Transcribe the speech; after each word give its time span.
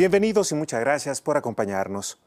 Bienvenidos 0.00 0.50
y 0.50 0.54
muchas 0.54 0.80
gracias 0.80 1.20
por 1.20 1.36
acompañarnos. 1.36 2.18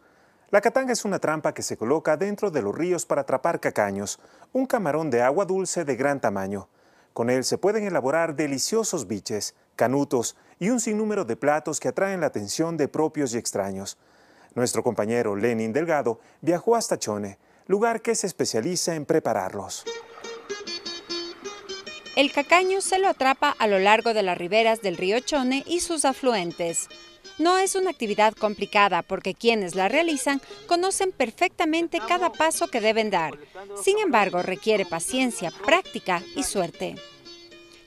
La 0.52 0.62
catanga 0.62 0.94
es 0.94 1.06
una 1.06 1.18
trampa 1.18 1.56
que 1.56 1.64
se 1.64 1.76
coloca 1.76 2.18
dentro 2.18 2.52
de 2.52 2.62
los 2.62 2.78
ríos 2.78 3.08
para 3.08 3.22
atrapar 3.22 3.60
cacaños, 3.60 4.20
un 4.52 4.68
camarón 4.68 5.10
de 5.10 5.24
agua 5.24 5.46
dulce 5.46 5.84
de 5.84 5.96
gran 5.96 6.22
tamaño. 6.22 6.70
Con 7.14 7.32
él 7.32 7.44
se 7.44 7.58
pueden 7.58 7.86
elaborar 7.86 8.36
deliciosos 8.36 9.08
biches, 9.08 9.56
canutos 9.76 10.38
y 10.60 10.70
un 10.70 10.80
sinnúmero 10.80 11.26
de 11.26 11.36
platos 11.36 11.80
que 11.80 11.88
atraen 11.88 12.22
la 12.22 12.28
atención 12.28 12.78
de 12.78 12.88
propios 12.88 13.34
y 13.34 13.40
extraños. 13.40 13.98
Nuestro 14.54 14.84
compañero 14.84 15.36
Lenin 15.36 15.74
Delgado 15.74 16.20
viajó 16.42 16.76
hasta 16.76 17.00
Chone, 17.00 17.40
lugar 17.66 18.04
que 18.04 18.14
se 18.14 18.28
especializa 18.28 18.94
en 18.94 19.08
prepararlos. 19.08 19.84
El 22.16 22.32
cacaño 22.32 22.80
se 22.82 23.00
lo 23.00 23.08
atrapa 23.08 23.56
a 23.58 23.66
lo 23.66 23.80
largo 23.80 24.14
de 24.14 24.22
las 24.22 24.38
riberas 24.38 24.84
del 24.84 24.98
río 24.98 25.20
Chone 25.20 25.64
y 25.66 25.80
sus 25.80 26.06
afluentes. 26.06 26.88
No 27.40 27.58
es 27.58 27.74
una 27.74 27.90
actividad 27.90 28.34
complicada 28.34 29.02
porque 29.02 29.34
quienes 29.34 29.74
la 29.74 29.88
realizan 29.88 30.40
conocen 30.68 31.12
perfectamente 31.12 32.00
cada 32.08 32.32
paso 32.32 32.68
que 32.68 32.82
deben 32.82 33.10
dar. 33.10 33.34
Sin 33.82 33.98
embargo, 33.98 34.44
requiere 34.44 34.86
paciencia, 34.86 35.52
práctica 35.66 36.22
y 36.36 36.44
suerte. 36.44 36.96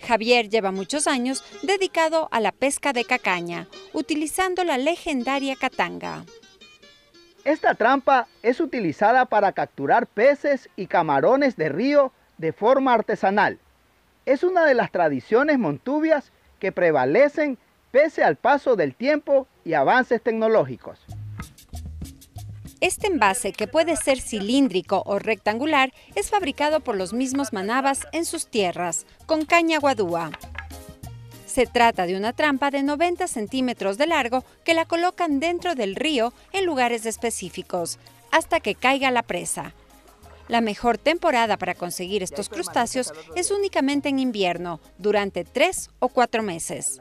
Javier 0.04 0.48
lleva 0.48 0.72
muchos 0.72 1.06
años 1.06 1.44
dedicado 1.62 2.28
a 2.32 2.40
la 2.40 2.50
pesca 2.50 2.92
de 2.92 3.04
cacaña, 3.04 3.68
utilizando 3.92 4.64
la 4.64 4.76
legendaria 4.76 5.54
catanga. 5.54 6.24
Esta 7.44 7.76
trampa 7.76 8.26
es 8.42 8.58
utilizada 8.58 9.26
para 9.26 9.52
capturar 9.52 10.08
peces 10.08 10.68
y 10.74 10.88
camarones 10.88 11.56
de 11.56 11.68
río 11.68 12.12
de 12.38 12.52
forma 12.52 12.92
artesanal. 12.92 13.60
Es 14.26 14.42
una 14.42 14.66
de 14.66 14.74
las 14.74 14.90
tradiciones 14.90 15.56
montubias 15.56 16.32
que 16.58 16.72
prevalecen 16.72 17.58
pese 17.92 18.24
al 18.24 18.34
paso 18.34 18.74
del 18.74 18.94
tiempo 18.96 19.46
y 19.64 19.74
avances 19.74 20.20
tecnológicos. 20.20 20.98
Este 22.80 23.06
envase, 23.06 23.52
que 23.52 23.68
puede 23.68 23.96
ser 23.96 24.20
cilíndrico 24.20 25.02
o 25.06 25.20
rectangular, 25.20 25.92
es 26.16 26.28
fabricado 26.28 26.80
por 26.80 26.96
los 26.96 27.12
mismos 27.12 27.52
manabas 27.52 28.06
en 28.12 28.24
sus 28.24 28.48
tierras, 28.48 29.06
con 29.26 29.44
caña 29.44 29.78
guadúa. 29.78 30.32
Se 31.46 31.66
trata 31.66 32.04
de 32.06 32.16
una 32.16 32.32
trampa 32.32 32.70
de 32.72 32.82
90 32.82 33.28
centímetros 33.28 33.96
de 33.96 34.08
largo 34.08 34.44
que 34.64 34.74
la 34.74 34.84
colocan 34.86 35.38
dentro 35.38 35.76
del 35.76 35.94
río 35.94 36.32
en 36.52 36.66
lugares 36.66 37.06
específicos, 37.06 37.98
hasta 38.32 38.58
que 38.58 38.74
caiga 38.74 39.10
la 39.12 39.22
presa. 39.22 39.72
La 40.48 40.60
mejor 40.60 40.96
temporada 40.96 41.56
para 41.56 41.74
conseguir 41.74 42.22
estos 42.22 42.48
crustáceos 42.48 43.12
es 43.34 43.50
únicamente 43.50 44.08
en 44.08 44.18
invierno, 44.18 44.80
durante 44.98 45.44
tres 45.44 45.90
o 45.98 46.08
cuatro 46.08 46.42
meses. 46.42 47.00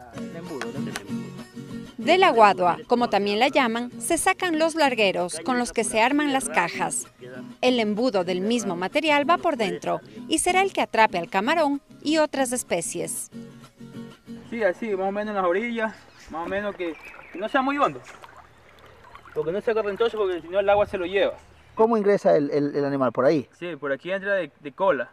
De 1.97 2.17
la 2.17 2.29
guadua, 2.29 2.77
como 2.87 3.09
también 3.09 3.39
la 3.39 3.47
llaman, 3.47 3.91
se 3.99 4.17
sacan 4.17 4.59
los 4.59 4.75
largueros 4.75 5.39
con 5.39 5.57
los 5.57 5.73
que 5.73 5.83
se 5.83 6.01
arman 6.01 6.33
las 6.33 6.49
cajas. 6.49 7.07
El 7.61 7.79
embudo 7.79 8.23
del 8.23 8.41
mismo 8.41 8.75
material 8.75 9.27
va 9.27 9.37
por 9.37 9.57
dentro 9.57 10.01
y 10.27 10.39
será 10.39 10.61
el 10.61 10.73
que 10.73 10.81
atrape 10.81 11.17
al 11.17 11.29
camarón 11.29 11.81
y 12.03 12.17
otras 12.17 12.51
especies. 12.51 13.31
Sí, 14.49 14.63
así, 14.63 14.89
más 14.95 15.09
o 15.09 15.11
menos 15.11 15.29
en 15.29 15.35
las 15.35 15.45
orillas, 15.45 15.95
más 16.29 16.45
o 16.45 16.49
menos 16.49 16.75
que, 16.75 16.95
no 17.33 17.49
sea 17.49 17.61
muy 17.61 17.77
hondo. 17.77 18.01
Porque 19.33 19.51
no 19.51 19.61
sea 19.61 19.73
correntoso, 19.73 20.17
porque 20.17 20.41
si 20.41 20.47
no 20.47 20.59
el 20.59 20.69
agua 20.69 20.85
se 20.85 20.97
lo 20.97 21.05
lleva. 21.05 21.35
¿Cómo 21.75 21.97
ingresa 21.97 22.35
el, 22.35 22.85
animal? 22.85 23.11
¿Por 23.11 23.25
ahí? 23.25 23.47
Sí, 23.59 23.75
por 23.75 23.91
aquí 23.91 24.11
entra 24.11 24.35
de, 24.35 24.71
cola. 24.73 25.11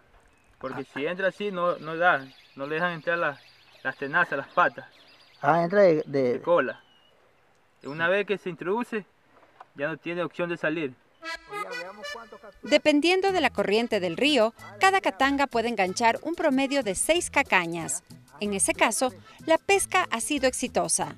Porque 0.58 0.84
si 0.84 1.06
entra 1.06 1.28
así, 1.28 1.50
no, 1.50 1.76
no 1.78 1.96
da, 1.96 2.24
no 2.54 2.66
le 2.66 2.76
dejan 2.76 2.92
entrar 2.92 3.18
las, 3.18 3.40
las 3.82 3.96
tenazas, 3.96 4.38
las 4.38 4.48
patas. 4.48 4.86
Ah, 5.40 5.64
entra 5.64 5.82
de, 5.82 6.02
de... 6.06 6.40
cola. 6.40 6.80
Y 7.82 7.88
una 7.88 8.08
vez 8.08 8.26
que 8.26 8.38
se 8.38 8.48
introduce, 8.48 9.04
ya 9.74 9.88
no 9.88 9.96
tiene 9.96 10.22
opción 10.22 10.48
de 10.48 10.56
salir. 10.56 10.94
Dependiendo 12.62 13.32
de 13.32 13.40
la 13.40 13.50
corriente 13.50 13.98
del 13.98 14.16
río, 14.16 14.54
cada 14.78 15.00
catanga 15.00 15.46
puede 15.46 15.68
enganchar 15.68 16.18
un 16.22 16.34
promedio 16.34 16.82
de 16.82 16.94
seis 16.94 17.30
cacañas. 17.30 18.04
En 18.40 18.54
ese 18.54 18.72
caso, 18.72 19.12
la 19.46 19.58
pesca 19.58 20.06
ha 20.10 20.20
sido 20.20 20.46
exitosa 20.46 21.16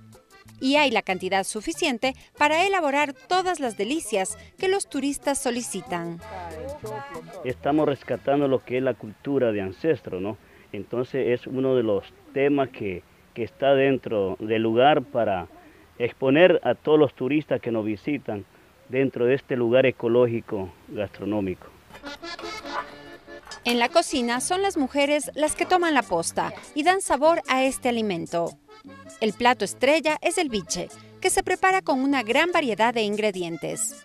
y 0.61 0.77
hay 0.77 0.91
la 0.91 1.03
cantidad 1.03 1.45
suficiente 1.45 2.15
para 2.39 2.67
elaborar 2.67 3.13
todas 3.13 3.61
las 3.61 3.77
delicias 3.77 4.39
que 4.59 4.69
los 4.69 4.89
turistas 4.89 5.39
solicitan. 5.39 6.21
Estamos 7.45 7.87
rescatando 7.87 8.49
lo 8.49 8.65
que 8.65 8.79
es 8.79 8.83
la 8.83 8.95
cultura 8.95 9.53
de 9.53 9.63
ancestro, 9.63 10.21
¿no? 10.21 10.37
Entonces 10.73 11.41
es 11.41 11.47
uno 11.47 11.77
de 11.77 11.83
los 11.83 12.05
temas 12.33 12.69
que, 12.71 13.03
que 13.33 13.45
está 13.45 13.75
dentro 13.75 14.37
del 14.41 14.63
lugar 14.63 15.03
para 15.03 15.49
exponer 15.99 16.61
a 16.65 16.75
todos 16.75 16.99
los 16.99 17.15
turistas 17.15 17.61
que 17.61 17.71
nos 17.71 17.85
visitan 17.85 18.45
dentro 18.89 19.27
de 19.27 19.35
este 19.35 19.57
lugar 19.57 19.87
ecológico 19.87 20.73
gastronómico. 20.89 21.69
En 23.65 23.79
la 23.79 23.89
cocina 23.89 24.41
son 24.41 24.63
las 24.63 24.77
mujeres 24.77 25.31
las 25.35 25.55
que 25.55 25.67
toman 25.67 25.95
la 25.95 26.03
posta 26.03 26.53
y 26.75 26.83
dan 26.83 27.01
sabor 27.01 27.43
a 27.49 27.65
este 27.65 27.89
alimento. 27.89 28.59
El 29.21 29.33
plato 29.33 29.65
estrella 29.65 30.19
es 30.21 30.39
el 30.39 30.49
biche, 30.49 30.89
que 31.21 31.31
se 31.31 31.43
prepara 31.43 31.81
con 31.81 32.01
una 32.01 32.23
gran 32.23 32.53
variedad 32.53 32.93
de 32.93 33.03
ingredientes. 33.03 33.97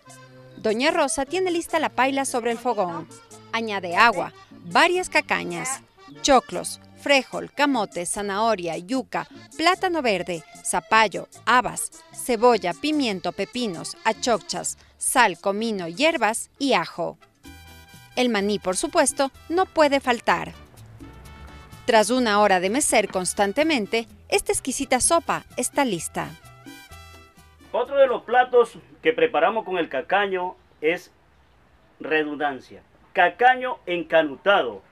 Doña 0.56 0.90
Rosa 0.90 1.26
tiene 1.26 1.50
lista 1.50 1.78
la 1.78 1.90
paila 1.90 2.24
sobre 2.24 2.52
el 2.52 2.58
fogón. 2.58 3.08
Añade 3.52 3.96
agua, 3.96 4.32
varias 4.64 5.10
cacañas, 5.10 5.80
choclos, 6.22 6.80
frejol, 7.00 7.50
camote, 7.52 8.06
zanahoria, 8.06 8.76
yuca, 8.76 9.26
plátano 9.56 10.02
verde, 10.02 10.44
zapallo, 10.64 11.28
habas, 11.46 11.90
cebolla, 12.12 12.72
pimiento, 12.74 13.32
pepinos, 13.32 13.96
achochas, 14.04 14.78
sal, 14.98 15.38
comino, 15.38 15.88
hierbas 15.88 16.50
y 16.58 16.74
ajo. 16.74 17.18
El 18.20 18.28
maní, 18.28 18.58
por 18.58 18.76
supuesto, 18.76 19.30
no 19.48 19.64
puede 19.64 19.98
faltar. 19.98 20.52
Tras 21.86 22.10
una 22.10 22.38
hora 22.40 22.60
de 22.60 22.68
mecer 22.68 23.08
constantemente, 23.08 24.08
esta 24.28 24.52
exquisita 24.52 25.00
sopa 25.00 25.44
está 25.56 25.86
lista. 25.86 26.28
Otro 27.72 27.96
de 27.96 28.06
los 28.06 28.20
platos 28.24 28.74
que 29.00 29.14
preparamos 29.14 29.64
con 29.64 29.78
el 29.78 29.88
cacaño 29.88 30.54
es 30.82 31.10
redundancia. 31.98 32.82
Cacaño 33.14 33.78
encanutado, 33.86 34.82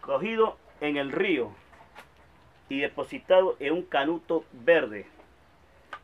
cogido 0.00 0.58
en 0.80 0.96
el 0.96 1.12
río 1.12 1.52
y 2.68 2.80
depositado 2.80 3.54
en 3.60 3.74
un 3.74 3.82
canuto 3.82 4.44
verde. 4.50 5.06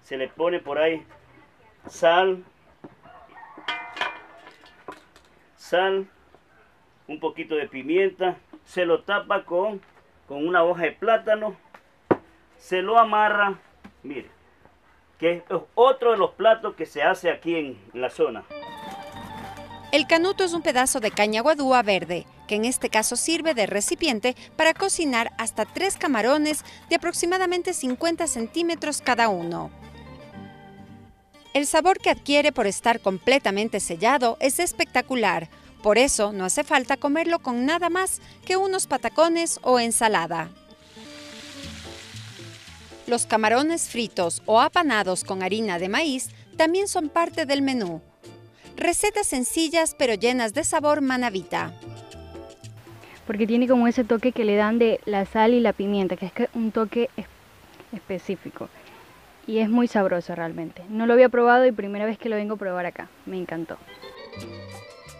Se 0.04 0.16
le 0.16 0.28
pone 0.28 0.60
por 0.60 0.78
ahí 0.78 1.04
sal, 1.88 2.44
sal, 5.56 6.06
un 7.10 7.19
poquito 7.19 7.56
de 7.56 7.66
pimienta, 7.66 8.37
se 8.65 8.87
lo 8.87 9.03
tapa 9.03 9.44
con, 9.44 9.81
con 10.28 10.47
una 10.47 10.62
hoja 10.62 10.84
de 10.84 10.93
plátano, 10.93 11.56
se 12.56 12.82
lo 12.82 12.98
amarra, 12.98 13.59
mire, 14.04 14.28
que 15.19 15.32
es 15.32 15.43
otro 15.75 16.12
de 16.12 16.19
los 16.19 16.31
platos 16.31 16.76
que 16.76 16.87
se 16.87 17.03
hace 17.03 17.28
aquí 17.28 17.56
en 17.56 17.78
la 17.94 18.10
zona. 18.10 18.44
El 19.91 20.06
canuto 20.06 20.44
es 20.44 20.53
un 20.53 20.62
pedazo 20.62 21.00
de 21.00 21.10
caña 21.10 21.43
guadúa 21.43 21.82
verde, 21.82 22.26
que 22.47 22.54
en 22.54 22.65
este 22.65 22.91
caso 22.91 23.16
sirve 23.16 23.54
de 23.54 23.66
recipiente 23.66 24.37
para 24.54 24.72
cocinar 24.72 25.32
hasta 25.37 25.65
tres 25.65 25.97
camarones 25.97 26.65
de 26.89 26.95
aproximadamente 26.95 27.74
50 27.74 28.28
centímetros 28.28 29.03
cada 29.03 29.28
uno. 29.28 29.72
El 31.54 31.66
sabor 31.66 31.98
que 31.98 32.10
adquiere 32.10 32.53
por 32.53 32.68
estar 32.68 33.01
completamente 33.01 33.80
sellado 33.80 34.36
es 34.39 34.60
espectacular, 34.60 35.48
por 35.82 35.98
eso 35.98 36.32
no 36.32 36.44
hace 36.44 36.65
falta 36.65 36.97
comerlo 36.97 37.38
con 37.38 37.65
nada 37.65 37.88
más 37.88 38.21
que 38.44 38.56
unos 38.56 38.86
patacones 38.86 39.59
o 39.62 39.80
ensalada. 39.80 40.50
Los 43.06 43.27
camarones 43.27 43.88
fritos 43.88 44.42
o 44.47 44.60
apanados 44.60 45.24
con 45.24 45.42
harina 45.42 45.78
de 45.78 45.88
maíz 45.88 46.28
también 46.56 46.86
son 46.86 47.09
parte 47.09 47.47
del 47.47 47.62
menú. 47.62 48.03
Recetas 48.77 49.27
sencillas 49.27 49.97
pero 49.98 50.15
llenas 50.15 50.54
de 50.54 50.65
sabor 50.65 51.00
manavita. 51.00 51.72
Porque 53.27 53.47
tiene 53.47 53.66
como 53.66 53.88
ese 53.88 54.04
toque 54.04 54.32
que 54.32 54.44
le 54.44 54.56
dan 54.56 54.78
de 54.78 55.00
la 55.06 55.24
sal 55.24 55.54
y 55.54 55.60
la 55.60 55.72
pimienta, 55.72 56.16
que 56.16 56.27
es 56.27 56.32
un 56.54 56.72
toque 56.72 57.10
específico. 57.92 58.68
Y 59.47 59.59
es 59.59 59.68
muy 59.68 59.88
sabroso 59.88 60.34
realmente. 60.34 60.82
No 60.88 61.06
lo 61.06 61.15
había 61.15 61.28
probado 61.28 61.66
y 61.66 61.72
primera 61.72 62.06
vez 62.06 62.18
que 62.18 62.28
lo 62.28 62.36
vengo 62.36 62.54
a 62.54 62.59
probar 62.59 62.86
acá. 62.86 63.09
Me 63.27 63.38
encantó. 63.38 63.78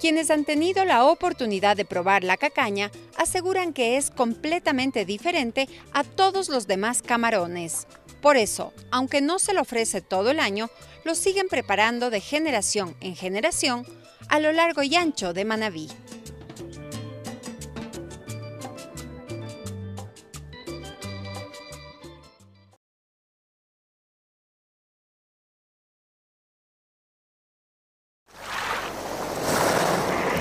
Quienes 0.01 0.31
han 0.31 0.47
tenido 0.47 0.87
la 0.87 1.05
oportunidad 1.05 1.77
de 1.77 1.85
probar 1.85 2.25
la 2.25 2.39
cacaña 2.39 2.91
aseguran 3.19 3.75
que 3.75 3.99
es 3.99 4.11
completamente 4.11 5.05
diferente 5.05 5.69
a 5.93 6.05
todos 6.05 6.49
los 6.49 6.67
demás 6.67 7.03
camarones. 7.03 7.87
Por 8.23 8.39
eso, 8.39 8.73
aunque 8.91 9.21
no 9.21 9.39
se 9.39 9.53
lo 9.53 9.61
ofrece 9.61 10.01
todo 10.01 10.31
el 10.31 10.41
año, 10.41 10.71
lo 11.05 11.15
siguen 11.15 11.49
preparando 11.49 12.09
de 12.09 12.21
generación 12.21 12.97
en 13.01 13.15
generación 13.15 13.85
a 14.29 14.41
lo 14.41 14.53
largo 14.53 14.83
y 14.83 14.95
ancho 14.97 15.35
de 15.35 15.45
Manabí. 15.45 15.89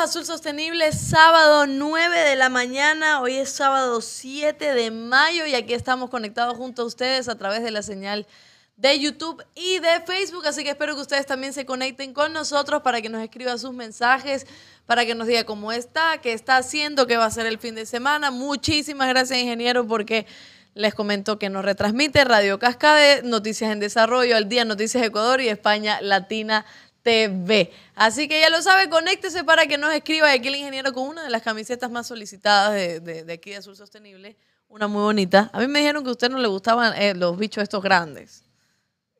Azul 0.00 0.24
Sostenible, 0.24 0.92
sábado 0.92 1.66
9 1.66 2.20
de 2.20 2.34
la 2.34 2.48
mañana. 2.48 3.20
Hoy 3.20 3.36
es 3.36 3.50
sábado 3.50 4.00
7 4.00 4.72
de 4.72 4.90
mayo 4.90 5.44
y 5.44 5.54
aquí 5.54 5.74
estamos 5.74 6.08
conectados 6.08 6.56
junto 6.56 6.80
a 6.80 6.84
ustedes 6.86 7.28
a 7.28 7.36
través 7.36 7.62
de 7.62 7.70
la 7.70 7.82
señal 7.82 8.26
de 8.78 8.98
YouTube 8.98 9.44
y 9.54 9.78
de 9.78 10.00
Facebook. 10.06 10.46
Así 10.46 10.64
que 10.64 10.70
espero 10.70 10.94
que 10.94 11.02
ustedes 11.02 11.26
también 11.26 11.52
se 11.52 11.66
conecten 11.66 12.14
con 12.14 12.32
nosotros 12.32 12.80
para 12.80 13.02
que 13.02 13.10
nos 13.10 13.22
escriban 13.22 13.58
sus 13.58 13.74
mensajes, 13.74 14.46
para 14.86 15.04
que 15.04 15.14
nos 15.14 15.26
diga 15.26 15.44
cómo 15.44 15.70
está, 15.70 16.16
qué 16.22 16.32
está 16.32 16.56
haciendo, 16.56 17.06
qué 17.06 17.18
va 17.18 17.26
a 17.26 17.30
ser 17.30 17.44
el 17.44 17.58
fin 17.58 17.74
de 17.74 17.84
semana. 17.84 18.30
Muchísimas 18.30 19.06
gracias, 19.06 19.38
ingeniero, 19.38 19.86
porque 19.86 20.26
les 20.72 20.94
comento 20.94 21.38
que 21.38 21.50
nos 21.50 21.62
retransmite 21.62 22.24
Radio 22.24 22.58
Cascade, 22.58 23.20
Noticias 23.22 23.70
en 23.70 23.80
Desarrollo, 23.80 24.34
Al 24.38 24.48
Día 24.48 24.64
Noticias 24.64 25.04
Ecuador 25.04 25.42
y 25.42 25.50
España 25.50 26.00
Latina 26.00 26.64
TV. 27.02 27.70
Así 27.94 28.28
que 28.28 28.40
ya 28.40 28.50
lo 28.50 28.60
sabe, 28.62 28.88
conéctese 28.88 29.44
para 29.44 29.66
que 29.66 29.78
nos 29.78 29.92
escriba. 29.92 30.34
Y 30.34 30.38
aquí 30.38 30.48
el 30.48 30.56
ingeniero 30.56 30.92
con 30.92 31.08
una 31.08 31.24
de 31.24 31.30
las 31.30 31.42
camisetas 31.42 31.90
más 31.90 32.06
solicitadas 32.06 32.72
de, 32.74 33.00
de- 33.00 33.24
de 33.24 33.32
aquí 33.32 33.50
de 33.50 33.56
Azul 33.56 33.76
Sostenible, 33.76 34.36
una 34.68 34.86
muy 34.88 35.02
bonita. 35.02 35.50
A 35.52 35.60
mí 35.60 35.66
me 35.66 35.80
dijeron 35.80 36.02
que 36.04 36.10
a 36.10 36.12
usted 36.12 36.30
no 36.30 36.38
le 36.38 36.48
gustaban 36.48 36.92
eh, 37.00 37.14
los 37.14 37.36
bichos 37.38 37.62
estos 37.62 37.82
grandes. 37.82 38.44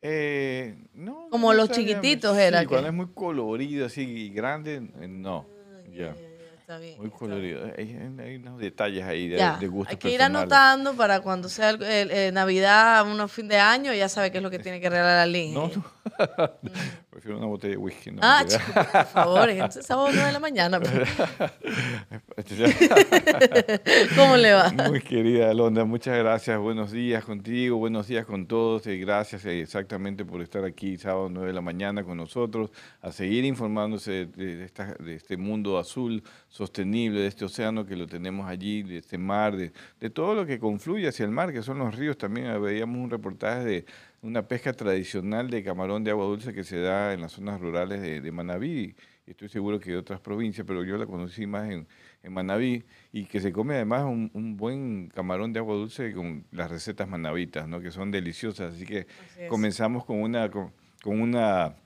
Eh, 0.03 0.77
no, 0.95 1.29
Como 1.31 1.53
no 1.53 1.59
los 1.59 1.71
chiquititos 1.71 2.37
era 2.39 2.61
Sí, 2.61 2.65
que- 2.65 2.69
cuando 2.71 2.89
es 2.89 2.95
muy 2.95 3.09
colorido 3.15 3.87
así 3.87 4.03
y 4.03 4.31
grande, 4.31 4.77
eh, 4.77 5.09
no. 5.09 5.47
ya. 5.93 6.15
Está 6.61 6.79
bien. 6.79 6.99
Muy 7.01 7.11
colorido. 7.11 7.65
Hay, 7.77 7.99
hay 8.21 8.37
unos 8.37 8.61
detalles 8.61 9.05
ahí 9.05 9.27
de, 9.27 9.39
Ya, 9.39 9.57
de 9.59 9.67
gusto 9.67 9.91
hay 9.91 9.97
que 9.97 10.09
ir 10.09 10.19
personales. 10.19 10.53
anotando 10.53 10.95
para 10.95 11.21
cuando 11.21 11.49
sea 11.49 11.71
el- 11.71 11.83
el- 11.83 12.11
el 12.13 12.33
Navidad, 12.35 13.05
unos 13.11 13.33
fin 13.33 13.49
de 13.49 13.59
año, 13.59 13.93
ya 13.93 14.09
sabe 14.09 14.31
qué 14.31 14.39
es 14.39 14.43
lo 14.45 14.51
que 14.51 14.61
tiene 14.61 14.81
que 14.81 14.89
regalar 14.89 15.19
al 15.19 15.33
niño. 15.33 15.69
No, 15.69 15.69
no. 15.75 15.85
Prefiero 17.21 17.37
una 17.37 17.49
botella 17.49 17.73
de 17.73 17.77
whisky. 17.77 18.11
No, 18.13 18.21
Ah, 18.23 18.43
chico, 18.49 18.63
por 18.73 19.05
favor, 19.13 19.51
es 19.51 19.75
sábado 19.85 20.09
9 20.11 20.27
de 20.27 20.33
la 20.33 20.41
mañana. 20.41 20.81
pues. 20.81 20.91
¿Cómo 24.17 24.39
le 24.39 24.55
va? 24.55 24.71
Muy 24.89 25.03
querida 25.03 25.51
Alondra, 25.51 25.85
muchas 25.85 26.17
gracias. 26.17 26.59
Buenos 26.59 26.93
días 26.93 27.23
contigo, 27.23 27.77
buenos 27.77 28.07
días 28.09 28.25
con 28.25 28.47
todos. 28.47 28.87
y 28.87 28.99
gracias 29.01 29.45
eh, 29.45 29.61
exactamente 29.61 30.25
por 30.25 30.41
estar 30.41 30.65
aquí 30.65 30.97
sábado 30.97 31.29
9 31.31 31.49
de 31.49 31.53
la 31.53 31.61
mañana 31.61 32.05
con 32.05 32.17
nosotros, 32.17 32.71
a 33.03 33.13
seguir 33.13 33.45
informándose 33.45 34.25
de, 34.25 34.65
esta- 34.65 34.95
de 34.95 35.17
este 35.17 35.37
mundo 35.37 35.79
azul 35.79 36.23
sostenible, 36.49 37.21
de 37.21 37.27
este 37.27 37.45
océano 37.45 37.85
que 37.85 37.97
lo 37.97 38.07
tenemos 38.07 38.49
allí, 38.49 38.83
de 38.83 38.97
este 38.97 39.19
mar, 39.19 39.55
de, 39.59 39.73
de 40.01 40.09
todo 40.09 40.35
lo 40.35 40.47
que 40.47 40.59
confluye 40.59 41.07
hacia 41.07 41.27
el 41.27 41.33
mar, 41.33 41.53
que 41.53 41.61
son 41.63 41.81
los 41.81 41.95
ríos. 41.95 42.17
También 42.17 42.47
eh, 42.47 42.59
veíamos 42.59 42.97
un 42.97 43.11
reportaje 43.11 43.63
de 43.65 43.85
una 44.23 44.47
pesca 44.47 44.73
tradicional 44.73 45.51
de 45.51 45.63
camarón 45.65 46.05
de 46.05 46.11
agua 46.11 46.27
dulce 46.27 46.53
que 46.53 46.65
se 46.65 46.81
da 46.81 47.13
en 47.13 47.23
las 47.23 47.33
zonas 47.33 47.61
rurales 47.61 48.01
de, 48.03 48.21
de 48.21 48.33
Manabí. 48.33 48.95
Estoy 49.27 49.49
seguro 49.49 49.79
que 49.79 49.93
de 49.93 49.97
otras 49.97 50.21
provincias, 50.21 50.67
pero 50.67 50.85
yo 50.85 50.99
la 50.99 51.07
conocí 51.07 51.47
más 51.47 51.71
en, 51.71 51.87
en 52.23 52.33
Manabí 52.33 52.85
y 53.13 53.25
que 53.27 53.41
se 53.41 53.53
come 53.53 53.75
además 53.75 54.05
un, 54.05 54.31
un 54.35 54.57
buen 54.57 55.09
camarón 55.09 55.53
de 55.53 55.61
agua 55.61 55.77
dulce 55.77 56.13
con 56.13 56.45
las 56.51 56.71
recetas 56.71 57.09
manabitas, 57.09 57.69
¿no? 57.69 57.81
que 57.81 57.91
son 57.91 58.11
deliciosas. 58.11 58.75
Así 58.75 58.85
que 58.85 59.07
comenzamos 59.49 60.05
con 60.05 60.21
una 60.21 60.51
con, 60.51 60.73
con 61.03 61.21
una 61.21 61.77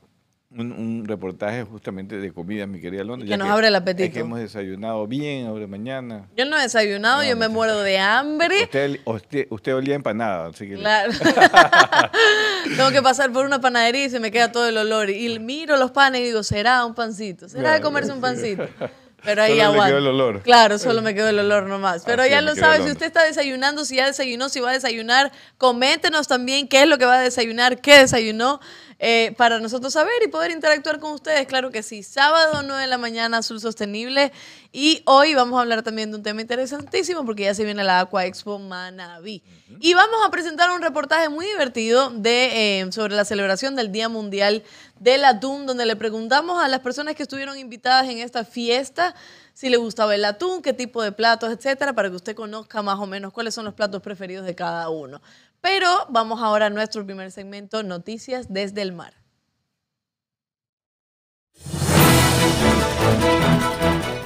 un, 0.57 0.73
un 0.73 1.05
reportaje 1.07 1.65
justamente 1.65 2.17
de 2.19 2.33
comida, 2.33 2.67
mi 2.67 2.81
querida 2.81 3.05
Londra. 3.05 3.27
Y 3.27 3.31
que 3.31 3.37
nos 3.37 3.49
abre 3.49 3.69
el 3.69 3.75
apetito. 3.75 4.13
Que 4.13 4.21
hemos 4.21 4.39
desayunado 4.39 5.07
bien 5.07 5.47
ahora 5.47 5.67
mañana. 5.67 6.29
Yo 6.37 6.45
no 6.45 6.59
he 6.59 6.63
desayunado, 6.63 7.23
No, 7.23 7.29
yo 7.29 7.37
me 7.37 7.49
muero 7.49 7.81
de 7.81 7.99
hambre. 7.99 8.63
Usted, 8.65 9.01
usted, 9.05 9.47
usted 9.51 9.75
olía 9.75 9.95
empanada, 9.95 10.49
así 10.49 10.69
que 10.69 10.75
Claro. 10.77 11.13
Tengo 12.77 12.91
que 12.91 13.03
pasar 13.03 13.33
por 13.33 13.45
una 13.45 13.61
panadería 13.61 14.05
y 14.07 14.11
se 14.11 14.21
me 14.21 14.31
queda 14.31 14.53
todo 14.53 14.69
el 14.69 14.77
olor. 14.77 15.11
Y 15.11 15.39
miro 15.39 15.77
los 15.77 15.91
panes 15.91 16.21
y 16.21 16.25
digo, 16.25 16.43
¿será 16.43 16.85
un 16.85 16.95
pancito? 16.95 17.49
¿Será 17.49 17.75
de 17.75 17.81
comerse 17.81 18.13
un 18.13 18.21
pancito? 18.21 18.67
Pero 19.25 19.43
ahí 19.43 19.53
Solo 19.53 19.65
aguanta. 19.65 19.87
quedó 19.87 19.99
el 19.99 20.07
olor. 20.07 20.43
Claro, 20.43 20.79
solo 20.79 21.01
me 21.01 21.15
quedó 21.15 21.29
el 21.31 21.39
olor 21.39 21.65
nomás. 21.65 22.03
Pero 22.05 22.21
Así 22.23 22.31
ya 22.31 22.41
es, 22.41 22.45
lo 22.45 22.55
sabe, 22.55 22.85
si 22.85 22.91
usted 22.91 23.07
está 23.07 23.25
desayunando, 23.25 23.87
si 23.87 23.97
ya 23.97 24.05
desayunó, 24.07 24.51
si 24.51 24.61
va 24.61 24.69
a 24.69 24.73
desayunar, 24.75 25.33
coméntenos 25.57 26.29
también 26.29 26.69
qué 26.69 26.83
es 26.83 26.89
lo 26.89 26.99
que 26.99 27.07
va 27.07 27.15
a 27.15 27.21
desayunar, 27.23 27.81
qué 27.81 28.01
desayunó, 28.01 28.61
eh, 28.99 29.35
para 29.37 29.59
nosotros 29.59 29.93
saber 29.93 30.15
y 30.25 30.29
poder 30.29 30.51
interactuar 30.51 31.01
con 31.01 31.13
ustedes. 31.13 31.47
Claro 31.47 31.71
que 31.71 31.83
sí. 31.83 32.03
Sábado 32.03 32.63
9 32.63 32.83
de 32.83 32.87
la 32.87 32.99
mañana, 32.99 33.39
Azul 33.39 33.61
Sostenible. 33.61 34.33
Y 34.73 35.03
hoy 35.07 35.35
vamos 35.35 35.59
a 35.59 35.63
hablar 35.63 35.83
también 35.83 36.11
de 36.11 36.17
un 36.17 36.23
tema 36.23 36.41
interesantísimo 36.41 37.25
porque 37.25 37.45
ya 37.45 37.55
se 37.55 37.65
viene 37.65 37.85
la 37.85 38.01
Aqua 38.01 38.27
Expo 38.27 38.59
Manabí. 38.59 39.43
Y 39.81 39.95
vamos 39.95 40.21
a 40.25 40.31
presentar 40.31 40.71
un 40.71 40.83
reportaje 40.83 41.29
muy 41.29 41.47
divertido 41.47 42.11
de, 42.11 42.81
eh, 42.81 42.93
sobre 42.93 43.15
la 43.15 43.25
celebración 43.25 43.77
del 43.77 43.93
Día 43.93 44.09
Mundial 44.09 44.63
del 44.99 45.25
Atún, 45.25 45.67
donde 45.67 45.87
le 45.87 45.97
preguntamos 45.97 46.63
a 46.63 46.69
las 46.69 46.81
personas 46.81 47.15
que 47.15 47.23
estuvieron 47.25 47.59
invitadas 47.59 48.09
en 48.09 48.19
esta 48.19 48.45
fiesta 48.45 49.15
si 49.55 49.69
le 49.69 49.77
gustaba 49.77 50.15
el 50.17 50.25
atún, 50.25 50.61
qué 50.63 50.73
tipo 50.73 51.01
de 51.01 51.13
platos, 51.13 51.51
etcétera, 51.53 51.93
para 51.93 52.11
que 52.11 52.17
usted 52.17 52.35
conozca 52.35 52.83
más 52.83 52.99
o 52.99 53.07
menos 53.07 53.33
cuáles 53.33 53.55
son 53.55 53.65
los 53.65 53.75
platos 53.75 54.03
preferidos 54.03 54.45
de 54.45 54.57
cada 54.57 54.89
uno. 54.89 55.23
Pero 55.65 55.89
vamos 56.11 56.43
ahora 56.43 56.67
a 56.67 56.71
nuestro 56.71 57.07
primer 57.07 57.33
segmento, 57.33 57.83
Noticias 57.83 58.53
desde 58.53 58.83
el 58.83 58.93
Mar. 58.93 59.15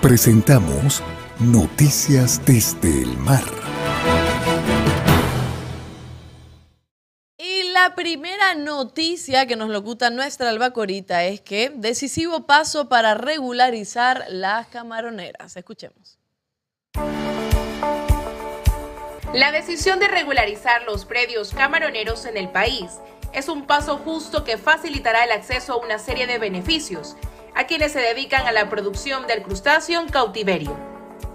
Presentamos 0.02 1.00
Noticias 1.38 2.45
desde 2.45 3.02
el 3.02 3.16
Mar. 3.18 3.45
Y 7.38 7.71
la 7.73 7.95
primera 7.95 8.57
noticia 8.57 9.47
que 9.47 9.54
nos 9.54 9.71
locuta 9.71 10.11
nuestra 10.11 10.49
albacorita 10.49 11.23
es 11.23 11.40
que 11.40 11.71
decisivo 11.73 12.47
paso 12.47 12.88
para 12.88 13.14
regularizar 13.14 14.25
las 14.28 14.66
camaroneras. 14.66 15.57
Escuchemos. 15.57 16.18
La 19.35 19.52
decisión 19.52 20.00
de 20.00 20.08
regularizar 20.08 20.85
los 20.85 21.04
predios 21.04 21.52
camaroneros 21.52 22.25
en 22.25 22.38
el 22.38 22.49
país 22.49 22.99
es 23.35 23.50
un 23.50 23.66
paso 23.66 23.99
justo 23.99 24.42
que 24.42 24.56
facilitará 24.56 25.25
el 25.25 25.32
acceso 25.32 25.75
a 25.75 25.76
una 25.76 25.99
serie 25.99 26.26
de 26.26 26.38
beneficios 26.38 27.14
a 27.54 27.64
quienes 27.64 27.92
se 27.92 28.00
dedican 28.00 28.47
a 28.47 28.52
la 28.52 28.70
producción 28.70 29.26
del 29.26 29.42
crustáceo 29.42 30.00
en 30.00 30.08
cautiverio. 30.08 30.75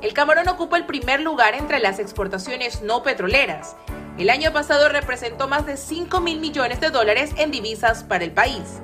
El 0.02 0.14
camarón 0.14 0.48
ocupa 0.48 0.78
el 0.78 0.88
primer 0.88 1.22
lugar 1.22 1.54
entre 1.54 1.78
las 1.78 2.00
exportaciones 2.00 2.82
no 2.82 3.04
petroleras. 3.04 3.76
El 4.18 4.32
año 4.32 4.52
pasado 4.52 4.90
representó 4.90 5.48
más 5.48 5.68
de 5.68 5.78
5 5.78 6.20
mil 6.20 6.40
millones 6.40 6.80
de 6.80 6.90
dólares 6.90 7.30
en 7.38 7.52
divisas 7.52 8.04
para 8.04 8.24
el 8.24 8.32
país. 8.32 8.82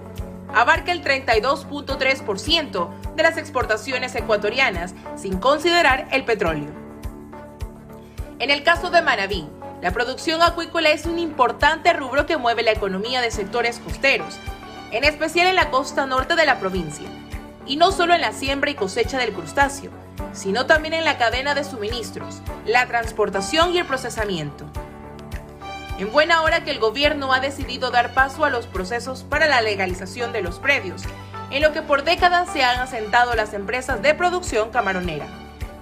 Abarca 0.54 0.92
el 0.92 1.04
32.3% 1.04 3.16
de 3.16 3.24
las 3.24 3.38
exportaciones 3.38 4.14
ecuatorianas, 4.14 4.94
sin 5.16 5.40
considerar 5.40 6.08
el 6.12 6.26
petróleo. 6.26 6.79
En 8.40 8.52
el 8.52 8.64
caso 8.64 8.90
de 8.90 9.02
Manabí, 9.02 9.46
la 9.82 9.92
producción 9.92 10.42
acuícola 10.42 10.92
es 10.92 11.06
un 11.06 11.20
importante 11.20 11.92
rubro 11.92 12.26
que 12.26 12.38
mueve 12.38 12.64
la 12.64 12.72
economía 12.72 13.20
de 13.20 13.32
sectores 13.32 13.80
costeros, 13.80 14.40
en 14.92 15.04
especial 15.04 15.48
en 15.48 15.56
la 15.56 15.70
costa 15.70 16.06
norte 16.06 16.38
de 16.38 16.46
la 16.46 16.58
provincia, 16.58 17.10
y 17.66 17.76
no 17.76 17.92
solo 17.92 18.14
en 18.14 18.22
la 18.22 18.32
siembra 18.32 18.72
y 18.72 18.76
cosecha 18.76 19.18
del 19.18 19.34
crustáceo, 19.34 19.92
sino 20.32 20.66
también 20.66 20.94
en 20.94 21.04
la 21.04 21.18
cadena 21.18 21.54
de 21.54 21.66
suministros, 21.66 22.42
la 22.66 22.86
transportación 22.86 23.74
y 23.74 23.80
el 23.80 23.86
procesamiento. 23.86 24.64
En 25.98 26.10
buena 26.14 26.42
hora 26.42 26.64
que 26.64 26.72
el 26.72 26.80
gobierno 26.80 27.34
ha 27.34 27.42
decidido 27.42 27.92
dar 27.92 28.14
paso 28.14 28.46
a 28.46 28.50
los 28.50 28.68
procesos 28.68 29.24
para 29.24 29.48
la 29.48 29.60
legalización 29.60 30.32
de 30.32 30.42
los 30.42 30.60
predios, 30.60 31.04
en 31.52 31.62
lo 31.62 31.74
que 31.74 31.82
por 31.82 32.06
décadas 32.06 32.54
se 32.54 32.64
han 32.64 32.80
asentado 32.80 33.34
las 33.34 33.54
empresas 33.54 34.02
de 34.02 34.14
producción 34.14 34.70
camaronera. 34.70 35.28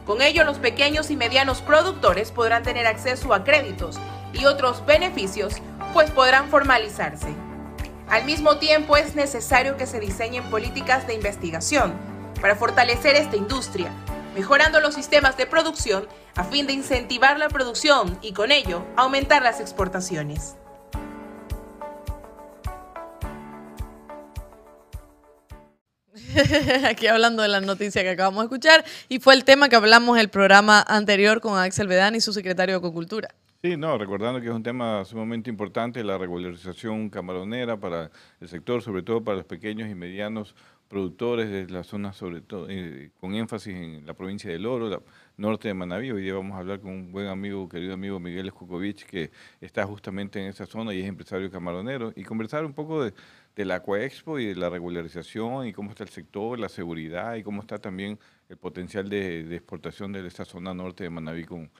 Con 0.07 0.21
ello, 0.21 0.45
los 0.45 0.57
pequeños 0.57 1.11
y 1.11 1.17
medianos 1.17 1.61
productores 1.61 2.31
podrán 2.31 2.63
tener 2.63 2.87
acceso 2.87 3.33
a 3.33 3.43
créditos 3.43 3.99
y 4.31 4.45
otros 4.45 4.85
beneficios, 4.85 5.55
pues 5.93 6.09
podrán 6.11 6.49
formalizarse. 6.49 7.27
Al 8.07 8.23
mismo 8.23 8.57
tiempo, 8.57 8.95
es 8.95 9.15
necesario 9.15 9.75
que 9.75 9.85
se 9.85 9.99
diseñen 9.99 10.49
políticas 10.49 11.05
de 11.07 11.13
investigación 11.13 11.93
para 12.39 12.55
fortalecer 12.55 13.17
esta 13.17 13.35
industria, 13.35 13.91
mejorando 14.33 14.79
los 14.79 14.93
sistemas 14.93 15.35
de 15.35 15.45
producción 15.45 16.07
a 16.35 16.45
fin 16.45 16.67
de 16.67 16.73
incentivar 16.73 17.37
la 17.37 17.49
producción 17.49 18.17
y 18.21 18.31
con 18.31 18.53
ello 18.53 18.85
aumentar 18.95 19.41
las 19.41 19.59
exportaciones. 19.59 20.55
Aquí 26.85 27.07
hablando 27.07 27.41
de 27.41 27.47
la 27.47 27.61
noticia 27.61 28.01
que 28.03 28.09
acabamos 28.09 28.43
de 28.43 28.45
escuchar 28.45 28.85
y 29.07 29.19
fue 29.19 29.33
el 29.33 29.43
tema 29.43 29.69
que 29.69 29.75
hablamos 29.75 30.17
el 30.17 30.29
programa 30.29 30.83
anterior 30.87 31.41
con 31.41 31.57
Axel 31.57 31.87
Bedán 31.87 32.15
y 32.15 32.21
su 32.21 32.33
secretario 32.33 32.75
de 32.75 32.79
Acuicultura. 32.79 33.29
Sí, 33.63 33.75
no, 33.75 33.97
recordando 33.97 34.39
que 34.39 34.47
es 34.47 34.53
un 34.53 34.63
tema 34.63 35.03
sumamente 35.05 35.49
importante, 35.49 36.03
la 36.03 36.17
regularización 36.17 37.09
camaronera 37.09 37.77
para 37.77 38.11
el 38.39 38.47
sector, 38.47 38.81
sobre 38.81 39.01
todo 39.01 39.23
para 39.23 39.37
los 39.37 39.45
pequeños 39.45 39.89
y 39.89 39.95
medianos 39.95 40.53
productores 40.87 41.49
de 41.49 41.67
la 41.67 41.83
zona, 41.83 42.13
sobre 42.13 42.41
todo, 42.41 42.67
eh, 42.69 43.11
con 43.19 43.35
énfasis 43.35 43.75
en 43.75 44.05
la 44.05 44.13
provincia 44.13 44.49
del 44.49 44.65
Oro, 44.65 44.89
la 44.89 45.01
norte 45.35 45.67
de 45.67 45.73
Manaví. 45.73 46.11
Hoy 46.11 46.21
día 46.21 46.33
vamos 46.33 46.55
a 46.55 46.59
hablar 46.59 46.79
con 46.79 46.91
un 46.91 47.11
buen 47.11 47.27
amigo, 47.27 47.67
querido 47.67 47.93
amigo 47.93 48.19
Miguel 48.19 48.47
Escucovich, 48.47 49.05
que 49.05 49.31
está 49.59 49.85
justamente 49.85 50.39
en 50.39 50.47
esa 50.47 50.65
zona 50.65 50.93
y 50.93 51.01
es 51.01 51.07
empresario 51.07 51.51
camaronero, 51.51 52.13
y 52.15 52.23
conversar 52.23 52.65
un 52.65 52.73
poco 52.73 53.03
de, 53.03 53.13
de 53.57 53.65
la 53.65 53.77
Acuaexpo 53.77 54.37
y 54.37 54.45
de 54.45 54.55
la 54.55 54.69
regularización 54.69 55.65
y 55.65 55.73
cómo 55.73 55.89
está 55.89 56.03
el 56.03 56.09
sector, 56.09 56.59
la 56.59 56.69
seguridad 56.69 57.33
y 57.35 57.43
cómo 57.43 57.61
está 57.61 57.79
también 57.79 58.19
el 58.49 58.57
potencial 58.57 59.09
de, 59.09 59.55
exportación 59.55 60.13
de 60.13 60.25
esta 60.27 60.45
zona 60.45 60.75
norte 60.75 61.03
de 61.03 61.09
Manaví 61.09 61.43
con 61.43 61.71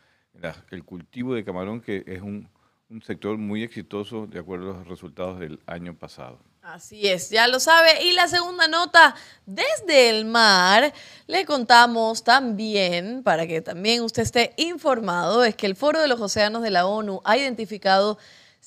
el 0.72 0.84
cultivo 0.84 1.36
de 1.36 1.46
camarón, 1.46 1.80
que 1.80 2.04
es 2.08 2.22
un, 2.22 2.50
un 2.90 3.02
sector 3.04 3.38
muy 3.38 3.62
exitoso 3.62 4.26
de 4.26 4.40
acuerdo 4.40 4.72
a 4.72 4.78
los 4.80 4.88
resultados 4.88 5.40
del 5.40 5.60
año 5.68 5.96
pasado. 5.96 6.40
Así 6.64 7.08
es, 7.08 7.30
ya 7.30 7.48
lo 7.48 7.60
sabe. 7.60 8.04
Y 8.04 8.14
la 8.14 8.28
segunda 8.28 8.68
nota, 8.68 9.16
desde 9.46 10.10
el 10.10 10.26
mar, 10.26 10.92
le 11.28 11.46
contamos 11.46 12.24
también, 12.24 13.22
para 13.22 13.46
que 13.46 13.62
también 13.62 14.02
usted 14.02 14.24
esté 14.24 14.54
informado, 14.58 15.44
es 15.44 15.56
que 15.56 15.68
el 15.68 15.76
Foro 15.76 16.02
de 16.02 16.08
los 16.08 16.20
Océanos 16.20 16.64
de 16.64 16.72
la 16.72 16.88
ONU 16.88 17.22
ha 17.24 17.38
identificado 17.38 18.18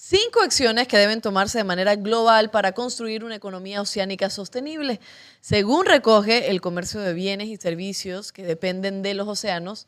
cinco 0.03 0.41
acciones 0.41 0.89
que 0.89 0.97
deben 0.97 1.21
tomarse 1.21 1.59
de 1.59 1.65
manera 1.65 1.95
global 1.95 2.51
para 2.51 2.73
construir 2.73 3.23
una 3.23 3.37
economía 3.37 3.83
oceánica 3.83 4.31
sostenible. 4.31 4.99
Según 5.43 5.85
recoge 5.85 6.51
el 6.51 6.63
comercio 6.63 7.01
de 7.01 7.13
bienes 7.13 7.49
y 7.49 7.59
servicios 7.59 8.33
que 8.33 8.43
dependen 8.43 9.03
de 9.03 9.13
los 9.13 9.29
océanos, 9.29 9.87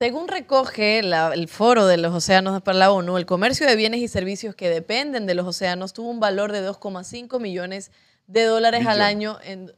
según 0.00 0.26
recoge 0.28 0.98
el 1.00 1.48
Foro 1.48 1.86
de 1.86 1.96
los 1.96 2.14
Océanos 2.14 2.62
para 2.62 2.78
la 2.78 2.92
ONU, 2.92 3.16
el 3.18 3.26
comercio 3.26 3.66
de 3.66 3.74
bienes 3.74 4.00
y 4.00 4.06
servicios 4.06 4.54
que 4.54 4.68
dependen 4.68 5.26
de 5.26 5.34
los 5.34 5.46
océanos 5.46 5.92
tuvo 5.92 6.10
un 6.10 6.20
valor 6.20 6.52
de 6.52 6.68
2,5 6.68 7.40
millones 7.40 7.90
de 8.28 8.44
dólares 8.44 8.86
al 8.86 9.00
año 9.00 9.38
en 9.42 9.72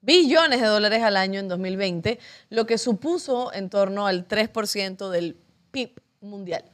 billones 0.00 0.62
de 0.62 0.66
dólares 0.66 1.02
al 1.02 1.16
año 1.16 1.40
en 1.40 1.48
2020, 1.48 2.18
lo 2.48 2.64
que 2.64 2.78
supuso 2.78 3.52
en 3.52 3.68
torno 3.68 4.06
al 4.06 4.26
3% 4.26 5.10
del 5.10 5.36
PIB 5.72 6.00
mundial. 6.20 6.64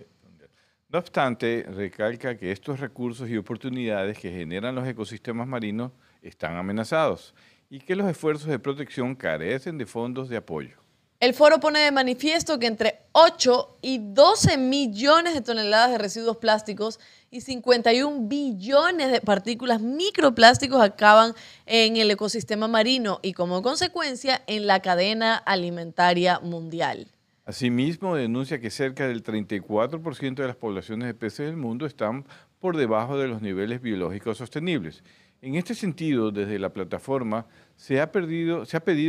No 0.93 0.99
obstante, 0.99 1.65
recalca 1.75 2.37
que 2.37 2.53
estos 2.53 2.79
recursos 2.79 3.27
y 3.31 3.39
oportunidades 3.39 4.19
que 4.19 4.31
generan 4.31 4.75
los 4.75 4.87
ecosistemas 4.87 5.49
marinos 5.49 5.91
están 6.21 6.55
amenazados 6.57 7.35
y 7.71 7.81
que 7.81 7.97
los 7.97 8.07
esfuerzos 8.11 8.49
de 8.49 8.59
protección 8.59 9.15
carecen 9.15 9.79
de 9.79 9.87
fondos 9.87 10.29
de 10.29 10.37
apoyo. 10.37 10.77
El 11.19 11.33
foro 11.33 11.61
pone 11.61 11.79
de 11.79 11.93
manifiesto 11.93 12.59
que 12.59 12.67
entre 12.67 13.07
8 13.13 13.79
y 13.81 14.01
12 14.13 14.59
millones 14.59 15.33
de 15.33 15.41
toneladas 15.41 15.93
de 15.93 15.97
residuos 15.97 16.37
plásticos 16.37 17.01
y 17.31 17.41
51 17.41 18.29
billones 18.29 19.13
de 19.13 19.23
partículas 19.23 19.81
microplásticos 19.81 20.83
acaban 20.83 21.33
en 21.65 21.97
el 21.97 22.11
ecosistema 22.11 22.69
marino 22.69 23.19
y 23.23 23.33
como 23.33 23.63
consecuencia 23.63 24.43
en 24.47 24.67
la 24.67 24.81
cadena 24.83 25.37
alimentaria 25.37 26.39
mundial. 26.41 27.07
Asimismo, 27.45 28.15
denuncia 28.15 28.61
que 28.61 28.71
cerca 28.71 29.09
del 29.09 29.25
34% 29.25 30.35
de 30.37 30.47
las 30.47 30.55
poblaciones 30.55 31.09
de 31.09 31.15
peces 31.15 31.47
del 31.47 31.57
mundo 31.57 31.87
están 31.87 32.25
por 32.61 32.77
debajo 32.77 33.19
de 33.19 33.27
los 33.27 33.43
niveles 33.43 33.83
biológicos 33.83 34.39
sostenibles. 34.39 35.03
En 35.41 35.57
este 35.57 35.75
sentido, 35.75 36.31
desde 36.31 36.61
la 36.61 36.73
plataforma 36.73 37.47
se 37.75 38.01
ha, 38.01 38.13
pedido 38.13 38.65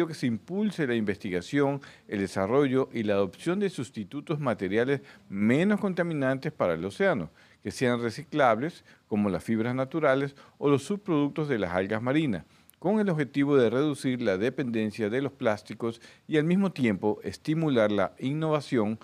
que 0.08 0.16
se 0.16 0.26
impulse 0.26 0.88
la 0.88 0.96
investigación, 0.96 1.80
el 2.08 2.22
desarrollo 2.22 2.90
y 2.92 3.04
la 3.04 3.14
adopción 3.14 3.60
de 3.60 3.70
sustitutos 3.70 4.40
materiales 4.40 5.02
menos 5.30 5.80
contaminantes 5.80 6.52
para 6.52 6.74
el 6.74 6.84
océano, 6.84 7.30
que 7.62 7.70
sean 7.70 8.02
reciclables, 8.02 8.84
como 9.08 9.30
las 9.30 9.44
fibras 9.44 9.76
naturales 9.76 10.36
o 10.58 10.70
los 10.70 10.82
subproductos 10.82 11.48
de 11.48 11.60
las 11.60 11.74
algas 11.74 12.02
marinas, 12.02 12.46
con 12.84 13.00
el 13.00 13.10
objetivo 13.10 13.56
de 13.56 13.70
reducir 13.70 14.22
la 14.22 14.38
dependencia 14.38 15.10
de 15.10 15.22
los 15.22 15.32
plásticos 15.32 16.02
y 16.28 16.36
al 16.36 16.44
mismo 16.44 16.74
tiempo 16.74 17.22
estimular 17.24 17.94
la 17.94 18.12
innovación, 18.20 19.00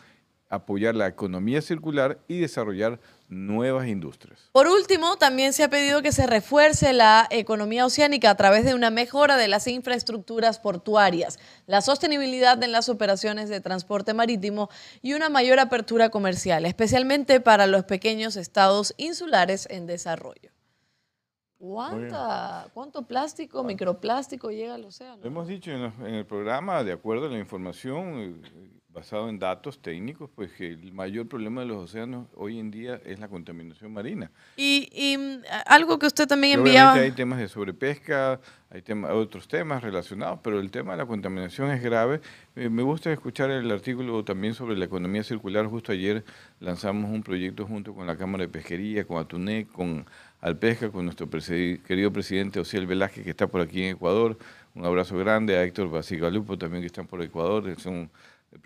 apoyar 0.49 0.95
la 0.95 1.07
economía 1.07 1.61
circular 1.61 2.19
y 2.27 2.39
desarrollar 2.39 2.99
nuevas 3.29 3.87
industrias. 3.87 4.49
Por 4.51 4.67
último, 4.67 5.15
también 5.15 5.53
se 5.53 5.63
ha 5.63 5.69
pedido 5.69 6.01
que 6.01 6.11
se 6.11 6.27
refuerce 6.27 6.91
la 6.91 7.25
economía 7.29 7.85
oceánica 7.85 8.31
a 8.31 8.35
través 8.35 8.65
de 8.65 8.73
una 8.73 8.89
mejora 8.89 9.37
de 9.37 9.47
las 9.47 9.65
infraestructuras 9.65 10.59
portuarias, 10.59 11.39
la 11.65 11.79
sostenibilidad 11.79 12.61
en 12.61 12.73
las 12.73 12.89
operaciones 12.89 13.47
de 13.47 13.61
transporte 13.61 14.13
marítimo 14.13 14.69
y 15.01 15.13
una 15.13 15.29
mayor 15.29 15.57
apertura 15.57 16.09
comercial, 16.09 16.65
especialmente 16.65 17.39
para 17.39 17.65
los 17.65 17.85
pequeños 17.85 18.35
estados 18.35 18.93
insulares 18.97 19.67
en 19.69 19.87
desarrollo. 19.87 20.51
¿Cuánto 21.59 23.05
plástico, 23.05 23.63
microplástico 23.63 24.49
llega 24.49 24.75
al 24.75 24.85
océano? 24.85 25.19
hemos 25.23 25.47
dicho 25.47 25.71
en 25.71 26.15
el 26.15 26.25
programa, 26.25 26.83
de 26.85 26.93
acuerdo 26.93 27.25
a 27.27 27.29
la 27.29 27.37
información, 27.37 28.41
eh, 28.45 28.79
basado 28.93 29.29
en 29.29 29.37
datos 29.37 29.79
técnicos, 29.79 30.29
pues 30.33 30.51
que 30.53 30.67
el 30.67 30.91
mayor 30.91 31.27
problema 31.27 31.61
de 31.61 31.67
los 31.67 31.77
océanos 31.77 32.27
hoy 32.35 32.59
en 32.59 32.71
día 32.71 32.99
es 33.05 33.19
la 33.19 33.27
contaminación 33.27 33.93
marina. 33.93 34.31
Y, 34.57 35.15
mm, 35.17 35.43
algo 35.65 35.99
que 35.99 36.07
usted 36.07 36.27
también 36.27 36.59
enviaba... 36.59 36.93
Obviamente 36.93 37.11
hay 37.11 37.15
temas 37.15 37.39
de 37.39 37.47
sobrepesca, 37.47 38.39
hay 38.71 38.83
otros 39.11 39.47
temas 39.47 39.83
relacionados, 39.83 40.39
pero 40.43 40.59
el 40.59 40.71
tema 40.71 40.93
de 40.93 40.97
la 40.99 41.05
contaminación 41.05 41.71
es 41.71 41.81
grave. 41.83 42.19
Eh, 42.55 42.69
me 42.69 42.81
gusta 42.81 43.11
escuchar 43.11 43.51
el 43.51 43.69
artículo 43.69 44.23
también 44.23 44.53
sobre 44.53 44.75
la 44.75 44.85
economía 44.85 45.23
circular. 45.23 45.65
Justo 45.67 45.91
ayer 45.91 46.23
lanzamos 46.59 47.11
un 47.11 47.21
proyecto 47.21 47.65
junto 47.65 47.93
con 47.93 48.07
la 48.07 48.17
Cámara 48.17 48.43
de 48.43 48.49
Pesquería, 48.49 49.05
con 49.05 49.17
Atunec, 49.17 49.71
con 49.71 50.05
Alpesca, 50.41 50.89
con 50.89 51.05
nuestro 51.05 51.29
querido 51.29 52.13
presidente 52.13 52.59
Ociel 52.59 52.87
Velázquez, 52.87 53.23
que 53.23 53.31
está 53.31 53.47
por 53.47 53.61
aquí 53.61 53.83
en 53.83 53.95
Ecuador. 53.95 54.37
Un 54.73 54.85
abrazo 54.85 55.17
grande 55.17 55.57
a 55.57 55.63
Héctor 55.63 55.89
Basigalupo 55.89 56.57
también 56.57 56.81
que 56.81 56.87
están 56.87 57.07
por 57.07 57.21
Ecuador. 57.21 57.75
Son 57.77 58.09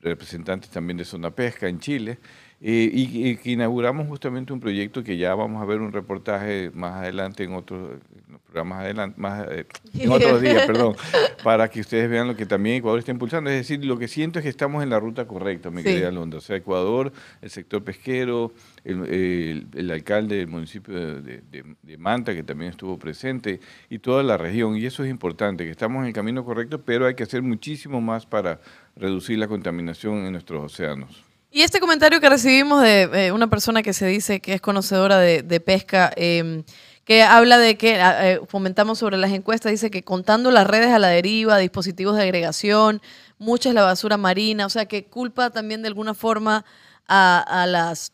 representantes 0.02 0.70
también 0.70 0.98
de 0.98 1.06
Zona 1.06 1.32
Pesca 1.32 1.68
en 1.68 1.80
Chile, 1.80 2.20
eh, 2.62 2.90
y, 2.94 3.36
que 3.36 3.52
inauguramos 3.52 4.08
justamente 4.08 4.54
un 4.54 4.60
proyecto 4.60 5.04
que 5.04 5.18
ya 5.18 5.36
vamos 5.36 5.62
a 5.62 5.66
ver 5.66 5.82
un 5.82 5.92
reportaje 5.92 6.72
más 6.74 6.96
adelante 6.96 7.44
en 7.44 7.54
otros 7.54 8.00
programas 8.46 8.80
adelante, 8.80 9.20
más, 9.20 9.48
eh, 9.50 9.66
en 10.00 10.12
otros 10.12 10.40
días, 10.42 10.64
perdón, 10.68 10.96
para 11.44 11.70
que 11.70 11.82
ustedes 11.82 12.10
vean 12.10 12.28
lo 12.28 12.36
que 12.36 12.46
también 12.46 12.78
Ecuador 12.78 13.00
está 13.00 13.12
impulsando. 13.12 13.50
Es 13.50 13.58
decir, 13.58 13.84
lo 13.84 13.98
que 13.98 14.08
siento 14.08 14.40
es 14.40 14.44
que 14.44 14.50
estamos 14.50 14.82
en 14.84 14.90
la 14.90 15.00
ruta 15.00 15.28
correcta, 15.28 15.72
mi 15.72 15.84
querida 15.84 16.12
Londra. 16.12 16.38
O 16.38 16.42
sea, 16.42 16.56
Ecuador, 16.56 17.12
el 17.42 17.50
sector 17.50 17.84
pesquero, 17.84 18.54
el, 18.86 19.68
el, 19.74 19.92
alcalde 19.92 20.38
del 20.38 20.48
municipio 20.48 20.94
de, 20.94 21.42
de, 21.42 21.98
Manta, 21.98 22.34
que 22.34 22.44
también 22.44 22.72
estuvo 22.72 22.98
presente, 22.98 23.60
y 23.90 24.00
toda 24.00 24.24
la 24.24 24.38
región. 24.38 24.78
Y 24.78 24.86
eso 24.86 25.04
es 25.04 25.10
importante, 25.10 25.66
que 25.66 25.72
estamos 25.72 26.02
en 26.02 26.08
el 26.08 26.14
camino 26.14 26.46
correcto, 26.46 26.82
pero 26.82 27.08
hay 27.08 27.16
que 27.16 27.24
hacer 27.24 27.42
muchísimo 27.42 28.02
más 28.02 28.26
para 28.26 28.62
reducir 28.96 29.38
la 29.38 29.48
contaminación 29.48 30.26
en 30.26 30.32
nuestros 30.32 30.64
océanos. 30.64 31.33
Y 31.56 31.62
este 31.62 31.80
comentario 31.80 32.20
que 32.20 32.30
recibimos 32.30 32.82
de 32.82 33.04
eh, 33.28 33.32
una 33.32 33.48
persona 33.48 33.84
que 33.84 33.94
se 33.94 34.08
dice 34.08 34.40
que 34.40 34.56
es 34.56 34.60
conocedora 34.60 35.20
de, 35.20 35.60
pesca, 35.60 36.12
em, 36.16 36.64
que 37.06 37.22
habla 37.22 37.60
de 37.60 37.78
que 37.78 38.00
eh, 38.02 38.42
fomentamos 38.48 38.98
sobre 38.98 39.18
las 39.18 39.32
encuestas, 39.32 39.72
dice 39.72 39.92
que 39.92 40.04
contando 40.04 40.50
las 40.50 40.66
redes 40.66 40.90
a 40.90 40.98
la 40.98 41.10
deriva, 41.10 41.60
dispositivos 41.60 42.16
de 42.16 42.24
agregación, 42.24 43.04
mucha 43.38 43.70
es 43.70 43.76
la 43.76 43.84
basura 43.84 44.18
marina, 44.18 44.66
o 44.66 44.70
sea 44.70 44.88
que 44.88 45.06
culpa 45.06 45.52
también 45.52 45.84
de 45.84 45.90
alguna 45.90 46.16
forma 46.16 46.66
a, 47.08 47.66
las 47.68 48.14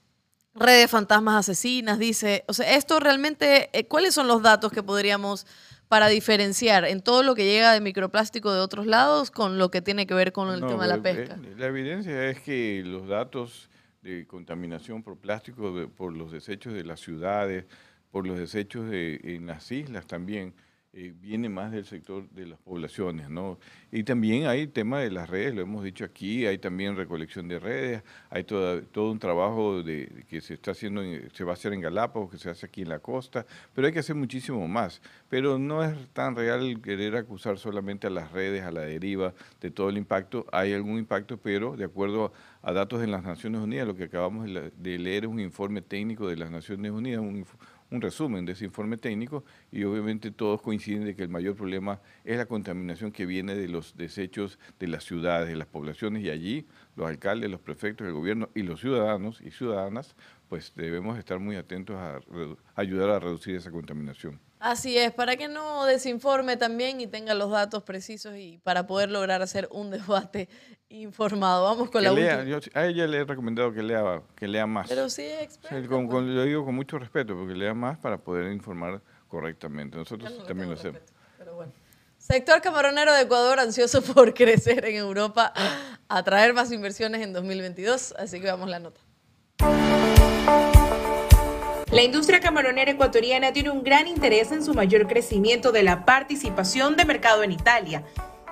redes 0.53 0.91
fantasmas 0.91 1.47
asesinas, 1.47 1.97
dice, 1.97 2.43
o 2.49 2.53
sea, 2.53 2.75
esto 2.75 2.99
realmente, 2.99 3.69
eh, 3.71 3.85
¿cuáles 3.85 4.15
son 4.15 4.27
los 4.27 4.41
datos 4.41 4.69
que 4.73 4.83
podríamos 4.83 5.47
para 5.89 6.07
diferenciar 6.07 6.85
en 6.85 7.01
todo 7.01 7.23
lo 7.23 7.33
que 7.33 7.45
llega 7.45 7.73
de 7.73 7.81
microplástico 7.81 8.53
de 8.53 8.59
otros 8.59 8.85
lados 8.85 9.31
con 9.31 9.57
lo 9.57 9.71
que 9.71 9.81
tiene 9.81 10.05
que 10.05 10.13
ver 10.13 10.31
con 10.31 10.53
el 10.53 10.61
tema 10.61 10.83
de 10.83 10.95
la 10.95 11.01
pesca? 11.01 11.35
Eh, 11.43 11.55
la 11.57 11.65
evidencia 11.65 12.29
es 12.29 12.39
que 12.39 12.83
los 12.85 13.07
datos 13.07 13.69
de 14.03 14.27
contaminación 14.27 15.01
por 15.01 15.17
plástico, 15.17 15.73
por 15.97 16.15
los 16.15 16.31
desechos 16.31 16.73
de 16.73 16.83
las 16.83 16.99
ciudades, 16.99 17.65
por 18.11 18.27
los 18.27 18.37
desechos 18.37 18.87
de, 18.87 19.19
en 19.23 19.47
las 19.47 19.71
islas 19.71 20.05
también, 20.05 20.53
eh, 20.91 21.13
viene 21.21 21.49
más 21.49 21.71
del 21.71 21.85
sector 21.85 22.27
de 22.31 22.47
las 22.47 22.59
poblaciones, 22.59 23.29
¿no? 23.29 23.59
Y 23.91 24.03
también 24.03 24.47
hay 24.47 24.65
tema 24.65 24.99
de 24.99 25.11
las 25.11 25.29
redes, 25.29 25.53
lo 25.53 25.61
hemos 25.61 25.83
dicho 25.83 26.03
aquí, 26.03 26.47
hay 26.47 26.57
también 26.57 26.95
recolección 26.95 27.47
de 27.47 27.59
redes, 27.59 28.03
hay 28.31 28.43
todo, 28.43 28.81
todo 28.81 29.11
un 29.11 29.19
trabajo 29.19 29.83
de, 29.83 30.25
que 30.27 30.41
se 30.41 30.55
está 30.55 30.71
haciendo, 30.71 31.03
se 31.31 31.43
va 31.43 31.51
a 31.51 31.53
hacer 31.53 31.73
en 31.73 31.81
Galápagos, 31.81 32.31
que 32.31 32.39
se 32.39 32.49
hace 32.49 32.65
aquí 32.65 32.81
en 32.81 32.89
la 32.89 32.97
costa, 32.97 33.45
pero 33.75 33.85
hay 33.85 33.93
que 33.93 33.99
hacer 33.99 34.15
muchísimo 34.15 34.67
más. 34.67 34.99
Pero 35.29 35.59
no 35.59 35.83
es 35.83 35.95
tan 36.11 36.35
real 36.35 36.81
querer 36.81 37.15
acusar 37.17 37.59
solamente 37.59 38.07
a 38.07 38.09
las 38.09 38.31
redes, 38.31 38.63
a 38.63 38.71
la 38.71 38.81
deriva 38.81 39.35
de 39.61 39.69
todo 39.69 39.89
el 39.89 39.97
impacto. 39.97 40.47
Hay 40.51 40.73
algún 40.73 40.97
impacto, 40.97 41.37
pero 41.37 41.77
de 41.77 41.85
acuerdo 41.85 42.33
a 42.63 42.73
datos 42.73 42.99
de 42.99 43.05
las 43.05 43.23
Naciones 43.23 43.61
Unidas, 43.61 43.85
lo 43.85 43.95
que 43.95 44.05
acabamos 44.05 44.49
de 44.75 44.97
leer 44.97 45.25
es 45.25 45.29
un 45.29 45.39
informe 45.39 45.83
técnico 45.83 46.27
de 46.27 46.35
las 46.35 46.49
Naciones 46.49 46.91
Unidas, 46.91 47.21
un 47.21 47.45
un 47.91 48.01
resumen 48.01 48.45
de 48.45 48.53
ese 48.53 48.65
informe 48.65 48.97
técnico 48.97 49.43
y 49.71 49.83
obviamente 49.83 50.31
todos 50.31 50.61
coinciden 50.61 51.05
de 51.05 51.15
que 51.15 51.23
el 51.23 51.29
mayor 51.29 51.55
problema 51.55 52.01
es 52.23 52.37
la 52.37 52.45
contaminación 52.45 53.11
que 53.11 53.25
viene 53.25 53.55
de 53.55 53.67
los 53.67 53.95
desechos 53.97 54.59
de 54.79 54.87
las 54.87 55.03
ciudades, 55.03 55.49
de 55.49 55.55
las 55.55 55.67
poblaciones 55.67 56.23
y 56.23 56.29
allí 56.29 56.67
los 56.95 57.07
alcaldes, 57.07 57.49
los 57.49 57.61
prefectos, 57.61 58.07
el 58.07 58.13
gobierno 58.13 58.49
y 58.53 58.63
los 58.63 58.79
ciudadanos 58.79 59.41
y 59.41 59.51
ciudadanas 59.51 60.15
pues 60.47 60.73
debemos 60.75 61.17
estar 61.17 61.39
muy 61.39 61.55
atentos 61.55 61.95
a 61.95 62.19
ayudar 62.75 63.11
a 63.11 63.19
reducir 63.19 63.55
esa 63.55 63.71
contaminación. 63.71 64.39
Así 64.59 64.97
es, 64.97 65.13
para 65.13 65.37
que 65.37 65.47
no 65.47 65.85
desinforme 65.85 66.57
también 66.57 66.99
y 66.99 67.07
tenga 67.07 67.33
los 67.33 67.49
datos 67.49 67.81
precisos 67.83 68.35
y 68.35 68.57
para 68.57 68.85
poder 68.87 69.09
lograr 69.09 69.41
hacer 69.41 69.69
un 69.71 69.89
debate 69.91 70.49
informado. 70.89 71.63
Vamos 71.63 71.89
con 71.89 72.03
la 72.03 72.11
última. 72.11 72.59
a 72.73 72.85
ella 72.85 73.07
le 73.07 73.19
he 73.19 73.23
recomendado 73.23 73.73
que 73.73 73.81
lea, 73.81 74.21
que 74.35 74.47
lea 74.47 74.67
más. 74.67 74.89
Pero 74.89 75.09
sí 75.09 75.23
es 75.23 75.43
experto. 75.43 75.87
Pues. 75.87 76.23
lo 76.25 76.43
digo 76.43 76.65
con 76.65 76.75
mucho 76.75 76.99
respeto, 76.99 77.35
porque 77.35 77.55
lea 77.55 77.73
más 77.73 77.97
para 77.97 78.17
poder 78.17 78.51
informar 78.51 79.01
correctamente. 79.29 79.97
Nosotros 79.97 80.45
también 80.45 80.69
lo 80.69 80.75
hacemos. 80.75 80.99
Pero 81.37 81.55
bueno. 81.55 81.71
Sector 82.17 82.61
camaronero 82.61 83.13
de 83.13 83.21
Ecuador 83.21 83.61
ansioso 83.61 84.01
por 84.13 84.33
crecer 84.33 84.83
en 84.85 84.95
Europa, 84.97 85.53
atraer 86.09 86.53
más 86.53 86.69
inversiones 86.73 87.21
en 87.21 87.31
2022, 87.31 88.13
así 88.17 88.41
que 88.41 88.47
vamos 88.47 88.69
la 88.69 88.79
nota. 88.79 88.99
La 91.91 92.03
industria 92.03 92.39
camaronera 92.39 92.91
ecuatoriana 92.91 93.51
tiene 93.51 93.71
un 93.71 93.83
gran 93.83 94.07
interés 94.07 94.51
en 94.51 94.63
su 94.63 94.75
mayor 94.75 95.07
crecimiento 95.07 95.71
de 95.71 95.81
la 95.81 96.05
participación 96.05 96.95
de 96.95 97.03
mercado 97.03 97.41
en 97.41 97.51
Italia, 97.51 98.03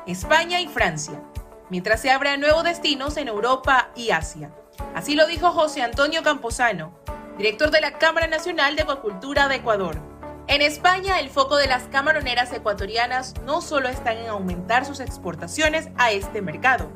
España 0.08 0.60
y 0.60 0.68
Francia, 0.68 1.22
mientras 1.70 2.02
se 2.02 2.10
abren 2.10 2.42
nuevos 2.42 2.64
destinos 2.64 3.16
en 3.16 3.28
Europa 3.28 3.92
y 3.96 4.10
Asia. 4.10 4.52
Así 4.96 5.14
lo 5.14 5.28
dijo 5.28 5.52
José 5.52 5.84
Antonio 5.84 6.24
Camposano, 6.24 6.98
director 7.38 7.70
de 7.70 7.80
la 7.80 8.00
Cámara 8.00 8.26
Nacional 8.26 8.76
de 8.76 8.82
Acuacultura 8.82 9.48
de 9.48 9.58
Ecuador. 9.58 10.02
En 10.48 10.64
España, 10.64 11.20
el 11.20 11.30
foco 11.30 11.58
de 11.58 11.68
las 11.68 11.84
camaroneras 11.84 12.52
ecuatorianas 12.54 13.36
no 13.46 13.62
solo 13.62 13.88
está 13.88 14.14
en 14.14 14.26
aumentar 14.30 14.84
sus 14.84 15.00
exportaciones 15.00 15.90
a 15.98 16.12
este 16.12 16.42
mercado, 16.42 16.90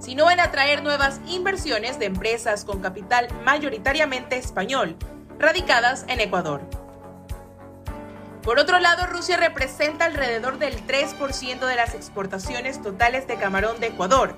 sino 0.00 0.30
en 0.30 0.40
atraer 0.40 0.82
nuevas 0.82 1.22
inversiones 1.26 1.98
de 1.98 2.04
empresas 2.04 2.66
con 2.66 2.82
capital 2.82 3.28
mayoritariamente 3.42 4.36
español, 4.36 4.94
radicadas 5.38 6.04
en 6.08 6.20
Ecuador. 6.20 6.60
Por 8.42 8.58
otro 8.58 8.78
lado, 8.78 9.06
Rusia 9.06 9.36
representa 9.36 10.06
alrededor 10.06 10.58
del 10.58 10.86
3% 10.86 11.66
de 11.66 11.76
las 11.76 11.94
exportaciones 11.94 12.80
totales 12.82 13.26
de 13.26 13.36
camarón 13.36 13.78
de 13.80 13.88
Ecuador. 13.88 14.36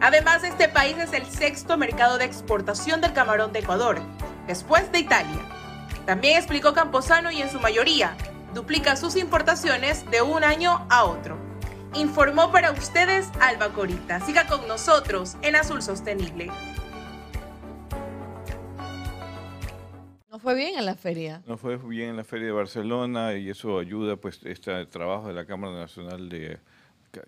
Además, 0.00 0.44
este 0.44 0.68
país 0.68 0.96
es 0.98 1.12
el 1.12 1.26
sexto 1.26 1.76
mercado 1.76 2.18
de 2.18 2.24
exportación 2.24 3.00
del 3.00 3.12
camarón 3.12 3.52
de 3.52 3.60
Ecuador, 3.60 4.00
después 4.46 4.90
de 4.92 5.00
Italia. 5.00 5.40
También 6.06 6.36
explicó 6.36 6.72
Camposano 6.72 7.30
y 7.30 7.42
en 7.42 7.50
su 7.50 7.60
mayoría 7.60 8.16
duplica 8.54 8.96
sus 8.96 9.16
importaciones 9.16 10.08
de 10.10 10.22
un 10.22 10.42
año 10.42 10.86
a 10.88 11.04
otro. 11.04 11.36
Informó 11.94 12.50
para 12.50 12.72
ustedes 12.72 13.28
Alba 13.40 13.68
Corita. 13.68 14.20
Siga 14.20 14.46
con 14.46 14.66
nosotros 14.68 15.36
en 15.42 15.56
Azul 15.56 15.82
Sostenible. 15.82 16.50
No 20.38 20.42
fue 20.42 20.54
bien 20.54 20.78
en 20.78 20.86
la 20.86 20.94
feria. 20.94 21.42
No 21.48 21.56
fue 21.56 21.76
bien 21.78 22.10
en 22.10 22.16
la 22.16 22.22
feria 22.22 22.46
de 22.46 22.52
Barcelona 22.52 23.34
y 23.36 23.50
eso 23.50 23.80
ayuda, 23.80 24.14
pues 24.14 24.38
este 24.44 24.86
trabajo 24.86 25.26
de 25.26 25.34
la 25.34 25.46
Cámara 25.46 25.72
Nacional 25.72 26.28
de 26.28 26.60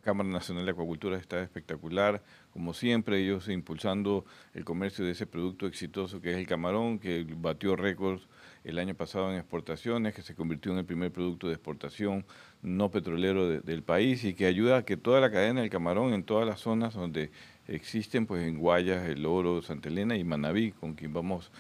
Cámara 0.03 0.29
Nacional 0.29 0.65
de 0.65 0.71
Acuacultura 0.71 1.17
está 1.17 1.43
espectacular, 1.43 2.23
como 2.53 2.73
siempre 2.73 3.19
ellos 3.19 3.49
impulsando 3.49 4.25
el 4.55 4.65
comercio 4.65 5.05
de 5.05 5.11
ese 5.11 5.27
producto 5.27 5.67
exitoso 5.67 6.21
que 6.21 6.31
es 6.31 6.37
el 6.37 6.47
camarón, 6.47 7.01
que 7.01 7.27
batió 7.37 7.75
récords 7.75 8.29
el 8.63 8.79
año 8.79 8.95
pasado 8.95 9.33
en 9.33 9.39
exportaciones, 9.39 10.15
que 10.15 10.23
se 10.23 10.37
convirtió 10.37 10.71
en 10.71 10.79
el 10.79 10.85
primer 10.85 11.11
producto 11.11 11.49
de 11.49 11.55
exportación 11.55 12.25
no 12.63 12.93
petrolero 12.93 13.49
del 13.61 13.83
país 13.83 14.23
y 14.23 14.35
que 14.35 14.47
ayuda 14.47 14.77
a 14.77 14.85
que 14.85 14.97
toda 14.97 15.21
la 15.21 15.33
cadena 15.33 15.63
del 15.63 15.71
camarón 15.71 16.13
en 16.13 16.23
todas 16.23 16.47
las 16.47 16.61
zonas 16.61 16.95
donde 16.95 17.33
existen, 17.67 18.27
pues 18.27 18.47
en 18.47 18.59
Guayas, 18.59 19.09
El 19.09 19.27
Oro, 19.27 19.63
Santa 19.63 19.89
Elena 19.89 20.17
y 20.17 20.25
Manabí, 20.25 20.73
con 20.73 20.95
quien 20.95 21.13
vamos 21.13 21.51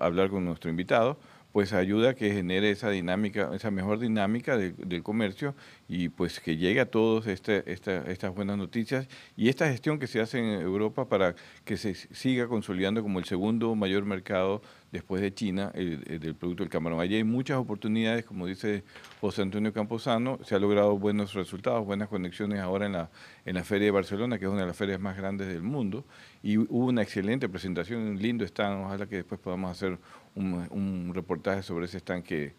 hablar 0.00 0.30
con 0.30 0.44
nuestro 0.44 0.70
invitado, 0.70 1.18
pues 1.54 1.72
ayuda 1.72 2.10
a 2.10 2.14
que 2.14 2.32
genere 2.32 2.72
esa 2.72 2.90
dinámica, 2.90 3.50
esa 3.54 3.70
mejor 3.70 4.00
dinámica 4.00 4.58
del 4.58 5.02
comercio 5.04 5.54
y 5.88 6.08
pues 6.08 6.40
que 6.40 6.56
llegue 6.56 6.80
a 6.80 6.90
todos 6.90 7.28
este, 7.28 7.72
estas 7.72 8.34
buenas 8.34 8.58
noticias 8.58 9.06
y 9.36 9.48
esta 9.48 9.68
gestión 9.68 10.00
que 10.00 10.08
se 10.08 10.20
hace 10.20 10.40
en 10.40 10.46
Europa 10.60 11.08
para 11.08 11.36
que 11.64 11.76
se 11.76 11.94
siga 11.94 12.48
consolidando 12.48 13.02
como 13.02 13.20
el 13.20 13.24
segundo 13.24 13.76
mayor 13.76 14.04
mercado 14.04 14.62
después 14.94 15.20
de 15.20 15.34
China 15.34 15.72
del 15.74 16.36
producto 16.36 16.62
del 16.62 16.70
camarón. 16.70 17.00
Allí 17.00 17.16
hay 17.16 17.24
muchas 17.24 17.58
oportunidades, 17.58 18.24
como 18.24 18.46
dice 18.46 18.84
José 19.20 19.42
Antonio 19.42 19.72
Camposano, 19.72 20.38
se 20.44 20.54
ha 20.54 20.60
logrado 20.60 20.96
buenos 20.96 21.34
resultados, 21.34 21.84
buenas 21.84 22.08
conexiones 22.08 22.60
ahora 22.60 22.86
en 22.86 22.92
la, 22.92 23.10
en 23.44 23.56
la 23.56 23.64
Feria 23.64 23.86
de 23.86 23.90
Barcelona, 23.90 24.38
que 24.38 24.44
es 24.44 24.50
una 24.52 24.60
de 24.60 24.68
las 24.68 24.76
ferias 24.76 25.00
más 25.00 25.16
grandes 25.16 25.48
del 25.48 25.62
mundo, 25.62 26.04
y 26.44 26.58
hubo 26.58 26.86
una 26.86 27.02
excelente 27.02 27.48
presentación, 27.48 28.02
un 28.02 28.22
lindo 28.22 28.44
stand, 28.44 28.84
ojalá 28.86 29.06
que 29.08 29.16
después 29.16 29.40
podamos 29.40 29.72
hacer 29.72 29.98
un, 30.36 30.68
un 30.70 31.10
reportaje 31.12 31.64
sobre 31.64 31.86
ese 31.86 31.98
stand 31.98 32.22
que 32.22 32.54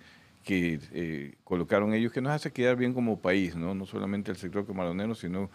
que 0.45 0.79
eh, 0.93 1.33
colocaron 1.43 1.93
ellos, 1.95 2.13
que 2.13 2.21
nos 2.21 2.31
hace 2.31 2.51
quedar 2.51 2.75
bien 2.75 2.93
como 2.93 3.19
país, 3.19 3.55
no, 3.55 3.73
no 3.73 3.87
solamente 3.87 4.29
el 4.29 4.37
sector 4.37 4.65
camaronero, 4.65 5.15
sino 5.15 5.49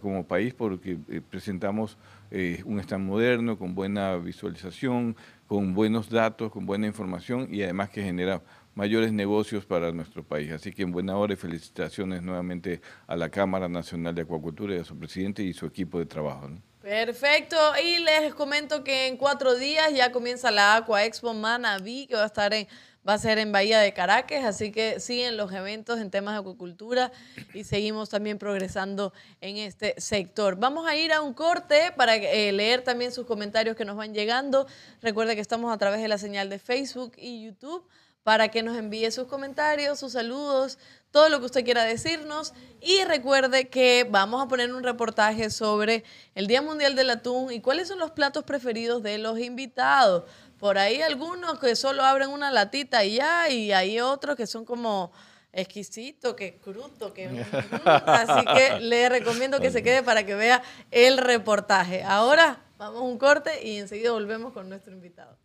como 0.00 0.26
país, 0.26 0.54
porque 0.54 0.96
eh, 1.10 1.20
presentamos 1.28 1.98
eh, 2.30 2.62
un 2.64 2.80
stand 2.80 3.04
moderno, 3.04 3.58
con 3.58 3.74
buena 3.74 4.16
visualización, 4.16 5.14
con 5.46 5.74
buenos 5.74 6.08
datos, 6.08 6.50
con 6.50 6.64
buena 6.64 6.86
información 6.86 7.48
y 7.50 7.62
además 7.62 7.90
que 7.90 8.02
genera 8.02 8.40
mayores 8.74 9.12
negocios 9.12 9.66
para 9.66 9.92
nuestro 9.92 10.24
país. 10.24 10.50
Así 10.52 10.72
que 10.72 10.82
en 10.82 10.90
buena 10.90 11.16
hora 11.18 11.34
y 11.34 11.36
felicitaciones 11.36 12.22
nuevamente 12.22 12.80
a 13.06 13.16
la 13.16 13.28
Cámara 13.28 13.68
Nacional 13.68 14.14
de 14.14 14.22
Acuacultura 14.22 14.74
y 14.74 14.78
a 14.78 14.84
su 14.84 14.98
presidente 14.98 15.42
y 15.42 15.52
su 15.52 15.66
equipo 15.66 15.98
de 15.98 16.06
trabajo. 16.06 16.48
Perfecto, 16.80 17.56
y 17.82 17.98
les 17.98 18.34
comento 18.34 18.84
que 18.84 19.06
en 19.06 19.16
cuatro 19.16 19.54
días 19.54 19.94
ya 19.94 20.12
comienza 20.12 20.50
la 20.50 20.76
Aqua 20.76 21.04
Expo 21.04 21.32
Manaví, 21.32 22.06
que 22.06 22.14
va 22.14 22.24
a 22.24 22.26
estar 22.26 22.52
en 22.52 22.66
va 23.06 23.14
a 23.14 23.18
ser 23.18 23.38
en 23.38 23.52
Bahía 23.52 23.80
de 23.80 23.92
Caracas, 23.92 24.44
así 24.44 24.72
que 24.72 24.98
siguen 25.00 25.36
los 25.36 25.52
eventos 25.52 26.00
en 26.00 26.10
temas 26.10 26.34
de 26.34 26.40
acuicultura 26.40 27.12
y 27.52 27.64
seguimos 27.64 28.08
también 28.08 28.38
progresando 28.38 29.12
en 29.40 29.58
este 29.58 29.94
sector. 30.00 30.56
Vamos 30.56 30.86
a 30.86 30.96
ir 30.96 31.12
a 31.12 31.20
un 31.20 31.34
corte 31.34 31.92
para 31.96 32.16
eh, 32.16 32.52
leer 32.52 32.82
también 32.82 33.12
sus 33.12 33.26
comentarios 33.26 33.76
que 33.76 33.84
nos 33.84 33.96
van 33.96 34.14
llegando. 34.14 34.66
Recuerde 35.02 35.34
que 35.34 35.42
estamos 35.42 35.72
a 35.72 35.78
través 35.78 36.00
de 36.00 36.08
la 36.08 36.18
señal 36.18 36.48
de 36.48 36.58
Facebook 36.58 37.12
y 37.18 37.44
YouTube 37.44 37.86
para 38.24 38.48
que 38.48 38.62
nos 38.62 38.76
envíe 38.76 39.10
sus 39.10 39.26
comentarios, 39.26 40.00
sus 40.00 40.12
saludos, 40.12 40.78
todo 41.10 41.28
lo 41.28 41.38
que 41.40 41.46
usted 41.46 41.64
quiera 41.64 41.84
decirnos. 41.84 42.54
Y 42.80 43.04
recuerde 43.04 43.68
que 43.68 44.06
vamos 44.10 44.42
a 44.42 44.48
poner 44.48 44.74
un 44.74 44.82
reportaje 44.82 45.50
sobre 45.50 46.04
el 46.34 46.46
Día 46.46 46.62
Mundial 46.62 46.96
del 46.96 47.10
Atún 47.10 47.52
y 47.52 47.60
cuáles 47.60 47.88
son 47.88 47.98
los 47.98 48.12
platos 48.12 48.44
preferidos 48.44 49.02
de 49.02 49.18
los 49.18 49.38
invitados. 49.38 50.24
Por 50.58 50.78
ahí 50.78 51.02
algunos 51.02 51.58
que 51.58 51.76
solo 51.76 52.04
abren 52.04 52.30
una 52.30 52.50
latita 52.50 53.04
y 53.04 53.16
ya, 53.16 53.48
y 53.48 53.72
hay 53.72 54.00
otros 54.00 54.36
que 54.36 54.46
son 54.46 54.64
como 54.64 55.12
exquisitos, 55.52 56.34
que 56.34 56.58
crudo, 56.58 57.12
que... 57.12 57.26
Así 57.84 58.44
que 58.54 58.80
le 58.80 59.08
recomiendo 59.08 59.60
que 59.60 59.70
se 59.70 59.82
quede 59.82 60.02
para 60.02 60.24
que 60.24 60.34
vea 60.34 60.62
el 60.90 61.18
reportaje. 61.18 62.02
Ahora 62.02 62.60
vamos 62.78 63.00
a 63.00 63.04
un 63.04 63.18
corte 63.18 63.66
y 63.66 63.78
enseguida 63.78 64.12
volvemos 64.12 64.52
con 64.52 64.68
nuestro 64.68 64.92
invitado. 64.92 65.38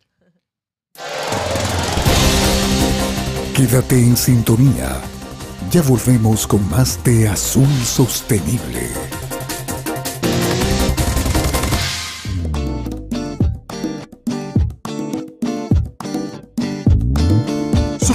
Quédate 3.56 3.94
en 3.94 4.16
sintonía. 4.16 5.00
Ya 5.70 5.82
volvemos 5.82 6.46
con 6.46 6.68
más 6.68 7.02
de 7.04 7.28
Azul 7.28 7.68
Sostenible. 7.84 9.29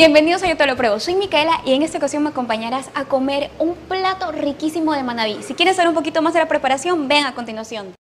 Bienvenidos 0.00 0.42
a 0.42 0.48
Yo 0.48 0.56
Te 0.56 0.66
Lo 0.66 0.76
Pruebo, 0.76 0.98
soy 0.98 1.14
Micaela 1.14 1.60
y 1.66 1.74
en 1.74 1.82
esta 1.82 1.98
ocasión 1.98 2.22
me 2.22 2.30
acompañarás 2.30 2.88
a 2.94 3.04
comer 3.04 3.50
un 3.58 3.74
plato 3.74 4.32
riquísimo 4.32 4.94
de 4.94 5.02
manaví. 5.02 5.42
Si 5.42 5.52
quieres 5.52 5.76
saber 5.76 5.90
un 5.90 5.94
poquito 5.94 6.22
más 6.22 6.32
de 6.32 6.40
la 6.40 6.48
preparación, 6.48 7.06
ven 7.06 7.26
a 7.26 7.34
continuación. 7.34 7.92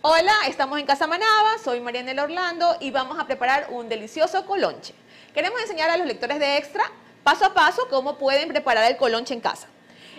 Hola, 0.00 0.32
estamos 0.48 0.78
en 0.78 0.86
Casa 0.86 1.06
Manaba, 1.06 1.58
soy 1.62 1.82
Marianela 1.82 2.22
Orlando 2.22 2.78
y 2.80 2.92
vamos 2.92 3.18
a 3.18 3.26
preparar 3.26 3.66
un 3.68 3.90
delicioso 3.90 4.46
colonche. 4.46 4.94
Queremos 5.34 5.60
enseñar 5.60 5.90
a 5.90 5.98
los 5.98 6.06
lectores 6.06 6.38
de 6.38 6.56
Extra 6.56 6.90
paso 7.22 7.44
a 7.44 7.52
paso 7.52 7.86
cómo 7.90 8.16
pueden 8.16 8.48
preparar 8.48 8.90
el 8.90 8.96
colonche 8.96 9.34
en 9.34 9.40
casa. 9.40 9.68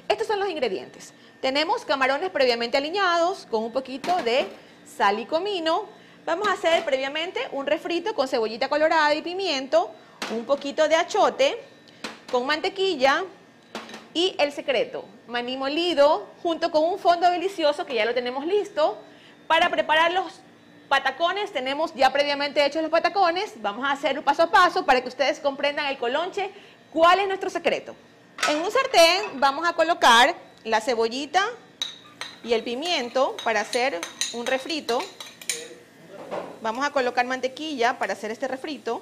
Estos 0.07 0.27
son 0.27 0.39
los 0.39 0.49
ingredientes. 0.49 1.13
Tenemos 1.41 1.85
camarones 1.85 2.31
previamente 2.31 2.77
aliñados 2.77 3.45
con 3.45 3.63
un 3.63 3.71
poquito 3.71 4.15
de 4.23 4.47
sal 4.97 5.19
y 5.19 5.25
comino. 5.25 5.85
Vamos 6.25 6.47
a 6.47 6.53
hacer 6.53 6.83
previamente 6.83 7.39
un 7.51 7.67
refrito 7.67 8.15
con 8.15 8.27
cebollita 8.27 8.69
colorada 8.69 9.13
y 9.13 9.21
pimiento, 9.21 9.91
un 10.31 10.45
poquito 10.45 10.87
de 10.87 10.95
achote 10.95 11.61
con 12.31 12.47
mantequilla 12.47 13.23
y 14.15 14.35
el 14.39 14.51
secreto, 14.51 15.05
maní 15.27 15.57
molido 15.57 16.27
junto 16.41 16.71
con 16.71 16.83
un 16.83 16.97
fondo 16.97 17.29
delicioso 17.29 17.85
que 17.85 17.93
ya 17.93 18.05
lo 18.05 18.15
tenemos 18.15 18.43
listo. 18.47 18.97
Para 19.45 19.69
preparar 19.69 20.11
los 20.11 20.41
patacones 20.89 21.53
tenemos 21.53 21.93
ya 21.93 22.11
previamente 22.11 22.65
hechos 22.65 22.81
los 22.81 22.89
patacones. 22.89 23.61
Vamos 23.61 23.87
a 23.87 23.91
hacer 23.91 24.19
paso 24.23 24.41
a 24.41 24.49
paso 24.49 24.87
para 24.87 25.01
que 25.01 25.07
ustedes 25.07 25.39
comprendan 25.39 25.85
el 25.85 25.99
colonche. 25.99 26.49
¿Cuál 26.91 27.19
es 27.19 27.27
nuestro 27.27 27.51
secreto? 27.51 27.95
En 28.49 28.59
un 28.59 28.71
sartén 28.71 29.39
vamos 29.39 29.69
a 29.69 29.73
colocar 29.73 30.46
la 30.67 30.81
cebollita 30.81 31.45
y 32.43 32.53
el 32.53 32.63
pimiento 32.63 33.35
para 33.43 33.61
hacer 33.61 33.99
un 34.33 34.45
refrito. 34.45 34.99
Vamos 36.61 36.85
a 36.85 36.91
colocar 36.91 37.25
mantequilla 37.25 37.97
para 37.97 38.13
hacer 38.13 38.31
este 38.31 38.47
refrito. 38.47 39.01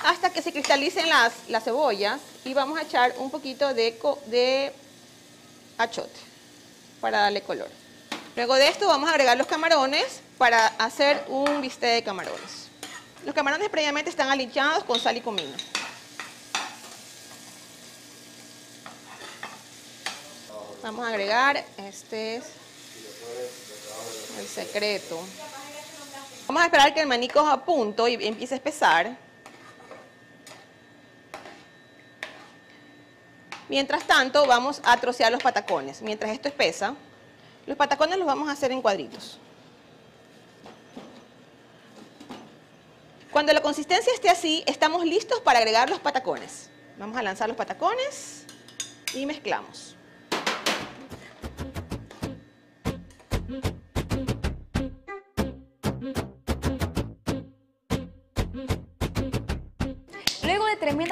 Hasta 0.00 0.30
que 0.30 0.42
se 0.42 0.52
cristalicen 0.52 1.08
las, 1.08 1.32
las 1.48 1.64
cebollas 1.64 2.20
y 2.44 2.52
vamos 2.52 2.78
a 2.78 2.82
echar 2.82 3.14
un 3.18 3.30
poquito 3.30 3.72
de, 3.72 3.98
de 4.26 4.72
achote 5.78 6.20
para 7.00 7.20
darle 7.20 7.40
color. 7.40 7.70
Luego 8.36 8.56
de 8.56 8.68
esto 8.68 8.88
vamos 8.88 9.08
a 9.08 9.12
agregar 9.12 9.38
los 9.38 9.46
camarones 9.46 10.20
para 10.36 10.66
hacer 10.66 11.24
un 11.28 11.60
bistec 11.60 11.94
de 11.94 12.02
camarones. 12.02 12.68
Los 13.24 13.34
camarones 13.34 13.70
previamente 13.70 14.10
están 14.10 14.28
aliñados 14.28 14.84
con 14.84 14.98
sal 14.98 15.16
y 15.16 15.20
comino. 15.20 15.56
Vamos 20.84 21.06
a 21.06 21.08
agregar, 21.08 21.64
este 21.78 22.36
es 22.36 22.44
el 24.38 24.46
secreto. 24.46 25.18
Vamos 26.46 26.62
a 26.62 26.66
esperar 26.66 26.92
que 26.92 27.00
el 27.00 27.06
maní 27.06 27.26
coja 27.26 27.54
a 27.54 27.64
punto 27.64 28.06
y 28.06 28.16
empiece 28.26 28.52
a 28.52 28.58
espesar. 28.58 29.16
Mientras 33.70 34.06
tanto, 34.06 34.46
vamos 34.46 34.82
a 34.84 34.94
trocear 34.98 35.32
los 35.32 35.42
patacones. 35.42 36.02
Mientras 36.02 36.30
esto 36.32 36.48
espesa, 36.48 36.94
los 37.64 37.78
patacones 37.78 38.18
los 38.18 38.26
vamos 38.26 38.50
a 38.50 38.52
hacer 38.52 38.70
en 38.70 38.82
cuadritos. 38.82 39.38
Cuando 43.30 43.54
la 43.54 43.62
consistencia 43.62 44.12
esté 44.12 44.28
así, 44.28 44.62
estamos 44.66 45.06
listos 45.06 45.40
para 45.40 45.60
agregar 45.60 45.88
los 45.88 46.00
patacones. 46.00 46.68
Vamos 46.98 47.16
a 47.16 47.22
lanzar 47.22 47.48
los 47.48 47.56
patacones 47.56 48.44
y 49.14 49.24
mezclamos. 49.24 49.93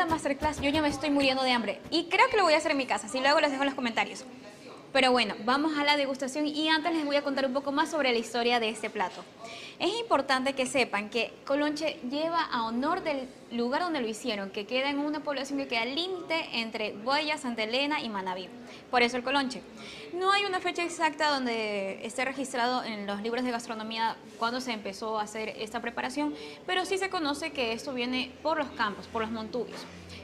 Masterclass, 0.09 0.61
yo 0.61 0.71
ya 0.71 0.83
me 0.83 0.89
estoy 0.89 1.11
muriendo 1.11 1.43
de 1.43 1.53
hambre. 1.53 1.81
Y 1.91 2.05
creo 2.05 2.29
que 2.31 2.37
lo 2.37 2.45
voy 2.45 2.55
a 2.55 2.59
hacer 2.59 2.73
en 2.73 2.79
mi 2.79 2.87
casa, 2.87 3.09
si 3.09 3.21
luego 3.21 3.41
les 3.41 3.51
dejo 3.51 3.63
en 3.63 3.67
los 3.67 3.75
comentarios. 3.75 4.25
Pero 4.93 5.11
bueno, 5.11 5.35
vamos 5.47 5.79
a 5.79 5.85
la 5.85 5.97
degustación 5.97 6.47
y 6.47 6.69
antes 6.69 6.93
les 6.93 7.07
voy 7.07 7.17
a 7.17 7.23
contar 7.23 7.47
un 7.47 7.55
poco 7.55 7.73
más 7.73 7.91
sobre 7.91 8.13
la 8.13 8.19
historia 8.19 8.61
de 8.61 8.69
este 8.69 8.91
plato. 8.91 9.25
Es 9.79 9.91
importante 9.99 10.53
que 10.53 10.67
sepan 10.67 11.09
que 11.09 11.33
Colonche 11.47 11.99
lleva 12.11 12.43
a 12.43 12.65
honor 12.65 13.03
del 13.03 13.27
lugar 13.51 13.83
donde 13.83 14.03
lo 14.03 14.07
hicieron, 14.07 14.51
que 14.51 14.67
queda 14.67 14.91
en 14.91 14.99
una 14.99 15.21
población 15.21 15.59
que 15.59 15.67
queda 15.67 15.87
límite 15.87 16.61
entre 16.61 16.93
Boya, 16.93 17.39
Santa 17.39 17.63
Elena 17.63 18.03
y 18.03 18.11
Manabí. 18.11 18.49
Por 18.91 19.03
eso 19.03 19.17
el 19.17 19.23
Colonche. 19.23 19.63
No 20.13 20.31
hay 20.31 20.45
una 20.45 20.61
fecha 20.61 20.85
exacta 20.85 21.31
donde 21.31 22.05
esté 22.07 22.27
registrado 22.27 22.85
en 22.85 23.07
los 23.07 23.23
libros 23.23 23.45
de 23.45 23.51
gastronomía 23.51 24.17
cuando 24.39 24.61
se 24.61 24.73
empezó 24.73 25.19
a 25.19 25.23
hacer 25.23 25.55
esta 25.59 25.81
preparación, 25.81 26.35
pero 26.67 26.85
sí 26.85 26.99
se 26.99 27.09
conoce 27.09 27.51
que 27.51 27.73
esto 27.73 27.95
viene 27.95 28.31
por 28.43 28.59
los 28.59 28.69
campos, 28.73 29.07
por 29.07 29.23
los 29.23 29.31
montubios. 29.31 29.81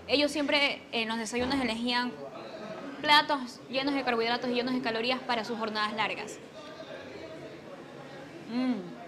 Ellos 0.08 0.30
siempre 0.30 0.80
en 0.92 1.08
los 1.08 1.18
desayunos 1.18 1.60
elegían 1.60 2.12
platos 2.98 3.60
llenos 3.68 3.94
de 3.94 4.04
carbohidratos 4.04 4.50
y 4.50 4.54
llenos 4.54 4.74
de 4.74 4.80
calorías 4.80 5.20
para 5.20 5.44
sus 5.44 5.58
jornadas 5.58 5.92
largas. 5.94 6.38
Mm. 8.50 8.98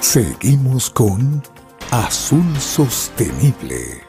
Seguimos 0.00 0.90
con 0.90 1.42
Azul 1.90 2.58
Sostenible. 2.58 4.02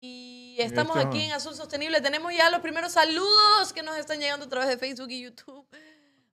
Y 0.00 0.56
estamos 0.58 0.96
aquí 0.96 1.22
en 1.22 1.32
Azul 1.32 1.54
Sostenible. 1.54 2.00
Tenemos 2.00 2.32
ya 2.36 2.50
los 2.50 2.60
primeros 2.60 2.92
saludos 2.92 3.72
que 3.72 3.82
nos 3.82 3.96
están 3.96 4.20
llegando 4.20 4.46
a 4.46 4.48
través 4.48 4.68
de 4.68 4.78
Facebook 4.78 5.10
y 5.10 5.22
YouTube. 5.22 5.66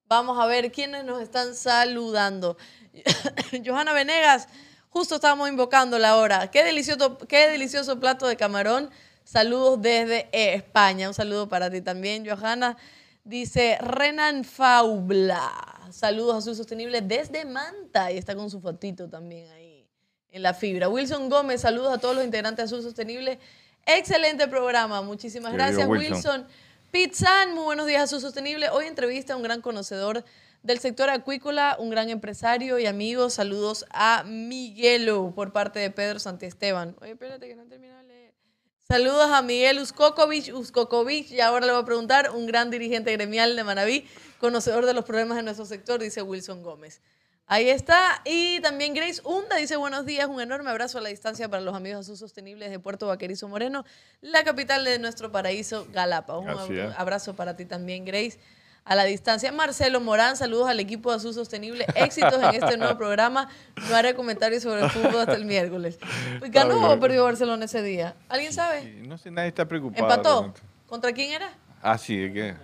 Vamos 0.08 0.38
a 0.40 0.46
ver 0.46 0.72
quiénes 0.72 1.04
nos 1.04 1.22
están 1.22 1.56
saludando. 1.56 2.58
Johanna 3.66 3.94
Venegas, 3.94 4.48
justo 4.96 5.16
estábamos 5.16 5.50
invocando 5.50 6.00
la 6.00 6.16
hora. 6.16 6.50
Qué 6.50 6.64
delicioso, 6.64 7.18
qué 7.18 7.50
delicioso 7.50 8.00
plato 8.00 8.28
de 8.28 8.38
camarón. 8.38 8.90
Saludos 9.26 9.82
desde 9.82 10.30
España. 10.32 11.10
Un 11.10 11.14
saludo 11.14 11.50
para 11.50 11.70
ti 11.70 11.82
también, 11.82 12.26
Johanna. 12.26 12.78
Dice 13.26 13.78
Renan 13.82 14.46
Faubla. 14.46 15.52
Saludos 15.92 16.36
a 16.36 16.38
Azul 16.38 16.56
Sostenible 16.56 17.02
desde 17.02 17.44
Manta. 17.44 18.10
Y 18.10 18.18
está 18.18 18.38
con 18.38 18.50
su 18.50 18.62
fotito 18.62 19.10
también 19.10 19.52
ahí 19.52 19.86
en 20.32 20.42
la 20.42 20.54
fibra. 20.54 20.88
Wilson 20.88 21.28
Gómez, 21.28 21.60
saludos 21.60 21.94
a 21.94 21.98
todos 21.98 22.16
los 22.16 22.24
integrantes 22.24 22.70
de 22.70 22.74
Azul 22.78 22.82
Sostenible. 22.82 23.38
Excelente 23.86 24.48
programa. 24.48 25.02
Muchísimas 25.02 25.52
gracias, 25.52 25.86
Wilson. 25.90 26.14
Wilson. 26.14 26.48
Pizzan, 26.92 27.54
muy 27.54 27.66
buenos 27.66 27.86
días, 27.86 28.04
Azul 28.04 28.22
Sostenible. 28.22 28.70
Hoy 28.70 28.86
entrevista 28.86 29.34
a 29.34 29.36
un 29.36 29.44
gran 29.44 29.60
conocedor 29.60 30.24
del 30.66 30.80
sector 30.80 31.12
acuícola, 31.12 31.78
un 31.80 31.92
gran 31.92 32.10
empresario 32.10 32.80
y 32.80 32.88
amigo. 32.88 33.30
Saludos 33.30 33.86
a 33.92 34.24
Miguelo 34.24 35.32
por 35.36 35.54
parte 35.54 35.80
de 35.80 35.92
Pedro 35.92 36.20
Santiesteban. 36.20 36.96
Oye, 37.02 37.12
espérate 37.12 37.48
que 37.48 37.56
no 37.56 37.64
he 37.64 37.68
terminado 37.68 38.02
de 38.02 38.08
leer. 38.08 38.34
Saludos 38.82 39.30
a 39.32 39.44
Miguel 39.44 39.80
Uskokovic, 39.80 40.56
Uskokovic, 40.56 41.30
y 41.30 41.40
ahora 41.40 41.68
le 41.68 41.72
voy 41.72 41.84
a 41.84 41.86
preguntar, 41.86 42.32
un 42.32 42.48
gran 42.48 42.72
dirigente 42.72 43.12
gremial 43.12 43.56
de 43.56 43.64
Manaví, 43.64 44.08
conocedor 44.40 44.88
de 44.88 44.94
los 44.96 45.06
problemas 45.06 45.38
de 45.38 45.44
nuestro 45.44 45.68
sector, 45.68 46.02
dice 46.02 46.24
Wilson 46.24 46.64
Gómez. 46.64 47.00
Ahí 47.46 47.70
está. 47.70 48.24
Y 48.26 48.60
también 48.62 48.96
Grace 48.96 49.22
Hunda 49.24 49.58
dice 49.58 49.76
buenos 49.76 50.08
días, 50.08 50.28
un 50.28 50.42
enorme 50.42 50.72
abrazo 50.72 50.98
a 50.98 51.02
la 51.02 51.10
distancia 51.10 51.48
para 51.48 51.62
los 51.62 51.76
amigos 51.76 52.00
Azul 52.02 52.18
Sostenibles 52.18 52.72
de 52.72 52.80
Puerto 52.80 53.06
Vaquerizo 53.06 53.48
Moreno, 53.48 53.86
la 54.22 54.44
capital 54.44 54.84
de 54.84 54.98
nuestro 54.98 55.32
paraíso 55.32 55.88
Galapa. 55.94 56.40
Un 56.40 56.50
abrazo 56.98 57.36
para 57.36 57.56
ti 57.56 57.66
también, 57.66 58.04
Grace. 58.04 58.40
A 58.88 58.94
la 58.94 59.04
distancia, 59.04 59.52
Marcelo 59.52 60.00
Morán, 60.00 60.38
saludos 60.38 60.70
al 60.70 60.80
equipo 60.80 61.10
de 61.10 61.18
Azul 61.18 61.34
Sostenible, 61.34 61.88
éxitos 61.96 62.36
en 62.36 62.54
este 62.54 62.78
nuevo 62.78 62.96
programa. 62.96 63.50
No 63.90 63.96
haré 63.96 64.14
comentarios 64.14 64.62
sobre 64.62 64.84
el 64.84 64.92
fútbol 64.92 65.22
hasta 65.22 65.34
el 65.34 65.46
miércoles. 65.46 65.98
¿Ganó 66.50 66.92
o 66.92 67.00
perdió 67.00 67.24
Barcelona 67.24 67.66
ese 67.66 67.82
día? 67.82 68.16
¿Alguien 68.30 68.54
sabe? 68.54 68.84
No 69.08 69.18
sé, 69.18 69.32
nadie 69.32 69.48
está 69.48 69.66
preocupado. 69.68 70.04
¿Empató? 70.04 70.34
realmente. 70.42 70.62
¿Contra 70.86 71.12
quién 71.14 71.32
era? 71.32 71.50
Ah, 71.82 71.98
sí, 71.98 72.26
es 72.26 72.32
que 72.32 72.56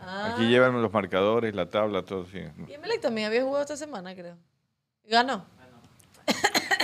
Ah. 0.00 0.32
aquí 0.32 0.48
llevan 0.48 0.80
los 0.80 0.90
marcadores, 0.90 1.54
la 1.54 1.68
tabla, 1.68 2.02
todo. 2.02 2.24
Sí. 2.32 2.38
Y 2.66 2.72
Emelec 2.72 3.02
también 3.02 3.26
había 3.26 3.42
jugado 3.42 3.60
esta 3.60 3.76
semana, 3.76 4.14
creo. 4.14 4.36
Ganó. 5.04 5.44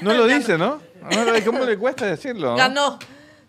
No 0.03 0.13
lo 0.13 0.27
dice, 0.27 0.59
¿no? 0.59 0.83
¿Cómo 1.47 1.65
le 1.65 1.79
cuesta 1.79 2.05
decirlo? 2.05 2.57
no? 2.69 2.99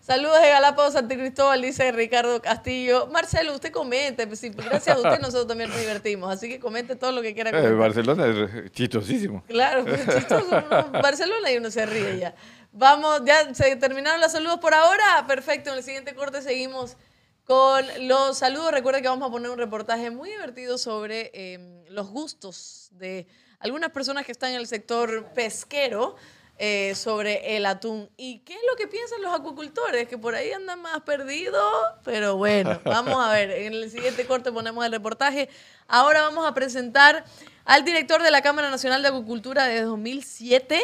Saludos 0.06 0.40
de 0.40 0.50
Galápagos 0.50 0.92
Santi 0.92 1.16
Cristóbal, 1.16 1.60
dice 1.62 1.90
Ricardo 1.90 2.40
Castillo. 2.40 3.08
Marcelo, 3.08 3.52
usted 3.52 3.72
comente, 3.72 4.24
pues, 4.28 4.40
gracias 4.54 4.96
a 4.96 5.00
usted 5.00 5.18
nosotros 5.20 5.48
también 5.48 5.68
nos 5.68 5.80
divertimos, 5.80 6.32
así 6.32 6.48
que 6.48 6.60
comente 6.60 6.94
todo 6.94 7.10
lo 7.10 7.22
que 7.22 7.34
quiera 7.34 7.50
Eh. 7.50 7.72
Barcelona 7.72 8.24
es 8.28 8.70
chistosísimo. 8.70 9.42
Claro, 9.48 9.84
pues, 9.84 10.06
chistoso, 10.06 10.46
uno- 10.46 10.90
Barcelona 11.02 11.50
y 11.50 11.56
uno 11.56 11.72
se 11.72 11.86
ríe 11.86 12.20
ya. 12.20 12.36
Vamos, 12.70 13.22
ya 13.24 13.52
se 13.52 13.74
terminaron 13.74 14.20
los 14.20 14.30
saludos 14.30 14.60
por 14.60 14.74
ahora. 14.74 15.24
Perfecto, 15.26 15.70
en 15.70 15.78
el 15.78 15.82
siguiente 15.82 16.14
corte 16.14 16.40
seguimos 16.40 16.96
con 17.44 17.84
los 18.06 18.38
saludos. 18.38 18.70
Recuerda 18.70 19.02
que 19.02 19.08
vamos 19.08 19.28
a 19.28 19.32
poner 19.32 19.50
un 19.50 19.58
reportaje 19.58 20.12
muy 20.12 20.30
divertido 20.30 20.78
sobre 20.78 21.32
eh, 21.34 21.84
los 21.88 22.10
gustos 22.10 22.90
de 22.92 23.26
algunas 23.58 23.90
personas 23.90 24.24
que 24.24 24.30
están 24.30 24.50
en 24.52 24.58
el 24.58 24.68
sector 24.68 25.30
pesquero 25.34 26.14
eh, 26.58 26.94
sobre 26.94 27.56
el 27.56 27.66
atún. 27.66 28.08
¿Y 28.16 28.38
qué 28.40 28.54
es 28.54 28.60
lo 28.70 28.76
que 28.76 28.86
piensan 28.86 29.22
los 29.22 29.34
acuicultores? 29.34 30.08
Que 30.08 30.18
por 30.18 30.34
ahí 30.34 30.52
andan 30.52 30.80
más 30.80 31.00
perdidos, 31.02 31.72
pero 32.04 32.36
bueno, 32.36 32.80
vamos 32.84 33.24
a 33.24 33.32
ver. 33.32 33.50
En 33.50 33.74
el 33.74 33.90
siguiente 33.90 34.26
corte 34.26 34.52
ponemos 34.52 34.84
el 34.84 34.92
reportaje. 34.92 35.48
Ahora 35.88 36.22
vamos 36.22 36.46
a 36.46 36.54
presentar 36.54 37.24
al 37.64 37.84
director 37.84 38.22
de 38.22 38.30
la 38.30 38.42
Cámara 38.42 38.70
Nacional 38.70 39.02
de 39.02 39.08
Acuicultura 39.08 39.66
de 39.66 39.82
2007 39.82 40.80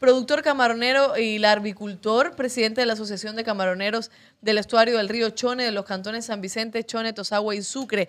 productor 0.00 0.42
camaronero 0.42 1.18
y 1.18 1.38
larvicultor, 1.38 2.34
presidente 2.34 2.80
de 2.80 2.86
la 2.86 2.94
Asociación 2.94 3.36
de 3.36 3.44
Camaroneros 3.44 4.10
del 4.40 4.56
Estuario 4.56 4.96
del 4.96 5.10
Río 5.10 5.28
Chone 5.30 5.62
de 5.62 5.72
los 5.72 5.84
cantones 5.84 6.24
San 6.24 6.40
Vicente, 6.40 6.82
Chone, 6.84 7.12
Tosagua 7.12 7.54
y 7.54 7.62
Sucre. 7.62 8.08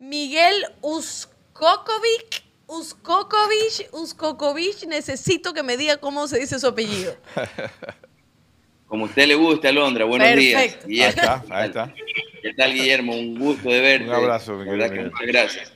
Miguel 0.00 0.66
Uskokovic, 0.82 2.44
Uskokovic, 2.68 3.88
Uskokovic, 3.92 4.84
necesito 4.86 5.54
que 5.54 5.62
me 5.62 5.76
diga 5.76 5.96
cómo 5.96 6.28
se 6.28 6.38
dice 6.38 6.60
su 6.60 6.66
apellido. 6.66 7.16
Como 8.86 9.06
a 9.06 9.08
usted 9.08 9.26
le 9.26 9.34
gusta, 9.34 9.70
Alondra, 9.70 10.04
buenos 10.04 10.28
Perfecto. 10.28 10.86
días. 10.86 11.14
Ahí 11.16 11.20
está, 11.20 11.44
ahí 11.50 11.68
está. 11.68 11.94
¿Qué 12.42 12.54
tal, 12.54 12.72
Guillermo? 12.72 13.12
Un 13.16 13.38
gusto 13.38 13.68
de 13.70 13.80
verte. 13.80 14.08
Un 14.08 14.14
abrazo, 14.14 14.58
que 14.58 14.64
Miguel. 14.70 15.10
muchas 15.10 15.26
gracias. 15.26 15.72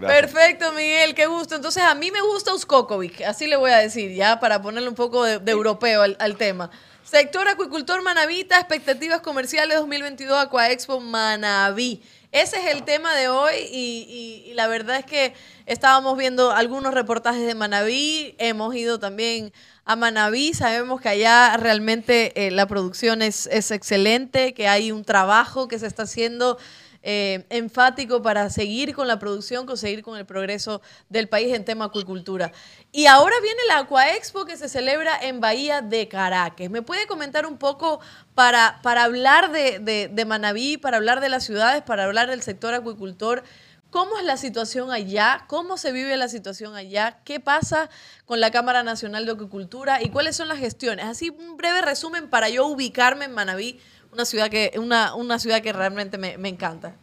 Perfecto, 0.00 0.72
Miguel, 0.72 1.14
qué 1.14 1.26
gusto. 1.26 1.54
Entonces, 1.54 1.82
a 1.84 1.94
mí 1.94 2.10
me 2.10 2.20
gusta 2.20 2.52
Uskokovic, 2.52 3.22
así 3.22 3.46
le 3.46 3.56
voy 3.56 3.70
a 3.70 3.78
decir, 3.78 4.12
ya, 4.12 4.40
para 4.40 4.60
ponerle 4.60 4.88
un 4.88 4.94
poco 4.96 5.24
de, 5.24 5.38
de 5.38 5.52
europeo 5.52 6.02
al, 6.02 6.16
al 6.18 6.36
tema. 6.36 6.70
Sector 7.04 7.46
acuicultor 7.48 8.02
Manavita, 8.02 8.58
expectativas 8.58 9.20
comerciales 9.20 9.76
2022 9.78 10.36
Aquaexpo 10.38 11.00
Manaví. 11.00 12.02
Ese 12.34 12.56
es 12.56 12.74
el 12.74 12.82
tema 12.82 13.14
de 13.14 13.28
hoy 13.28 13.54
y, 13.70 14.50
la 14.56 14.66
verdad 14.66 14.96
es 14.96 15.06
que 15.06 15.34
estábamos 15.66 16.18
viendo 16.18 16.50
algunos 16.50 16.92
reportajes 16.92 17.46
de 17.46 17.54
Manaví, 17.54 18.34
hemos 18.38 18.74
ido 18.74 18.98
también 18.98 19.52
a 19.84 19.94
Manaví, 19.94 20.52
sabemos 20.52 21.00
que 21.00 21.10
allá 21.10 21.56
realmente 21.56 22.32
eh, 22.34 22.50
la 22.50 22.66
producción 22.66 23.22
es 23.22 23.46
excelente, 23.46 24.52
que 24.52 24.66
hay 24.66 24.90
un 24.90 25.04
trabajo 25.04 25.68
que 25.68 25.78
se 25.78 25.86
está 25.86 26.02
haciendo 26.02 26.58
eh, 27.06 27.44
enfático 27.50 28.22
para 28.22 28.48
seguir 28.48 28.94
con 28.94 29.06
la 29.06 29.18
producción, 29.18 29.66
conseguir 29.66 30.02
con 30.02 30.16
el 30.16 30.24
progreso 30.24 30.80
del 31.10 31.28
país 31.28 31.54
en 31.54 31.64
tema 31.64 31.84
acuicultura. 31.84 32.50
Y 32.92 33.06
ahora 33.06 33.36
viene 33.42 33.60
la 33.68 33.80
Aquaexpo 33.80 34.46
que 34.46 34.56
se 34.56 34.70
celebra 34.70 35.14
en 35.20 35.38
Bahía 35.38 35.82
de 35.82 36.08
Caracas. 36.08 36.70
¿Me 36.70 36.80
puede 36.80 37.06
comentar 37.06 37.44
un 37.46 37.58
poco 37.58 38.00
para, 38.34 38.80
para 38.82 39.04
hablar 39.04 39.52
de, 39.52 39.80
de, 39.80 40.08
de 40.08 40.24
Manabí, 40.24 40.78
para 40.78 40.96
hablar 40.96 41.20
de 41.20 41.28
las 41.28 41.44
ciudades, 41.44 41.82
para 41.82 42.04
hablar 42.04 42.30
del 42.30 42.42
sector 42.42 42.72
acuicultor? 42.72 43.44
¿Cómo 43.90 44.18
es 44.18 44.24
la 44.24 44.36
situación 44.36 44.90
allá? 44.90 45.44
¿Cómo 45.46 45.76
se 45.76 45.92
vive 45.92 46.16
la 46.16 46.28
situación 46.28 46.74
allá? 46.74 47.18
¿Qué 47.22 47.38
pasa 47.38 47.88
con 48.24 48.40
la 48.40 48.50
Cámara 48.50 48.82
Nacional 48.82 49.24
de 49.24 49.32
Acuicultura? 49.32 50.02
¿Y 50.02 50.08
cuáles 50.08 50.34
son 50.34 50.48
las 50.48 50.58
gestiones? 50.58 51.04
Así 51.04 51.30
un 51.30 51.56
breve 51.56 51.80
resumen 51.80 52.28
para 52.28 52.48
yo 52.48 52.66
ubicarme 52.66 53.26
en 53.26 53.32
Manabí, 53.34 53.78
una 54.14 54.24
ciudad 54.24 54.48
que, 54.48 54.70
una, 54.78 55.14
una 55.14 55.38
ciudad 55.38 55.60
que 55.60 55.72
realmente 55.72 56.16
me, 56.18 56.38
me 56.38 56.48
encanta. 56.48 56.96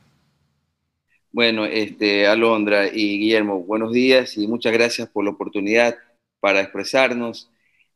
Bueno, 1.34 1.65
este, 1.65 2.26
Alondra 2.26 2.88
y 2.88 3.19
Guillermo, 3.19 3.60
buenos 3.63 3.91
días 3.91 4.38
y 4.38 4.47
muchas 4.47 4.74
gracias 4.74 5.10
por 5.10 5.26
la 5.26 5.32
oportunidad 5.32 5.97
para 6.39 6.62
expresarnos. 6.62 7.52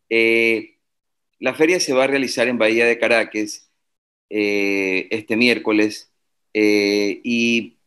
Eh, 0.10 0.76
la 1.40 1.54
feria 1.54 1.80
se 1.80 1.94
va 1.94 2.04
a 2.04 2.08
realizar 2.08 2.48
en 2.48 2.58
Bahía 2.58 2.86
de 2.86 3.00
Caracas 3.00 3.70
eh, 4.30 5.08
este 5.12 5.38
miércoles 5.38 6.12
eh, 6.54 7.22
y 7.24 7.78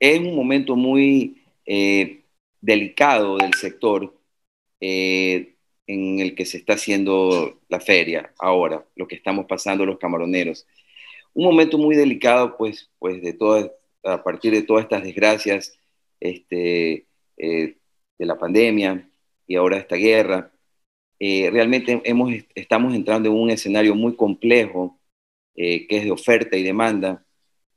es 0.00 0.18
un 0.18 0.34
momento 0.34 0.76
muy 0.76 1.42
delicado 2.60 3.38
del 3.38 3.54
sector 3.54 4.14
en 5.86 6.20
el 6.20 6.34
que 6.34 6.46
se 6.46 6.58
está 6.58 6.74
haciendo 6.74 7.60
la 7.68 7.80
feria 7.80 8.32
ahora, 8.38 8.84
lo 8.96 9.06
que 9.06 9.14
estamos 9.14 9.46
pasando 9.46 9.86
los 9.86 9.98
camaroneros 9.98 10.66
un 11.36 11.44
momento 11.44 11.76
muy 11.76 11.94
delicado, 11.94 12.56
pues, 12.56 12.90
pues 12.98 13.20
de 13.20 13.34
todas, 13.34 13.70
a 14.02 14.22
partir 14.22 14.54
de 14.54 14.62
todas 14.62 14.84
estas 14.84 15.04
desgracias 15.04 15.78
este, 16.18 17.06
eh, 17.36 17.76
de 18.18 18.26
la 18.26 18.38
pandemia 18.38 19.06
y 19.46 19.56
ahora 19.56 19.76
esta 19.76 19.96
guerra, 19.96 20.50
eh, 21.18 21.50
realmente 21.52 22.00
hemos, 22.04 22.32
estamos 22.54 22.94
entrando 22.94 23.28
en 23.28 23.34
un 23.36 23.50
escenario 23.50 23.94
muy 23.94 24.16
complejo, 24.16 24.98
eh, 25.54 25.86
que 25.86 25.98
es 25.98 26.04
de 26.04 26.10
oferta 26.10 26.56
y 26.56 26.62
demanda, 26.62 27.22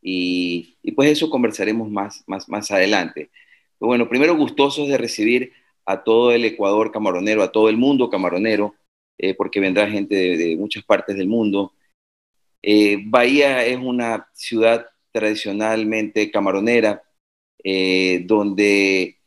y, 0.02 0.78
y 0.82 0.94
pues 0.94 1.12
eso 1.12 1.30
conversaremos 1.30 1.90
más, 1.90 2.24
más, 2.28 2.48
más 2.48 2.72
adelante. 2.72 3.30
Pero 3.78 3.88
bueno, 3.88 4.08
primero 4.08 4.38
gustosos 4.38 4.88
de 4.88 4.98
recibir 4.98 5.52
a 5.90 6.04
todo 6.04 6.32
el 6.32 6.46
Ecuador 6.46 6.92
camaronero, 6.92 7.42
a 7.42 7.52
todo 7.52 7.68
el 7.68 7.76
mundo 7.76 8.12
camaronero, 8.12 8.76
eh, 9.18 9.34
porque 9.34 9.60
vendrá 9.60 9.90
gente 9.90 10.14
de, 10.38 10.56
muchas 10.56 10.84
partes 10.84 11.18
del 11.18 11.28
mundo. 11.28 11.74
Eh, 12.62 13.00
Bahía 13.06 13.66
es 13.66 13.78
una 13.78 14.30
ciudad 14.36 14.86
tradicionalmente 15.12 16.30
camaronera, 16.30 17.02
eh, 17.64 18.22
donde 18.24 19.18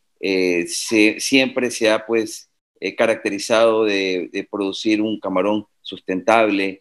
siempre 0.68 1.68
se 1.72 1.90
ha 1.90 2.06
pues 2.06 2.48
caracterizado 2.96 3.84
de, 3.84 4.46
producir 4.48 5.02
un 5.02 5.18
camarón 5.18 5.66
sustentable 5.80 6.78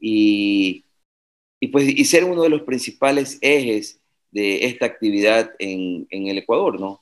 y, 0.00 0.84
pues, 1.70 1.88
y 1.88 2.04
ser 2.04 2.24
uno 2.24 2.42
de 2.42 2.48
los 2.48 2.62
principales 2.62 3.38
ejes 3.40 4.00
de 4.32 4.64
esta 4.64 4.86
actividad 4.86 5.52
en, 5.60 6.08
en 6.10 6.26
el 6.26 6.38
Ecuador, 6.38 6.80
¿no? 6.80 7.00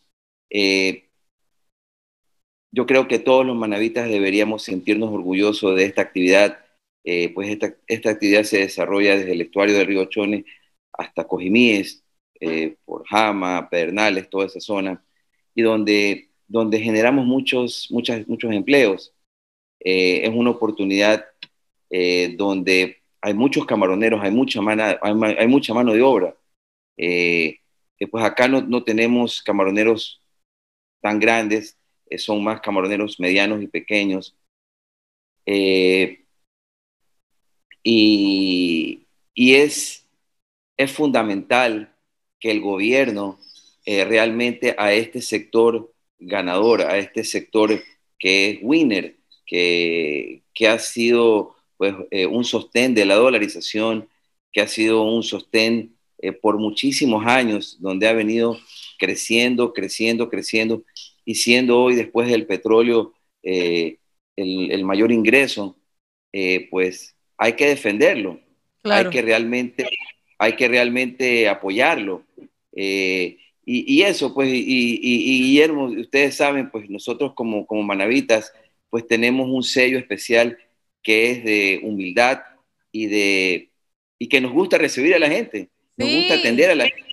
Yo 2.71 2.87
creo 2.87 3.09
que 3.09 3.19
todos 3.19 3.47
los 3.47 3.57
manavitas 3.57 4.09
deberíamos 4.09 4.63
sentirnos 4.63 5.11
orgullosos 5.11 5.77
de 5.77 5.85
esta 5.85 6.03
actividad 6.03 6.59
eh, 7.11 7.33
pues 7.33 7.49
esta, 7.49 7.75
esta, 7.87 8.11
actividad 8.11 8.43
se 8.43 8.59
desarrolla 8.59 9.17
desde 9.17 9.33
el 9.33 9.41
estuario 9.41 9.75
del 9.77 9.87
río 9.87 10.05
Chone 10.07 10.45
hasta 10.93 11.27
Cojimíes, 11.27 12.05
eh, 12.39 12.77
por 12.85 13.07
Jama, 13.07 13.71
Pedernales, 13.71 14.29
toda 14.29 14.45
esa 14.45 14.61
zona, 14.61 15.03
y 15.55 15.63
donde, 15.63 16.29
donde 16.47 16.81
generamos 16.81 17.25
muchos, 17.25 17.89
muchas, 17.91 18.29
muchos 18.29 18.53
empleos. 18.53 19.15
Eh, 19.81 20.21
es 20.25 20.31
una 20.35 20.51
oportunidad 20.51 21.25
donde 22.37 22.99
hay 23.23 23.33
muchos 23.33 23.65
camaroneros, 23.65 24.23
hay 24.23 24.31
mucha, 24.31 24.61
mana, 24.61 24.99
hay, 25.01 25.15
hay 25.39 25.49
mucha 25.49 25.73
mano 25.73 25.95
de 25.95 26.03
obra. 26.03 26.37
pues 28.11 28.25
acá 28.25 28.49
no, 28.49 28.61
no, 28.61 28.85
tenemos 28.85 29.41
camaroneros 29.43 30.21
tan 31.01 31.19
grandes, 31.19 31.78
son 32.17 32.43
más 32.43 32.61
camaroneros 32.61 33.21
medianos 33.21 33.63
y 33.63 33.67
pequeños. 33.67 34.35
Y, 37.83 39.07
y 39.35 39.55
es, 39.55 40.07
es, 40.77 40.93
fundamental 40.93 41.95
que 42.41 42.51
el 42.51 42.61
gobierno 42.61 43.39
eh, 43.87 44.05
realmente 44.05 44.75
a 44.79 44.93
este 44.93 45.23
sector 45.23 45.93
ganador, 46.19 46.83
a 46.83 46.99
este 46.99 47.25
sector 47.25 47.83
que 48.19 48.51
es 48.51 48.59
winner, 48.63 49.17
que, 49.47 50.43
que 50.53 50.69
ha 50.69 50.79
sido 50.79 51.57
pues, 51.79 51.95
eh, 52.11 52.27
un 52.27 52.45
sostén 52.45 52.95
de 52.95 53.07
la 53.07 53.15
dolarización, 53.15 54.09
que 54.53 54.61
ha 54.61 54.69
sido 54.69 55.03
un 55.03 55.23
sostén 55.23 55.97
eh, 56.19 56.33
por 56.33 56.59
muchísimos 56.59 57.25
años, 57.25 57.79
donde 57.81 58.09
ha 58.09 58.13
venido 58.13 58.59
creciendo, 58.99 59.73
creciendo, 59.73 60.29
creciendo, 60.29 60.83
y 61.29 61.35
siendo 61.35 61.79
hoy, 61.79 61.95
después 61.95 62.29
del 62.29 62.47
petróleo, 62.47 63.13
el, 63.43 63.99
el, 64.37 64.85
mayor 64.85 65.13
ingreso, 65.13 65.77
pues 66.71 67.15
hay 67.37 67.53
que 67.53 67.69
defenderlo, 67.69 68.41
claro. 68.83 69.09
hay, 69.09 69.13
que 69.15 69.23
realmente, 69.23 69.89
hay 70.39 70.57
que 70.57 70.69
realmente 70.69 71.49
apoyarlo. 71.49 72.25
Eh, 72.75 73.39
y, 73.65 73.95
y, 73.97 74.03
eso, 74.03 74.35
pues, 74.35 74.49
y, 74.49 74.59
y, 74.59 75.01
y, 75.03 75.43
Guillermo, 75.43 75.85
ustedes 75.85 76.35
saben, 76.37 76.71
pues 76.71 76.89
nosotros 76.91 77.33
como, 77.35 77.67
como 77.67 77.83
manavitas, 77.83 78.53
pues 78.91 79.07
tenemos 79.07 79.49
un 79.49 79.63
sello 79.63 79.99
especial 79.99 80.59
que 81.03 81.31
es 81.31 81.45
de 81.45 81.81
humildad 81.83 82.41
y, 82.91 83.07
de, 83.07 83.71
y 84.19 84.29
que 84.29 84.41
nos 84.41 84.53
gusta 84.53 84.79
recibir 84.79 85.15
a 85.15 85.19
la 85.19 85.29
gente, 85.29 85.69
nos 85.97 86.09
sí. 86.09 86.17
gusta 86.17 86.35
atender 86.35 86.71
a 86.71 86.75
la 86.75 86.85
gente. 86.85 87.08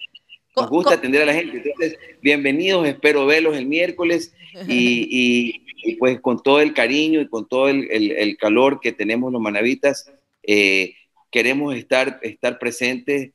Nos 0.56 0.70
gusta 0.70 0.94
atender 0.94 1.22
a 1.22 1.26
la 1.26 1.34
gente. 1.34 1.58
Entonces, 1.58 1.98
bienvenidos, 2.22 2.88
espero 2.88 3.26
verlos 3.26 3.58
el 3.58 3.66
miércoles 3.66 4.34
y, 4.68 5.60
y 5.86 5.96
pues 5.96 6.20
con 6.20 6.42
todo 6.42 6.62
el 6.62 6.74
cariño 6.74 7.22
y 7.22 7.28
con 7.28 7.48
todo 7.48 7.70
el, 7.70 7.90
el, 7.92 8.12
el 8.12 8.38
calor 8.38 8.80
que 8.80 8.92
tenemos 8.92 9.32
los 9.32 9.42
manavitas, 9.42 10.12
eh, 10.44 10.96
queremos 11.32 11.76
estar, 11.76 12.20
estar 12.24 12.58
presentes, 12.58 13.32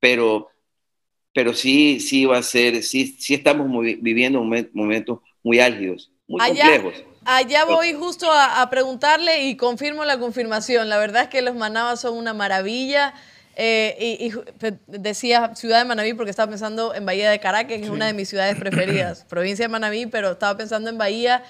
pero, 0.00 0.48
pero 1.32 1.54
sí, 1.54 2.00
sí 2.00 2.24
va 2.24 2.38
a 2.38 2.42
ser, 2.42 2.82
sí, 2.82 3.16
sí 3.18 3.34
estamos 3.34 3.68
viviendo 4.00 4.42
momentos 4.42 5.18
muy 5.42 5.60
álgidos, 5.60 6.10
muy 6.26 6.40
complejos. 6.40 7.04
Allá 7.24 7.64
voy 7.64 7.92
justo 7.92 8.26
a, 8.32 8.68
preguntarle 8.68 9.44
y 9.44 9.56
confirmo 9.56 10.04
la 10.04 10.18
confirmación. 10.18 10.88
La 10.88 10.98
verdad 10.98 11.24
es 11.24 11.28
que 11.28 11.40
los 11.40 11.54
manabas 11.54 12.00
son 12.00 12.16
una 12.16 12.34
maravilla. 12.34 13.14
Eh, 13.56 14.18
y, 14.20 14.32
decía 14.86 15.54
ciudad 15.54 15.78
de 15.78 15.84
Manabí 15.84 16.14
porque 16.14 16.30
estaba 16.30 16.50
pensando 16.50 16.94
en 16.94 17.04
Bahía 17.04 17.30
de 17.30 17.38
Caracas, 17.38 17.78
que 17.78 17.84
es 17.84 17.90
una 17.90 18.06
de 18.06 18.14
mis 18.14 18.28
ciudades 18.28 18.56
preferidas, 18.56 19.24
provincia 19.28 19.64
de 19.66 19.68
Manabí, 19.68 20.06
pero 20.06 20.32
estaba 20.32 20.56
pensando 20.56 20.88
en 20.88 20.98
Bahía 20.98 21.42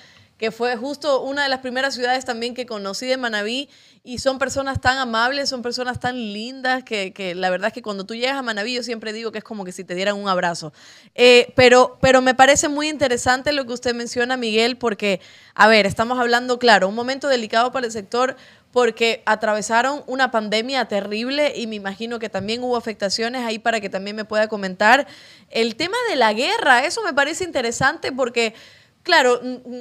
que 0.42 0.50
fue 0.50 0.76
justo 0.76 1.22
una 1.22 1.44
de 1.44 1.48
las 1.48 1.60
primeras 1.60 1.94
ciudades 1.94 2.24
también 2.24 2.52
que 2.52 2.66
conocí 2.66 3.06
de 3.06 3.16
Manabí 3.16 3.68
y 4.02 4.18
son 4.18 4.40
personas 4.40 4.80
tan 4.80 4.98
amables, 4.98 5.48
son 5.48 5.62
personas 5.62 6.00
tan 6.00 6.16
lindas 6.16 6.82
que, 6.82 7.34
la 7.36 7.48
verdad 7.48 7.68
es 7.68 7.72
que 7.72 7.80
cuando 7.80 8.06
tú 8.06 8.16
llegas 8.16 8.36
a 8.36 8.42
Manabí 8.42 8.74
yo 8.74 8.82
siempre 8.82 9.12
digo 9.12 9.30
que 9.30 9.38
es 9.38 9.44
como 9.44 9.64
que 9.64 9.70
si 9.70 9.84
te 9.84 9.94
dieran 9.94 10.16
un 10.16 10.28
abrazo. 10.28 10.72
Eh, 11.14 11.52
pero, 11.54 11.96
pero 12.00 12.22
me 12.22 12.34
parece 12.34 12.68
muy 12.68 12.88
interesante 12.88 13.52
lo 13.52 13.64
que 13.66 13.72
usted 13.72 13.94
menciona, 13.94 14.36
Miguel, 14.36 14.78
porque, 14.78 15.20
a 15.54 15.68
ver, 15.68 15.86
estamos 15.86 16.18
hablando, 16.18 16.58
claro, 16.58 16.88
un 16.88 16.96
momento 16.96 17.28
delicado 17.28 17.70
para 17.70 17.86
el 17.86 17.92
sector 17.92 18.34
porque 18.72 19.22
atravesaron 19.26 20.02
una 20.06 20.30
pandemia 20.30 20.86
terrible 20.86 21.52
y 21.54 21.66
me 21.66 21.76
imagino 21.76 22.18
que 22.18 22.28
también 22.28 22.64
hubo 22.64 22.76
afectaciones 22.76 23.44
ahí 23.44 23.58
para 23.58 23.80
que 23.80 23.90
también 23.90 24.16
me 24.16 24.24
pueda 24.24 24.48
comentar. 24.48 25.06
El 25.50 25.76
tema 25.76 25.96
de 26.08 26.16
la 26.16 26.32
guerra, 26.32 26.84
eso 26.84 27.02
me 27.02 27.12
parece 27.12 27.44
interesante 27.44 28.10
porque 28.10 28.54
Claro, 29.02 29.40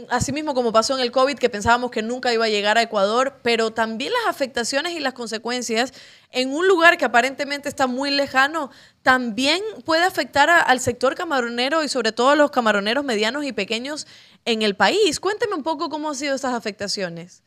así 0.09 0.31
mismo 0.31 0.55
como 0.55 0.71
pasó 0.71 0.95
en 0.95 1.01
el 1.01 1.11
COVID, 1.11 1.37
que 1.37 1.49
pensábamos 1.49 1.91
que 1.91 2.01
nunca 2.01 2.33
iba 2.33 2.45
a 2.45 2.49
llegar 2.49 2.79
a 2.79 2.81
Ecuador, 2.81 3.39
pero 3.43 3.71
también 3.71 4.11
las 4.11 4.25
afectaciones 4.25 4.93
y 4.93 4.99
las 4.99 5.13
consecuencias 5.13 5.93
en 6.31 6.51
un 6.51 6.67
lugar 6.67 6.97
que 6.97 7.05
aparentemente 7.05 7.69
está 7.69 7.85
muy 7.85 8.09
lejano, 8.09 8.71
también 9.03 9.61
puede 9.85 10.05
afectar 10.05 10.49
al 10.49 10.79
sector 10.79 11.13
camaronero 11.13 11.83
y 11.83 11.87
sobre 11.87 12.11
todo 12.11 12.29
a 12.31 12.35
los 12.35 12.49
camaroneros 12.49 13.05
medianos 13.05 13.45
y 13.45 13.53
pequeños 13.53 14.07
en 14.45 14.63
el 14.63 14.75
país. 14.75 15.19
Cuénteme 15.19 15.53
un 15.53 15.63
poco 15.63 15.89
cómo 15.89 16.09
han 16.09 16.15
sido 16.15 16.33
estas 16.33 16.55
afectaciones. 16.55 17.43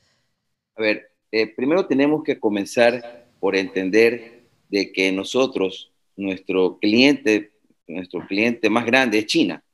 A 0.77 0.83
ver, 0.83 1.14
eh, 1.37 1.49
primero 1.49 1.85
tenemos 1.85 2.23
que 2.23 2.39
comenzar 2.39 3.27
por 3.41 3.57
entender 3.57 4.45
de 4.69 4.93
que 4.93 5.11
nosotros, 5.11 5.91
nuestro 6.17 6.79
cliente, 6.79 7.51
nuestro 7.89 8.25
cliente 8.29 8.71
más 8.71 8.87
grande 8.87 9.19
es 9.19 9.27
China. 9.27 9.65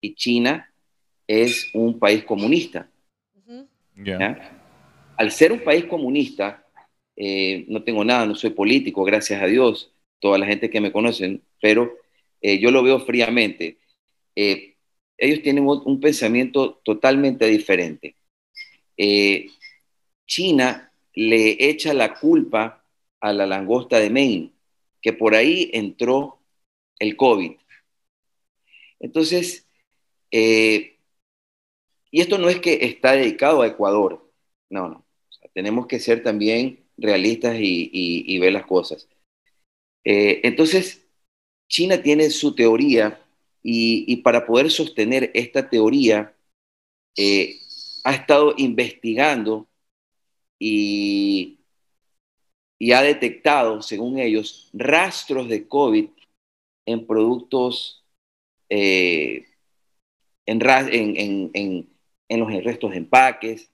Y 0.00 0.16
China 0.16 0.74
es 1.28 1.70
un 1.72 2.00
país 2.00 2.24
comunista. 2.24 2.90
Al 5.16 5.30
ser 5.30 5.52
un 5.52 5.60
país 5.60 5.84
comunista, 5.84 6.66
eh, 7.14 7.64
no 7.68 7.84
tengo 7.84 8.04
nada, 8.04 8.26
no 8.26 8.34
soy 8.34 8.50
político, 8.50 9.04
gracias 9.04 9.40
a 9.40 9.46
Dios, 9.46 9.92
toda 10.18 10.36
la 10.36 10.46
gente 10.46 10.68
que 10.68 10.80
me 10.80 10.90
conocen, 10.90 11.44
pero 11.62 11.94
eh, 12.40 12.58
yo 12.58 12.72
lo 12.72 12.82
veo 12.82 12.98
fríamente. 12.98 13.78
Eh, 14.34 14.74
ellos 15.16 15.42
tienen 15.42 15.64
un, 15.64 16.00
pensamiento 16.00 16.80
totalmente 16.82 17.46
diferente. 17.46 18.16
China 20.30 20.92
le 21.12 21.56
echa 21.58 21.92
la 21.92 22.14
culpa 22.14 22.84
a 23.20 23.32
la 23.32 23.46
langosta 23.46 23.98
de 23.98 24.10
Maine, 24.10 24.52
que 25.02 25.12
por 25.12 25.34
ahí 25.34 25.70
entró 25.72 26.38
el 27.00 27.16
COVID. 27.16 27.56
Entonces, 29.00 29.66
y 30.30 30.94
esto 32.12 32.38
no 32.38 32.48
es 32.48 32.60
que 32.60 32.78
está 32.82 33.12
dedicado 33.12 33.62
a 33.62 33.66
Ecuador, 33.66 34.30
no, 34.70 34.88
no. 34.88 35.04
tenemos 35.52 35.88
que 35.88 35.98
ser 35.98 36.22
también 36.22 36.78
realistas 36.96 37.56
y, 37.58 38.38
ver 38.38 38.52
las 38.52 38.66
cosas. 38.66 39.08
Eh, 40.04 40.42
entonces, 40.44 41.08
China 41.68 42.00
tiene 42.02 42.30
su 42.30 42.54
teoría 42.54 43.20
y, 43.64 44.16
para 44.18 44.46
poder 44.46 44.70
sostener 44.70 45.32
esta 45.34 45.68
teoría, 45.68 46.36
eh, 47.16 47.58
ha 48.04 48.14
estado 48.14 48.54
investigando 48.56 49.69
y, 50.60 51.58
ha 52.94 53.02
detectado, 53.02 53.82
según 53.82 54.18
ellos, 54.18 54.70
rastros 54.72 55.48
de 55.48 55.66
COVID 55.66 56.08
en 56.86 57.06
productos, 57.06 58.04
eh, 58.68 59.46
en, 60.46 61.50
en, 61.54 61.88
en 62.28 62.40
los 62.40 62.64
restos 62.64 62.92
de 62.92 62.98
empaques, 62.98 63.70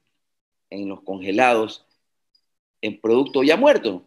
en 0.70 0.88
los 0.88 1.02
congelados, 1.02 1.86
en 2.80 3.00
producto 3.00 3.42
ya 3.42 3.56
muerto. 3.56 4.04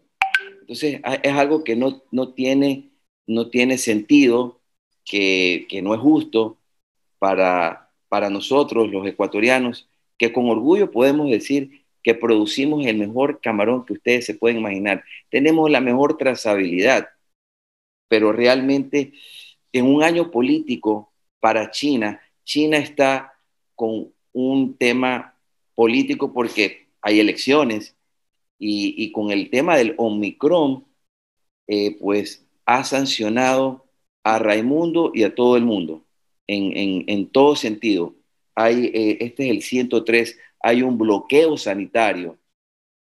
Entonces 0.61 1.01
es 1.23 1.33
algo 1.33 1.63
que 1.63 1.75
no, 1.75 2.03
no, 2.11 2.33
tiene, 2.33 2.89
no 3.27 3.49
tiene 3.49 3.77
sentido, 3.77 4.59
que, 5.05 5.67
no 5.83 5.95
es 5.95 5.99
justo 5.99 6.57
para, 7.17 7.89
para 8.07 8.29
nosotros 8.29 8.91
los 8.91 9.07
ecuatorianos, 9.07 9.89
que 10.17 10.31
con 10.31 10.49
orgullo 10.49 10.91
podemos 10.91 11.29
decir 11.29 11.85
que 12.03 12.15
producimos 12.15 12.85
el 12.85 12.97
mejor 12.97 13.41
camarón 13.41 13.85
que 13.85 13.93
ustedes 13.93 14.25
se 14.25 14.35
pueden 14.35 14.59
imaginar. 14.59 15.03
Tenemos 15.29 15.69
la 15.69 15.81
mejor 15.81 16.17
trazabilidad, 16.17 17.09
pero 18.07 18.31
realmente 18.31 19.13
en 19.71 19.85
un 19.85 20.03
año 20.03 20.31
político 20.31 21.11
para 21.39 21.71
China, 21.71 22.21
China 22.43 22.77
está 22.77 23.33
con 23.75 24.11
un 24.33 24.77
tema 24.77 25.35
político 25.75 26.33
porque 26.33 26.87
hay 27.01 27.19
elecciones 27.19 27.95
y, 28.57 29.11
con 29.13 29.31
el 29.31 29.49
tema 29.49 29.77
del 29.77 29.95
Omicron, 29.97 30.85
eh, 31.67 31.95
pues 31.99 32.45
ha 32.65 32.83
sancionado 32.83 33.85
a 34.23 34.37
Raimundo 34.39 35.11
y 35.13 35.23
a 35.23 35.33
todo 35.33 35.55
el 35.55 35.63
mundo 35.63 36.03
en, 36.49 37.27
todo 37.27 37.55
sentido. 37.55 38.15
Hay, 38.59 38.87
eh, 38.93 39.17
este 39.21 39.45
es 39.45 39.51
el 39.51 39.61
103, 39.61 40.37
hay 40.61 40.81
un 40.81 40.97
bloqueo 40.97 41.55
sanitario 41.55 42.37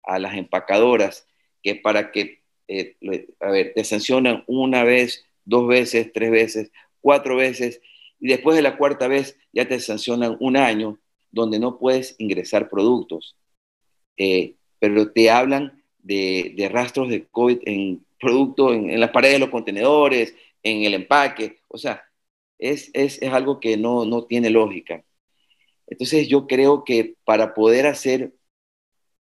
a 0.01 0.17
las 0.17 0.35
empacadoras 0.35 1.27
que 1.61 1.75
para 1.75 2.11
que, 2.11 2.41
eh, 2.67 2.95
a 3.39 3.51
ver, 3.51 3.71
te 3.75 3.83
sancionan 3.83 4.43
una 4.47 4.83
vez, 4.83 5.25
dos 5.45 5.67
veces, 5.67 6.11
tres 6.11 6.31
veces, 6.31 6.71
cuatro 7.01 7.35
veces, 7.35 7.81
y 8.19 8.29
después 8.29 8.55
de 8.55 8.63
la 8.63 8.77
cuarta 8.77 9.07
vez 9.07 9.37
ya 9.51 9.67
te 9.67 9.79
sancionan 9.79 10.37
un 10.39 10.57
año 10.57 10.97
donde 11.31 11.59
no 11.59 11.77
puedes 11.77 12.15
ingresar 12.17 12.67
productos, 12.67 13.35
eh, 14.17 14.55
pero 14.79 15.11
te 15.11 15.29
hablan 15.29 15.83
de, 15.99 16.67
rastros 16.71 17.09
de 17.09 17.27
COVID 17.27 17.59
en 17.65 18.03
productos, 18.19 18.73
en, 18.73 18.99
las 18.99 19.11
paredes 19.11 19.35
de 19.35 19.39
los 19.41 19.49
contenedores, 19.51 20.35
en 20.63 20.81
el 20.83 20.95
empaque, 20.95 21.59
o 21.67 21.77
sea, 21.77 22.03
es, 22.57 22.91
algo 23.21 23.59
que 23.59 23.77
no, 23.77 24.03
no 24.03 24.23
tiene 24.23 24.49
lógica. 24.49 25.03
Entonces 25.93 26.27
yo 26.27 26.47
creo 26.47 26.83
que 26.83 27.17
para 27.23 27.53
poder 27.53 27.85
hacer 27.85 28.33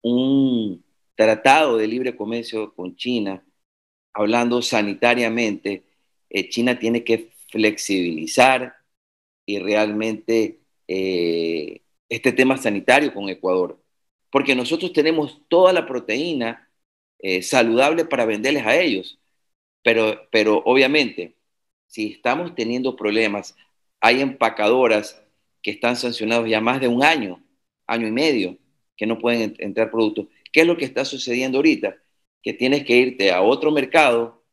un 0.01 0.83
tratado 1.15 1.77
de 1.77 1.87
libre 1.87 2.17
comercio 2.17 2.75
con 2.75 2.97
China, 2.97 3.45
hablando 4.15 4.63
sanitariamente, 4.63 5.85
eh, 6.31 6.49
China 6.49 6.79
tiene 6.79 7.05
que 7.05 7.33
flexibilizar 7.51 8.77
y 9.45 9.59
realmente 9.59 10.61
eh, 10.89 11.83
este 12.09 12.33
tema 12.33 12.57
sanitario 12.57 13.13
con 13.13 13.29
Ecuador, 13.29 13.79
porque 14.31 14.55
nosotros 14.55 14.95
tenemos 14.95 15.43
toda 15.49 15.71
la 15.75 15.85
proteína 15.87 16.71
eh, 17.19 17.43
saludable 17.43 18.07
para 18.07 18.25
venderles 18.25 18.65
a 18.65 18.75
ellos, 18.81 19.19
pero, 19.83 20.19
pero 20.33 20.63
obviamente, 20.65 21.37
si 21.89 22.13
estamos 22.13 22.55
teniendo 22.55 22.97
problemas, 22.97 23.55
hay 24.01 24.23
empacadoras 24.23 25.24
que 25.65 25.73
están 25.73 25.97
sancionados 25.97 26.49
ya 26.49 26.61
más 26.61 26.79
de 26.79 26.89
un 26.89 27.03
año, 27.03 27.43
año 27.87 28.07
y 28.07 28.13
medio, 28.13 28.59
que 28.97 29.07
no 29.07 29.19
pueden 29.19 29.57
entrar 29.59 29.91
productos. 29.91 30.27
¿Qué 30.53 30.61
es 30.61 30.67
lo 30.67 30.77
que 30.77 30.85
está 30.85 31.07
sucediendo 31.07 31.59
ahorita? 31.59 31.97
Que 32.43 32.53
tienes 32.53 32.85
que 32.85 32.95
irte 32.97 33.33
a 33.33 33.41
otro 33.41 33.73
mercado, 33.73 34.45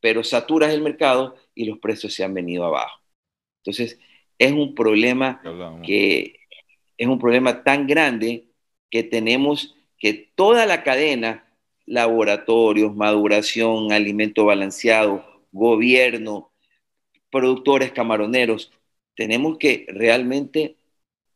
pero 0.00 0.22
saturas 0.22 0.72
el 0.72 0.80
mercado 0.80 1.34
y 1.52 1.64
los 1.64 1.78
precios 1.80 2.14
se 2.14 2.22
han 2.22 2.32
venido 2.32 2.64
abajo. 2.64 3.00
Entonces, 3.58 3.98
es 4.38 4.52
un 4.52 4.74
problema 4.74 5.42
que 5.84 6.36
es 6.96 7.08
un 7.08 7.18
problema 7.18 7.64
tan 7.64 7.88
grande 7.88 8.46
que 8.88 9.02
tenemos 9.02 9.74
que 9.98 10.30
toda 10.34 10.64
la 10.66 10.84
cadena, 10.84 11.52
laboratorios, 11.86 12.94
maduración, 12.94 13.90
alimento 13.90 14.44
balanceado, 14.44 15.24
gobierno, 15.50 16.52
productores 17.30 17.90
camaroneros, 17.90 18.70
tenemos 19.14 19.58
que 19.58 19.86
realmente 19.88 20.76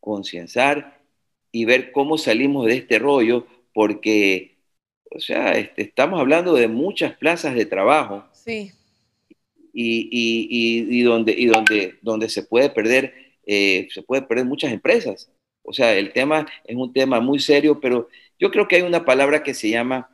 concienciar 0.01 1.01
y 1.53 1.65
ver 1.65 1.93
cómo 1.93 2.19
salimos 2.19 2.67
de 2.67 2.75
este 2.75 2.99
rollo, 2.99 3.47
porque, 3.73 4.59
o 5.11 5.21
sea, 5.21 5.53
este, 5.53 5.83
estamos 5.83 6.21
hablando 6.21 6.55
de 6.55 6.69
muchas 6.69 7.17
plazas 7.17 7.55
de 7.55 7.67
trabajo. 7.67 8.25
Sí. 8.33 8.73
Y, 9.79 11.03
donde, 11.03 11.33
y 11.33 11.47
donde, 11.47 11.99
donde 12.01 12.29
se 12.31 12.43
puede 12.43 12.71
perder, 12.71 13.13
eh, 13.45 13.89
se 13.91 14.03
puede 14.03 14.23
perder 14.23 14.47
muchas 14.47 14.73
empresas. 14.73 15.31
O 15.63 15.73
sea, 15.73 15.95
el 15.95 16.13
tema 16.13 16.47
es 16.65 16.77
un 16.77 16.93
tema 16.93 17.21
muy 17.21 17.41
serio, 17.41 17.81
pero 17.81 18.09
yo 18.39 18.51
creo 18.51 18.69
que 18.69 18.77
hay 18.77 18.83
una 18.83 19.05
palabra 19.05 19.43
que 19.43 19.53
se 19.53 19.69
llama 19.69 20.09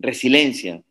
resiliencia. 0.00 0.82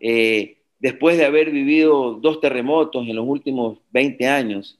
Eh, 0.00 0.58
después 0.78 1.16
de 1.16 1.24
haber 1.24 1.50
vivido 1.50 2.14
dos 2.14 2.40
terremotos 2.40 3.06
en 3.06 3.14
los 3.14 3.26
últimos 3.26 3.78
20 3.90 4.26
años, 4.26 4.78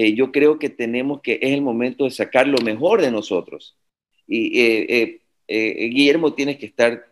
eh, 0.00 0.14
yo 0.14 0.30
creo 0.30 0.58
que 0.58 0.68
tenemos 0.68 1.20
que, 1.22 1.40
es 1.42 1.52
el 1.52 1.62
momento 1.62 2.04
de 2.04 2.10
sacar 2.10 2.46
lo 2.46 2.58
mejor 2.58 3.00
de 3.02 3.10
nosotros. 3.10 3.76
Y 4.26 4.60
eh, 4.60 5.20
Guillermo, 5.48 6.34
tienes 6.34 6.58
que 6.58 6.66
estar 6.66 7.04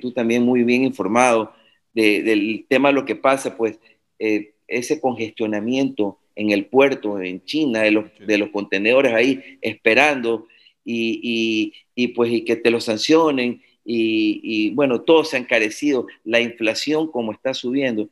tú 0.00 0.12
también 0.12 0.42
muy 0.42 0.64
bien 0.64 0.84
informado 0.84 1.52
del 1.92 2.64
tema 2.68 2.88
de 2.88 2.94
lo 2.94 3.04
que 3.04 3.16
pasa, 3.16 3.56
pues 3.56 3.78
ese 4.18 5.00
congestionamiento 5.00 6.18
en 6.36 6.50
el 6.50 6.66
puerto, 6.66 7.20
en 7.20 7.44
China, 7.44 7.82
de 7.82 7.90
los, 7.90 8.04
de 8.18 8.38
los 8.38 8.50
contenedores 8.50 9.12
ahí 9.12 9.58
esperando 9.60 10.46
y, 10.84 11.72
y, 11.94 12.08
pues 12.08 12.32
y 12.32 12.44
que 12.44 12.56
te 12.56 12.70
lo 12.70 12.80
sancionen 12.80 13.62
y, 13.84 14.70
bueno, 14.70 15.00
todo 15.02 15.24
se 15.24 15.36
ha 15.36 15.40
encarecido, 15.40 16.06
la 16.24 16.40
inflación 16.40 17.10
como 17.10 17.32
está 17.32 17.54
subiendo. 17.54 18.08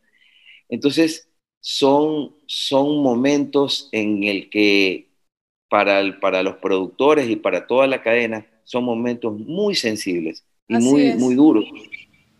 Entonces, 0.69 1.28
son, 1.61 2.35
son 2.47 3.03
momentos 3.03 3.89
en 3.93 4.25
el 4.25 4.51
que 4.51 5.09
para, 5.69 6.19
para 6.21 6.43
los 6.43 6.57
productores 6.57 7.29
y 7.29 7.37
para 7.37 7.67
toda 7.67 7.87
la 7.87 8.03
cadena 8.03 8.47
son 8.65 8.85
momentos 8.85 9.39
muy 9.39 9.75
sensibles 9.75 10.45
y 10.69 10.77
muy, 10.77 11.15
muy 11.15 11.35
duros. 11.35 11.65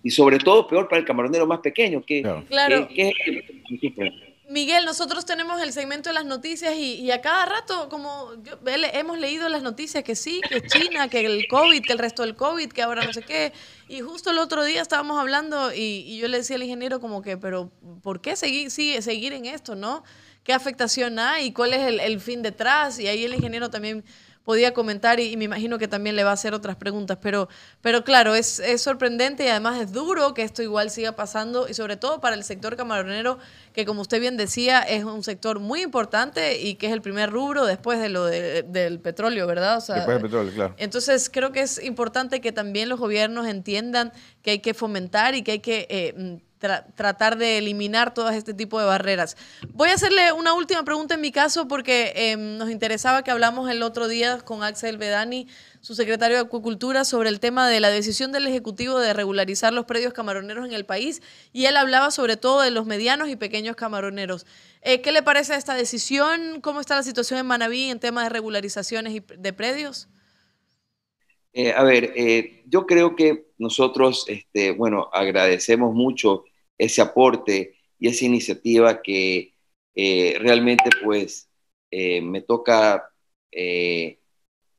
Y 0.03 0.11
sobre 0.11 0.39
todo 0.39 0.67
peor 0.67 0.89
para 0.89 1.01
el 1.01 1.07
camaronero 1.07 1.47
más 1.47 1.61
pequeño, 1.61 2.03
que, 2.05 2.23
claro. 2.49 2.89
que, 2.89 3.13
Miguel, 4.49 4.87
nosotros 4.87 5.27
tenemos 5.27 5.61
el 5.61 5.75
segmento 5.75 6.09
de 6.09 6.15
las 6.15 6.25
noticias 6.25 6.75
y, 6.75 7.11
a 7.11 7.21
cada 7.21 7.45
rato, 7.45 7.91
como 7.91 8.31
hemos 8.65 9.19
leído 9.19 9.47
las 9.51 9.63
noticias 9.63 10.03
que 10.03 10.17
sí, 10.17 10.41
que 10.49 10.63
China, 10.67 11.09
que 11.09 11.27
el 11.27 11.47
COVID, 11.49 11.83
que 11.83 11.93
el 11.93 11.99
resto 11.99 12.23
del 12.23 12.35
COVID, 12.35 12.73
que 12.73 12.81
ahora 12.81 13.05
no 13.05 13.13
sé 13.13 13.21
qué. 13.21 13.53
Y 13.89 14.01
justo 14.01 14.31
el 14.31 14.39
otro 14.39 14.65
día 14.65 14.81
estábamos 14.81 15.19
hablando 15.19 15.71
y, 15.75 16.17
yo 16.17 16.29
le 16.29 16.39
decía 16.39 16.57
al 16.57 16.63
ingeniero 16.63 16.99
como 16.99 17.21
que, 17.21 17.37
pero 17.37 17.71
¿por 18.03 18.23
qué 18.23 18.37
seguir, 18.37 18.71
sigue, 18.71 19.03
seguir 19.03 19.35
en 19.35 19.45
esto, 19.45 19.75
no? 19.75 20.03
¿Qué 20.45 20.55
afectación 20.55 21.19
hay? 21.19 21.53
¿Cuál 21.53 21.75
es 21.75 22.01
el 22.01 22.21
fin 22.21 22.41
detrás? 22.41 22.99
Y 22.99 23.07
ahí 23.07 23.27
el 23.27 23.35
ingeniero 23.35 23.69
también 23.69 24.03
podía 24.49 24.73
comentar 24.73 25.21
y, 25.21 25.37
me 25.37 25.45
imagino 25.45 25.77
que 25.77 25.89
también 25.89 26.17
le 26.17 26.25
va 26.25 26.31
a 26.31 26.33
hacer 26.33 26.55
otras 26.55 26.75
preguntas, 26.77 27.19
pero, 27.21 27.51
pero 27.83 28.03
claro, 28.03 28.35
es, 28.35 28.61
es, 28.61 28.81
sorprendente 28.81 29.45
y 29.45 29.49
además 29.49 29.79
es 29.79 29.93
duro 29.93 30.33
que 30.33 30.41
esto 30.41 30.63
igual 30.63 30.89
siga 30.89 31.13
pasando 31.13 31.69
y 31.69 31.75
sobre 31.75 31.99
todo 31.99 32.23
para 32.23 32.35
el 32.35 32.43
sector 32.45 32.75
camaronero, 32.75 33.39
que 33.75 33.85
como 33.85 34.01
usted 34.01 34.23
bien 34.23 34.39
decía, 34.39 34.81
es 34.81 35.05
un 35.05 35.23
sector 35.23 35.61
muy 35.61 35.83
importante 35.83 36.63
y 36.63 36.77
que 36.77 36.87
es 36.87 36.95
el 36.95 37.03
primer 37.03 37.29
rubro 37.29 37.67
después 37.67 38.01
de 38.01 38.09
lo 38.09 38.25
del 38.25 39.01
petróleo, 39.01 39.47
¿verdad? 39.47 39.77
O 39.77 39.81
sea, 39.83 39.97
después 39.97 40.15
del 40.15 40.23
petróleo, 40.23 40.55
claro. 40.55 40.75
Entonces 40.79 41.29
creo 41.31 41.53
que 41.53 41.61
es 41.61 41.85
importante 41.85 42.41
que 42.41 42.51
también 42.51 42.89
los 42.89 42.99
gobiernos 42.99 43.47
entiendan 43.47 44.15
que 44.41 44.53
hay 44.53 44.59
que 44.61 44.73
fomentar 44.73 45.35
y 45.35 45.43
que 45.43 45.53
hay 45.53 45.61
que... 45.61 45.87
Eh, 45.91 46.41
tratar 46.59 47.39
de 47.39 47.59
eliminar 47.59 48.13
todo 48.15 48.31
este 48.31 48.55
tipo 48.55 48.81
de 48.81 48.87
barreras. 48.87 49.37
Voy 49.71 49.91
a 49.91 49.95
hacerle 49.95 50.33
una 50.33 50.55
última 50.55 50.85
pregunta 50.85 51.15
en 51.15 51.21
mi 51.21 51.33
caso 51.33 51.69
porque 51.69 52.13
em, 52.15 52.57
nos 52.57 52.71
interesaba 52.71 53.23
que 53.23 53.31
hablamos 53.31 53.71
el 53.71 53.83
otro 53.83 54.09
día 54.09 54.39
con 54.39 54.63
Axel 54.63 54.99
Bedani, 54.99 55.47
su 55.81 55.95
secretario 55.95 56.37
de 56.37 56.43
Acuacultura, 56.43 57.05
sobre 57.05 57.29
el 57.29 57.41
tema 57.41 57.69
de 57.69 57.81
la 57.81 57.91
decisión 57.91 58.33
del 58.33 58.47
Ejecutivo 58.47 58.99
de 58.99 59.13
regularizar 59.13 59.73
los 59.73 59.85
predios 59.85 60.13
camaroneros 60.13 60.67
en 60.67 60.73
el 60.73 60.85
país 60.85 61.23
y 61.53 61.67
él 61.67 61.77
hablaba 61.77 62.11
sobre 62.11 62.37
todo 62.37 62.61
de 62.61 62.71
los 62.71 62.87
medianos 62.87 63.29
y 63.29 63.37
pequeños 63.37 63.77
camaroneros. 63.77 64.47
Eh, 64.83 65.01
¿Qué 65.01 65.13
le 65.13 65.23
parece 65.23 65.55
a 65.55 65.57
esta 65.57 65.75
decisión? 65.75 66.61
¿Cómo 66.61 66.81
está 66.81 66.97
la 66.97 67.03
situación 67.03 67.39
en 67.39 67.47
Manabí 67.47 67.91
en 67.91 68.01
temas 68.01 68.25
de 68.25 68.31
regularizaciones 68.31 69.23
de 69.37 69.53
predios? 69.53 70.09
Eh, 71.53 71.73
a 71.73 71.83
ver, 71.83 72.13
eh, 72.15 72.63
yo 72.67 72.87
creo 72.87 73.17
que 73.17 73.49
nosotros, 73.59 74.27
este, 74.29 74.71
bueno, 74.71 75.09
agradecemos 75.13 75.95
mucho 75.95 76.45
ese 76.79 77.03
aporte 77.03 77.77
y 77.99 78.09
esa 78.09 78.25
iniciativa 78.25 79.03
que 79.03 79.55
eh, 79.95 80.37
realmente, 80.41 80.91
pues, 81.05 81.51
me 81.91 82.43
toca 82.43 83.11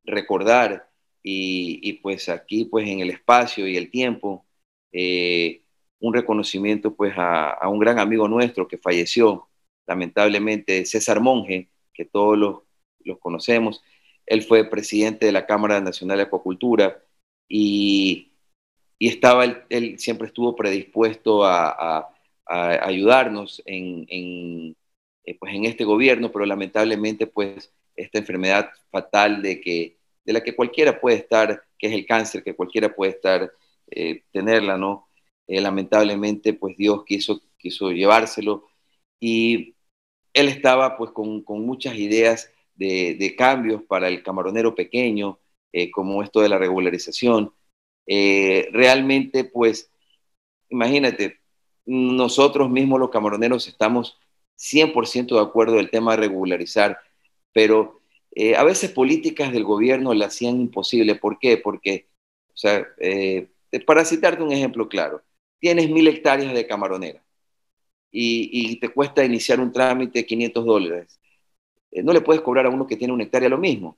recordar 0.06 0.89
y, 1.24 1.93
pues 2.02 2.30
aquí, 2.30 2.66
pues, 2.66 2.88
en 2.88 3.02
el 3.02 3.10
espacio 3.10 3.68
y 3.68 3.78
el 3.78 3.91
tiempo, 3.91 4.45
un 4.91 6.14
reconocimiento, 6.14 6.95
pues, 6.95 7.14
a, 7.18 7.68
un 7.70 7.80
gran 7.80 8.00
amigo 8.00 8.28
nuestro 8.28 8.68
que 8.68 8.78
falleció, 8.78 9.50
lamentablemente, 9.88 10.86
César 10.86 11.20
Monge, 11.20 11.70
que 11.93 12.06
todos 12.06 12.38
los, 12.38 12.60
los 13.04 13.20
conocemos, 13.20 13.82
él 14.30 14.43
fue 14.43 14.70
presidente 14.70 15.26
de 15.26 15.32
la 15.32 15.45
Cámara 15.47 15.82
Nacional 15.82 16.18
de 16.18 16.24
Acuacultura 16.24 17.04
y, 17.50 18.28
estaba, 19.08 19.45
él, 19.70 19.97
siempre 19.97 20.28
estuvo 20.28 20.56
predispuesto 20.56 21.45
a, 21.45 22.10
ayudarnos 22.52 23.62
en, 23.66 24.76
eh, 25.30 25.38
pues 25.39 25.54
en 25.54 25.66
este 25.66 25.84
gobierno, 25.84 26.32
pero 26.32 26.43
lamentablemente 26.47 27.28
pues 27.28 27.72
esta 27.95 28.18
enfermedad 28.18 28.72
fatal 28.89 29.43
de, 29.43 29.62
que, 29.62 29.97
de 30.26 30.34
la 30.34 30.41
que 30.41 30.56
cualquiera 30.56 31.00
puede 31.00 31.18
estar, 31.18 31.64
que 31.78 31.86
es 31.86 31.93
el 31.93 32.08
cáncer, 32.08 32.43
que 32.43 32.56
cualquiera 32.56 32.95
puede 32.95 33.12
estar, 33.12 33.52
eh, 33.91 34.24
tenerla, 34.32 34.76
¿no? 34.78 35.08
Eh, 35.47 35.62
lamentablemente 35.62 36.54
pues 36.54 36.76
Dios 36.78 37.04
quiso, 37.06 37.41
quiso 37.60 37.91
llevárselo 37.91 38.66
y 39.20 39.76
él 40.34 40.47
estaba 40.47 40.97
pues 40.97 41.12
con, 41.12 41.43
muchas 41.45 41.95
ideas 41.95 42.52
de, 42.74 43.36
cambios 43.38 43.84
para 43.84 44.08
el 44.08 44.24
camaronero 44.24 44.74
pequeño, 44.74 45.39
como 45.91 46.24
esto 46.24 46.41
de 46.41 46.50
la 46.50 46.58
regularización. 46.58 47.54
Eh, 48.10 48.70
realmente, 48.72 49.43
pues, 49.45 49.91
imagínate, 50.70 51.39
nosotros 51.86 52.70
mismos 52.70 52.99
los 52.99 53.10
camaroneros 53.12 53.68
estamos 53.68 54.18
100% 54.55 55.36
de 55.36 55.41
acuerdo 55.41 55.76
del 55.76 55.91
tema 55.91 56.12
de 56.12 56.18
regularizar, 56.18 56.99
pero 57.53 58.01
eh, 58.36 58.55
a 58.55 58.64
veces 58.64 58.91
políticas 58.91 59.51
del 59.53 59.64
gobierno 59.64 60.14
la 60.14 60.28
hacían 60.28 60.60
imposible. 60.60 61.16
¿Por 61.16 61.39
qué? 61.39 61.57
Porque, 61.57 62.07
o 62.53 62.57
sea, 62.57 62.88
para 63.86 64.05
citarte 64.05 64.43
un 64.43 64.51
ejemplo 64.51 64.89
claro, 64.89 65.22
tienes 65.60 65.89
mil 65.89 66.07
hectáreas 66.07 66.53
de 66.53 66.68
camaronera 66.68 67.24
y, 68.12 68.80
te 68.80 68.89
cuesta 68.89 69.24
iniciar 69.24 69.60
un 69.60 69.72
trámite 69.72 70.20
de 70.20 70.26
500 70.26 70.66
dólares. 70.66 71.20
Eh, 71.91 72.03
no 72.03 72.14
le 72.14 72.22
puedes 72.22 72.41
cobrar 72.41 72.66
a 72.66 72.70
uno 72.70 72.88
que 72.88 72.97
tiene 72.97 73.14
una 73.14 73.24
hectárea 73.24 73.49
lo 73.49 73.57
mismo. 73.57 73.97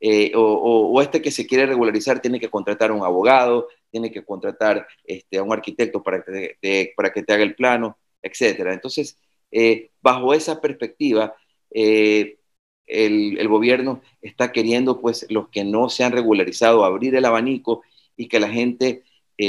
Eh, 0.00 0.32
o, 0.34 1.00
este 1.02 1.20
que 1.20 1.30
se 1.30 1.46
quiere 1.46 1.66
regularizar 1.66 2.20
tiene 2.20 2.38
que 2.40 2.48
contratar 2.48 2.90
a 2.90 2.94
un 2.94 3.04
abogado, 3.04 3.68
tiene 3.90 4.10
que 4.10 4.24
contratar 4.24 4.86
este, 5.04 5.38
a 5.38 5.42
un 5.42 5.52
arquitecto 5.52 6.02
para 6.02 6.22
que 6.22 6.56
te, 6.60 6.92
para 6.96 7.12
que 7.12 7.22
te 7.22 7.32
haga 7.32 7.42
el 7.42 7.54
plano, 7.54 7.98
etc. 8.22 8.68
Entonces, 8.72 9.18
eh, 9.50 9.90
bajo 10.00 10.34
esa 10.34 10.60
perspectiva, 10.60 11.34
el, 11.70 12.38
el, 12.86 13.48
gobierno 13.48 14.02
está 14.22 14.52
queriendo, 14.52 15.00
pues, 15.00 15.26
los 15.30 15.48
que 15.50 15.64
no 15.64 15.88
se 15.88 16.04
han 16.04 16.12
regularizado, 16.12 16.84
abrir 16.84 17.14
el 17.14 17.24
abanico 17.24 17.82
y 18.16 18.28
que 18.28 18.40
la 18.40 18.48
gente 18.48 19.02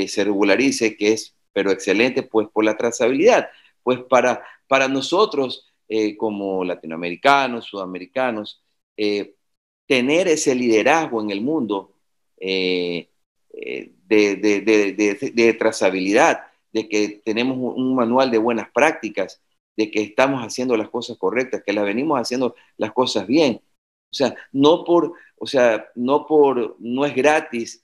se 0.08 0.24
regularice, 0.24 0.98
que 0.98 1.14
es, 1.14 1.36
pero 1.54 1.72
excelente, 1.72 2.24
pues, 2.24 2.48
por 2.50 2.66
la 2.66 2.78
trazabilidad. 2.78 3.50
Pues 3.84 4.00
para, 4.10 4.44
para 4.68 4.88
nosotros, 4.88 5.70
eh, 5.92 6.16
como 6.16 6.64
latinoamericanos, 6.64 7.66
sudamericanos, 7.66 8.62
eh, 8.96 9.34
tener 9.90 10.28
ese 10.28 10.54
liderazgo 10.54 11.20
en 11.20 11.32
el 11.32 11.42
mundo 11.42 11.94
eh, 12.38 13.10
de, 14.06 15.56
trazabilidad, 15.58 16.44
de 16.72 16.88
que 16.88 17.22
tenemos 17.26 17.58
un 17.58 17.96
manual 17.96 18.30
de 18.30 18.38
buenas 18.38 18.70
prácticas, 18.72 19.42
de 19.76 19.90
que 19.90 20.04
estamos 20.04 20.42
haciendo 20.44 20.78
las 20.78 20.90
cosas 20.90 21.18
correctas, 21.18 21.64
que 21.66 21.74
las 21.74 21.86
venimos 21.86 22.20
haciendo 22.20 22.54
las 22.78 22.92
cosas 22.92 23.26
bien. 23.26 23.62
O 24.12 24.14
sea, 24.14 24.36
no 24.52 24.84
por, 24.84 25.14
o 25.40 25.48
sea, 25.48 25.90
no 25.96 26.28
por, 26.28 26.76
no 26.78 27.04
es 27.04 27.16
gratis 27.16 27.84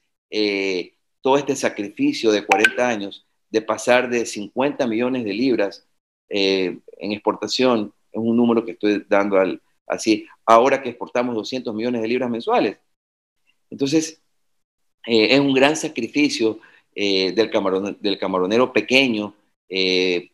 todo 1.22 1.38
este 1.38 1.56
sacrificio 1.56 2.32
de 2.32 2.46
40 2.46 2.88
años 2.88 3.26
de 3.50 3.62
pasar 3.64 4.10
de 4.12 4.28
50 4.28 4.86
millones 4.86 5.24
de 5.24 5.34
libras 5.34 5.88
en 6.30 6.82
exportación 7.00 7.94
es 8.12 8.22
un 8.22 8.38
número 8.38 8.64
que 8.64 8.72
estoy 8.74 9.06
dando 9.10 9.40
al, 9.40 9.60
así, 9.88 10.28
ahora 10.46 10.82
que 10.82 10.90
exportamos 10.90 11.36
200 11.36 11.74
millones 11.74 12.02
de 12.02 12.08
libras 12.08 12.30
mensuales. 12.30 12.78
Entonces, 13.70 14.22
eh, 15.06 15.28
es 15.32 15.40
un 15.40 15.54
gran 15.54 15.76
sacrificio 15.76 16.60
eh, 16.96 17.32
del, 17.34 17.52
del 18.00 18.18
camaronero 18.18 18.72
pequeño 18.72 19.36
eh, 19.70 20.32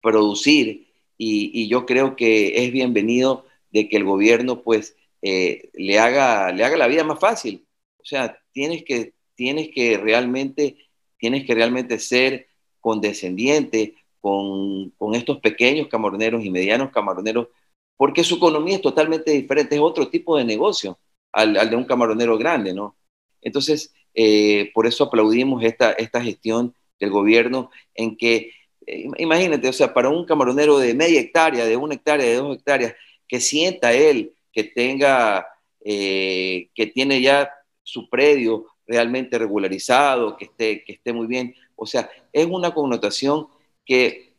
producir 0.00 0.88
y, 1.16 1.68
yo 1.68 1.86
creo 1.86 2.16
que 2.16 2.64
es 2.64 2.72
bienvenido 2.72 3.46
de 3.70 3.88
que 3.88 3.96
el 3.96 4.04
gobierno 4.04 4.62
pues 4.62 4.96
le, 5.20 5.98
haga, 6.00 6.50
le 6.52 6.64
haga 6.64 6.76
la 6.76 6.88
vida 6.88 7.04
más 7.04 7.20
fácil. 7.20 7.64
O 7.98 8.04
sea, 8.04 8.36
tienes 8.52 8.82
que, 8.82 9.14
tienes 9.36 9.68
que 9.72 9.96
realmente, 9.98 10.76
tienes 11.18 11.46
que 11.46 11.54
realmente 11.54 12.00
ser 12.00 12.48
condescendiente, 12.80 13.94
con, 14.22 15.14
estos 15.14 15.40
pequeños 15.40 15.88
camaroneros 15.88 16.44
y 16.44 16.50
medianos 16.50 16.92
camaroneros, 16.92 17.48
porque 17.96 18.24
su 18.24 18.36
economía 18.36 18.76
es 18.76 18.82
totalmente 18.82 19.30
diferente, 19.30 19.74
es 19.74 19.80
otro 19.80 20.08
tipo 20.08 20.36
de 20.36 20.44
negocio 20.44 20.98
al, 21.32 21.70
de 21.70 21.76
un 21.76 21.84
camaronero 21.84 22.36
grande, 22.38 22.72
¿no? 22.74 22.96
Entonces, 23.40 23.92
eh, 24.14 24.70
por 24.74 24.86
eso 24.86 25.04
aplaudimos 25.04 25.62
esta, 25.64 25.92
esta 25.92 26.22
gestión 26.22 26.74
del 26.98 27.10
gobierno 27.10 27.70
en 27.94 28.16
que, 28.16 28.52
eh, 28.86 29.06
imagínate, 29.18 29.68
o 29.68 29.72
sea, 29.72 29.92
para 29.92 30.08
un 30.08 30.24
camaronero 30.24 30.78
de 30.78 30.94
media 30.94 31.20
hectárea, 31.20 31.64
de 31.64 31.76
una 31.76 31.94
hectárea, 31.94 32.26
de 32.26 32.36
dos 32.36 32.56
hectáreas, 32.56 32.94
que 33.26 33.40
sienta 33.40 33.92
él 33.92 34.34
que 34.52 34.64
tenga, 34.64 35.46
eh, 35.84 36.68
que 36.74 36.86
tiene 36.86 37.20
ya 37.20 37.50
su 37.82 38.08
predio 38.08 38.66
realmente 38.86 39.38
regularizado, 39.38 40.36
que 40.36 40.44
esté, 40.44 40.84
que 40.84 40.92
esté 40.92 41.12
muy 41.12 41.26
bien, 41.26 41.54
o 41.76 41.86
sea, 41.86 42.10
es 42.32 42.46
una 42.46 42.72
connotación 42.72 43.48
que 43.84 44.31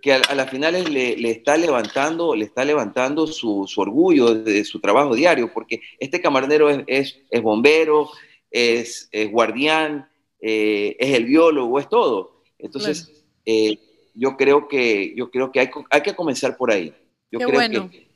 que 0.00 0.12
a, 0.12 0.34
las 0.34 0.50
finales 0.50 0.88
le, 0.88 1.16
le, 1.16 1.30
está 1.30 1.56
levantando, 1.56 2.34
le 2.34 2.44
está 2.44 2.64
levantando 2.64 3.26
su, 3.26 3.66
su, 3.66 3.80
orgullo 3.80 4.34
de 4.34 4.64
su 4.64 4.80
trabajo 4.80 5.14
diario, 5.14 5.52
porque 5.52 5.80
este 5.98 6.20
camaronero 6.20 6.70
es, 6.70 6.84
es, 6.86 7.18
es 7.30 7.42
bombero, 7.42 8.10
es, 8.50 9.08
es 9.12 9.30
guardián, 9.30 10.08
eh, 10.40 10.96
es 10.98 11.14
el 11.14 11.24
biólogo, 11.24 11.78
es 11.78 11.88
todo. 11.88 12.42
Entonces, 12.58 13.24
eh, 13.44 13.78
yo 14.14 14.36
creo 14.36 14.68
que, 14.68 15.14
yo 15.16 15.30
creo 15.30 15.52
que 15.52 15.60
hay, 15.60 15.70
hay 15.90 16.00
que 16.02 16.14
comenzar 16.14 16.56
por 16.56 16.70
ahí. 16.70 16.92
Yo 17.30 17.38
Qué 17.38 17.44
creo 17.44 17.54
bueno. 17.54 17.90
que 17.90 17.98
eh, 17.98 18.06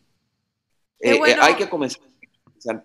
eh, 1.00 1.18
bueno. 1.18 1.42
hay 1.42 1.54
que 1.54 1.68
comenzar 1.68 2.02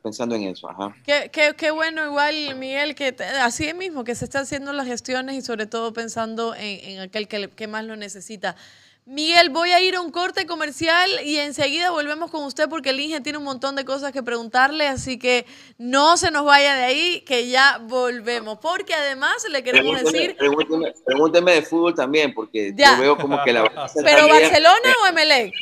pensando 0.01 0.35
en 0.35 0.43
eso. 0.43 0.69
Ajá. 0.69 0.95
Qué, 1.05 1.29
qué- 1.31 1.53
qué 1.55 1.71
bueno 1.71 2.03
igual, 2.05 2.55
Miguel, 2.55 2.95
que 2.95 3.11
te- 3.11 3.23
así 3.23 3.73
mismo, 3.73 4.03
que 4.03 4.15
se 4.15 4.25
están 4.25 4.43
haciendo 4.43 4.73
las 4.73 4.87
gestiones 4.87 5.35
y 5.35 5.41
sobre 5.41 5.67
todo 5.67 5.93
pensando 5.93 6.55
en, 6.55 6.79
en 6.91 6.99
aquel 6.99 7.27
que, 7.27 7.49
que 7.49 7.67
más 7.67 7.85
lo 7.85 7.95
necesita. 7.95 8.55
Miguel, 9.09 9.51
voy 9.51 9.71
a 9.71 9.79
ir 9.79 9.95
a 9.95 10.01
un 10.01 10.11
corte 10.11 10.45
comercial 10.45 11.09
y 11.23 11.37
enseguida 11.37 11.91
volvemos 11.91 12.29
con 12.29 12.43
usted 12.43 12.67
porque 12.67 12.89
el 12.89 12.99
Inge 12.99 13.21
tiene 13.21 13.37
un 13.37 13.45
montón 13.45 13.77
de 13.77 13.85
cosas 13.85 14.11
que 14.11 14.21
preguntarle, 14.21 14.85
así 14.85 15.17
que 15.17 15.45
no 15.77 16.17
se 16.17 16.29
nos 16.29 16.43
vaya 16.43 16.75
de 16.75 16.83
ahí, 16.83 17.21
que 17.21 17.47
ya 17.47 17.79
volvemos. 17.83 18.59
Porque 18.59 18.93
además 18.93 19.45
le 19.49 19.63
queremos 19.63 19.93
Pregúnteme, 19.93 20.19
decir, 20.19 20.37
pregúnteme, 20.37 20.93
pregúnteme 21.05 21.51
de 21.53 21.61
fútbol 21.61 21.95
también, 21.95 22.33
porque 22.33 22.73
Ya. 22.75 22.97
yo 22.97 23.01
veo 23.01 23.17
como 23.17 23.41
que 23.45 23.53
la 23.53 23.63
¿pero 24.03 24.27
Barcelona 24.27 24.93
o 25.01 25.07
Emelec? 25.07 25.53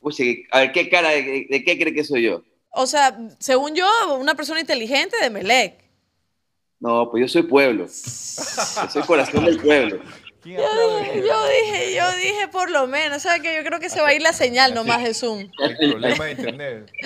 Uy, 0.00 0.12
sí, 0.12 0.44
a 0.52 0.60
ver, 0.60 0.70
¿qué 0.72 0.88
cara, 0.88 1.08
de, 1.08 1.48
de 1.50 1.64
qué 1.64 1.76
cree 1.76 1.92
que 1.92 2.04
soy 2.04 2.22
yo? 2.22 2.44
O 2.70 2.86
sea, 2.86 3.18
según 3.40 3.74
yo, 3.74 3.88
una 4.16 4.36
persona 4.36 4.60
inteligente 4.60 5.16
de 5.18 5.26
Emelec. 5.26 5.74
No, 6.78 7.10
pues 7.10 7.22
yo 7.22 7.26
soy 7.28 7.42
pueblo. 7.42 7.86
Yo 7.86 8.88
soy 8.90 9.02
corazón 9.02 9.44
del 9.44 9.60
pueblo. 9.60 10.00
Yo 10.44 10.98
dije, 10.98 11.22
yo 11.24 11.46
dije, 11.46 11.94
yo 11.94 12.16
dije 12.16 12.48
por 12.48 12.68
lo 12.68 12.88
menos, 12.88 13.22
¿sabes 13.22 13.42
que 13.42 13.54
Yo 13.54 13.62
creo 13.62 13.78
que 13.78 13.88
se 13.88 14.00
va 14.00 14.08
a 14.08 14.14
ir 14.14 14.22
la 14.22 14.32
señal 14.32 14.74
nomás 14.74 15.04
de 15.04 15.14
Zoom. 15.14 15.48
El 15.60 15.76
problema 15.76 16.24
de 16.24 16.30
internet. 16.32 16.92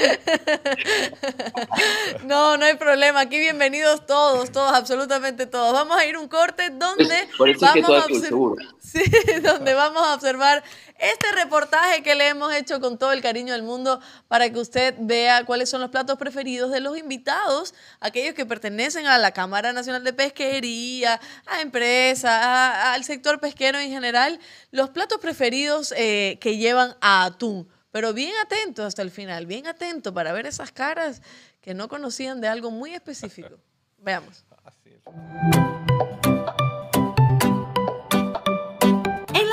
No, 2.25 2.57
no 2.57 2.65
hay 2.65 2.75
problema. 2.75 3.21
Aquí 3.21 3.39
bienvenidos 3.39 4.07
todos, 4.07 4.51
todos, 4.51 4.73
absolutamente 4.73 5.47
todos. 5.47 5.73
Vamos 5.73 5.97
a 5.97 6.07
ir 6.07 6.15
a 6.15 6.19
un 6.19 6.29
corte 6.29 6.71
donde 6.71 7.29
Por 7.37 7.49
eso 7.49 7.67
es 7.67 7.73
que 7.73 7.81
vamos 7.83 7.87
todo 7.87 7.97
a 7.97 8.01
azul, 8.01 8.17
observar, 8.17 8.29
seguro. 8.29 8.65
sí, 8.81 9.03
donde 9.43 9.75
vamos 9.75 10.03
a 10.03 10.15
observar 10.15 10.65
este 10.99 11.31
reportaje 11.33 12.03
que 12.03 12.15
le 12.15 12.29
hemos 12.29 12.55
hecho 12.55 12.81
con 12.81 12.99
todo 12.99 13.13
el 13.13 13.21
cariño 13.21 13.53
del 13.53 13.63
mundo 13.63 14.01
para 14.29 14.49
que 14.51 14.59
usted 14.59 14.95
vea 14.99 15.45
cuáles 15.45 15.69
son 15.69 15.83
los 15.83 15.91
platos 15.91 16.17
preferidos 16.17 16.71
de 16.71 16.81
los 16.81 16.97
invitados, 16.97 17.75
aquellos 18.01 18.35
que 18.35 18.47
pertenecen 18.47 19.07
a 19.07 19.19
la 19.19 19.33
Cámara 19.33 19.73
Nacional 19.75 20.05
de 20.05 20.15
Pesquería, 20.15 21.21
a 21.47 21.61
empresas, 21.61 22.33
al 22.33 23.05
sector 23.05 23.26
pesquero 23.41 23.79
en 23.79 23.91
general, 23.91 24.41
los 24.71 24.91
platos 24.91 25.19
preferidos 25.19 25.93
eh, 25.97 26.39
que 26.41 26.57
llevan 26.57 26.97
a 27.01 27.25
atún. 27.25 27.69
Pero 27.91 28.13
bien 28.13 28.33
atento 28.45 28.85
hasta 28.85 29.03
el 29.03 29.11
final, 29.11 29.47
bien 29.47 29.67
atento 29.67 30.13
para 30.13 30.33
ver 30.33 30.47
esas 30.47 30.71
caras 30.73 31.23
que 31.61 31.75
no 31.75 31.89
conocían 31.89 32.41
de 32.41 32.49
algo 32.49 32.71
muy 32.71 32.95
específico. 32.95 33.59
Veamos. 33.99 34.45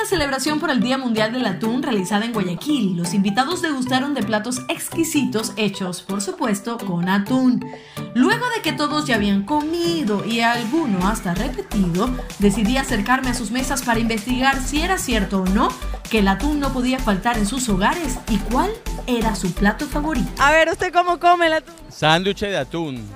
La 0.04 0.10
celebración 0.10 0.60
por 0.60 0.70
el 0.70 0.80
Día 0.80 0.98
Mundial 0.98 1.32
del 1.32 1.46
Atún 1.46 1.82
realizada 1.82 2.26
en 2.26 2.34
Guayaquil, 2.34 2.94
los 2.94 3.14
invitados 3.14 3.62
degustaron 3.62 4.12
de 4.12 4.22
platos 4.22 4.60
exquisitos 4.68 5.54
hechos, 5.56 6.02
por 6.02 6.20
supuesto, 6.20 6.76
con 6.76 7.08
atún. 7.08 7.64
Luego 8.14 8.44
de 8.54 8.60
que 8.60 8.74
todos 8.74 9.06
ya 9.06 9.14
habían 9.14 9.44
comido 9.44 10.22
y 10.26 10.40
alguno 10.40 11.08
hasta 11.08 11.32
repetido, 11.32 12.10
decidí 12.38 12.76
acercarme 12.76 13.30
a 13.30 13.34
sus 13.34 13.50
mesas 13.50 13.82
para 13.82 13.98
investigar 13.98 14.60
si 14.60 14.82
era 14.82 14.98
cierto 14.98 15.40
o 15.40 15.46
no 15.46 15.70
que 16.10 16.18
el 16.18 16.28
atún 16.28 16.60
no 16.60 16.70
podía 16.74 16.98
faltar 16.98 17.38
en 17.38 17.46
sus 17.46 17.66
hogares 17.70 18.18
y 18.28 18.36
cuál 18.36 18.70
era 19.06 19.34
su 19.34 19.54
plato 19.54 19.86
favorito. 19.86 20.30
A 20.38 20.52
ver, 20.52 20.68
¿usted 20.68 20.92
cómo 20.92 21.18
come 21.18 21.46
el 21.46 21.54
atún? 21.54 21.74
Sándwich 21.88 22.40
de 22.40 22.58
atún. 22.58 23.08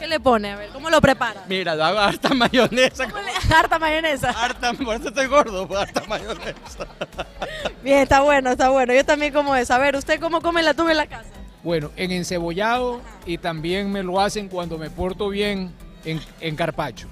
¿Qué 0.00 0.06
le 0.06 0.18
pone? 0.18 0.50
A 0.50 0.56
ver, 0.56 0.70
¿cómo 0.70 0.88
lo 0.88 0.98
prepara? 0.98 1.44
Mira, 1.46 1.74
lo 1.74 1.84
hago 1.84 1.98
harta 1.98 2.30
mayonesa. 2.30 3.06
Harta 3.54 3.78
mayonesa. 3.78 4.30
Harta, 4.30 4.72
por 4.72 4.96
eso 4.96 5.08
estoy 5.08 5.26
gordo, 5.26 5.68
por 5.68 5.76
harta 5.76 6.02
mayonesa. 6.08 6.86
Bien, 7.84 7.98
está 7.98 8.22
bueno, 8.22 8.52
está 8.52 8.70
bueno. 8.70 8.94
Yo 8.94 9.04
también 9.04 9.30
como 9.30 9.54
eso. 9.54 9.74
A 9.74 9.78
ver, 9.78 9.96
¿usted 9.96 10.18
cómo 10.18 10.40
come 10.40 10.62
el 10.62 10.68
atún 10.68 10.90
en 10.90 10.96
la 10.96 11.06
casa? 11.06 11.28
Bueno, 11.62 11.90
en 11.96 12.12
encebollado 12.12 13.02
y 13.26 13.36
también 13.36 13.92
me 13.92 14.02
lo 14.02 14.18
hacen 14.22 14.48
cuando 14.48 14.78
me 14.78 14.88
porto 14.88 15.28
bien 15.28 15.74
en, 16.06 16.18
en 16.40 16.56
carpacho. 16.56 17.06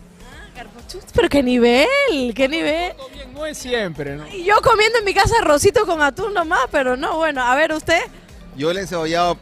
Pero 1.15 1.29
qué 1.29 1.43
nivel, 1.43 2.33
qué 2.35 2.49
nivel. 2.49 2.95
No 3.35 3.45
es 3.45 3.59
siempre, 3.59 4.17
¿no? 4.17 4.27
Y 4.29 4.45
yo 4.45 4.63
comiendo 4.63 4.99
en 4.99 5.05
mi 5.05 5.13
casa 5.13 5.35
arrocito 5.43 5.85
con 5.85 6.01
atún 6.01 6.33
nomás, 6.33 6.67
pero 6.73 6.97
no, 6.97 7.19
bueno, 7.19 7.43
a 7.43 7.55
ver 7.55 7.73
usted. 7.75 8.01
Yo 8.57 8.71
el 8.71 8.79
encebollado, 8.79 9.37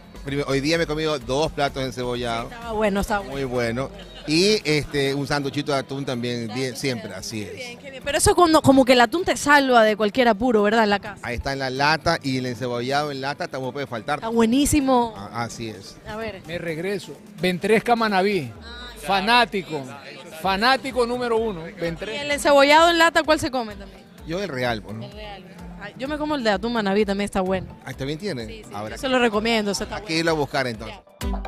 hoy 0.47 0.61
día 0.61 0.77
me 0.79 0.85
he 0.85 0.87
comido 0.87 1.19
dos 1.19 1.53
platos 1.53 1.83
de 1.83 1.89
encebollado. 1.89 2.45
Estaba 2.51 2.73
bueno, 2.73 3.01
está 3.01 3.19
bueno. 3.19 3.33
Muy 3.33 3.45
bueno. 3.45 3.91
Y 4.29 4.61
este 4.69 5.15
un 5.15 5.27
sanduchito 5.27 5.71
de 5.73 5.79
atún 5.79 6.05
también, 6.05 6.51
bien, 6.53 6.77
siempre, 6.77 7.15
así 7.15 7.43
es. 7.43 7.79
Pero 8.05 8.19
eso 8.19 8.35
como, 8.35 8.61
como 8.61 8.85
que 8.85 8.95
el 8.95 9.01
atún 9.01 9.25
te 9.25 9.37
salva 9.37 9.85
de 9.85 9.97
cualquier 9.97 10.27
apuro, 10.29 10.63
¿verdad? 10.65 10.83
En 10.85 10.91
la 10.91 10.99
casa. 10.99 11.19
Ahí 11.23 11.37
está 11.37 11.53
en 11.53 11.61
la 11.61 11.71
lata 11.71 12.19
y 12.23 12.39
el 12.39 12.47
encebollado 12.47 13.13
en 13.13 13.21
lata 13.21 13.47
tampoco 13.47 13.75
puede 13.75 13.87
faltar. 13.87 14.19
Está 14.19 14.29
buenísimo. 14.29 15.15
Ah, 15.17 15.45
Así 15.45 15.69
es. 15.69 15.97
A 16.09 16.17
ver. 16.17 16.43
Me 16.47 16.59
regreso. 16.59 17.13
Ventresca 17.41 17.95
Manaví. 17.95 18.51
fanático. 19.01 19.83
Fanático 20.43 21.07
número 21.07 21.37
uno. 21.37 21.69
¿Y 21.69 21.73
Ventresca. 21.73 22.23
el 22.23 22.31
encebollado 22.31 22.91
en 22.91 22.99
lata 22.99 23.23
cuál 23.23 23.39
se 23.39 23.51
come 23.51 23.77
también? 23.77 24.01
Yo 24.27 24.43
el 24.43 24.49
real, 24.49 24.83
pues, 24.83 24.97
¿no? 24.97 25.09
Ay, 25.81 25.95
Yo 25.99 26.09
me 26.09 26.19
como 26.19 26.35
el 26.35 26.43
de 26.45 26.51
atún 26.51 26.73
manabí, 26.73 27.05
también 27.05 27.27
está 27.27 27.41
bueno. 27.41 27.67
Ahí 27.85 27.95
también 27.95 28.19
tiene. 28.19 28.63
Habrá 28.73 28.97
Yo 28.97 29.01
se 29.01 29.09
lo 29.09 29.19
recomiendo. 29.19 29.71
está 29.71 30.01
que 30.01 30.19
irlo 30.19 30.31
a 30.33 30.35
buscar 30.35 30.67
entonces. 30.67 30.99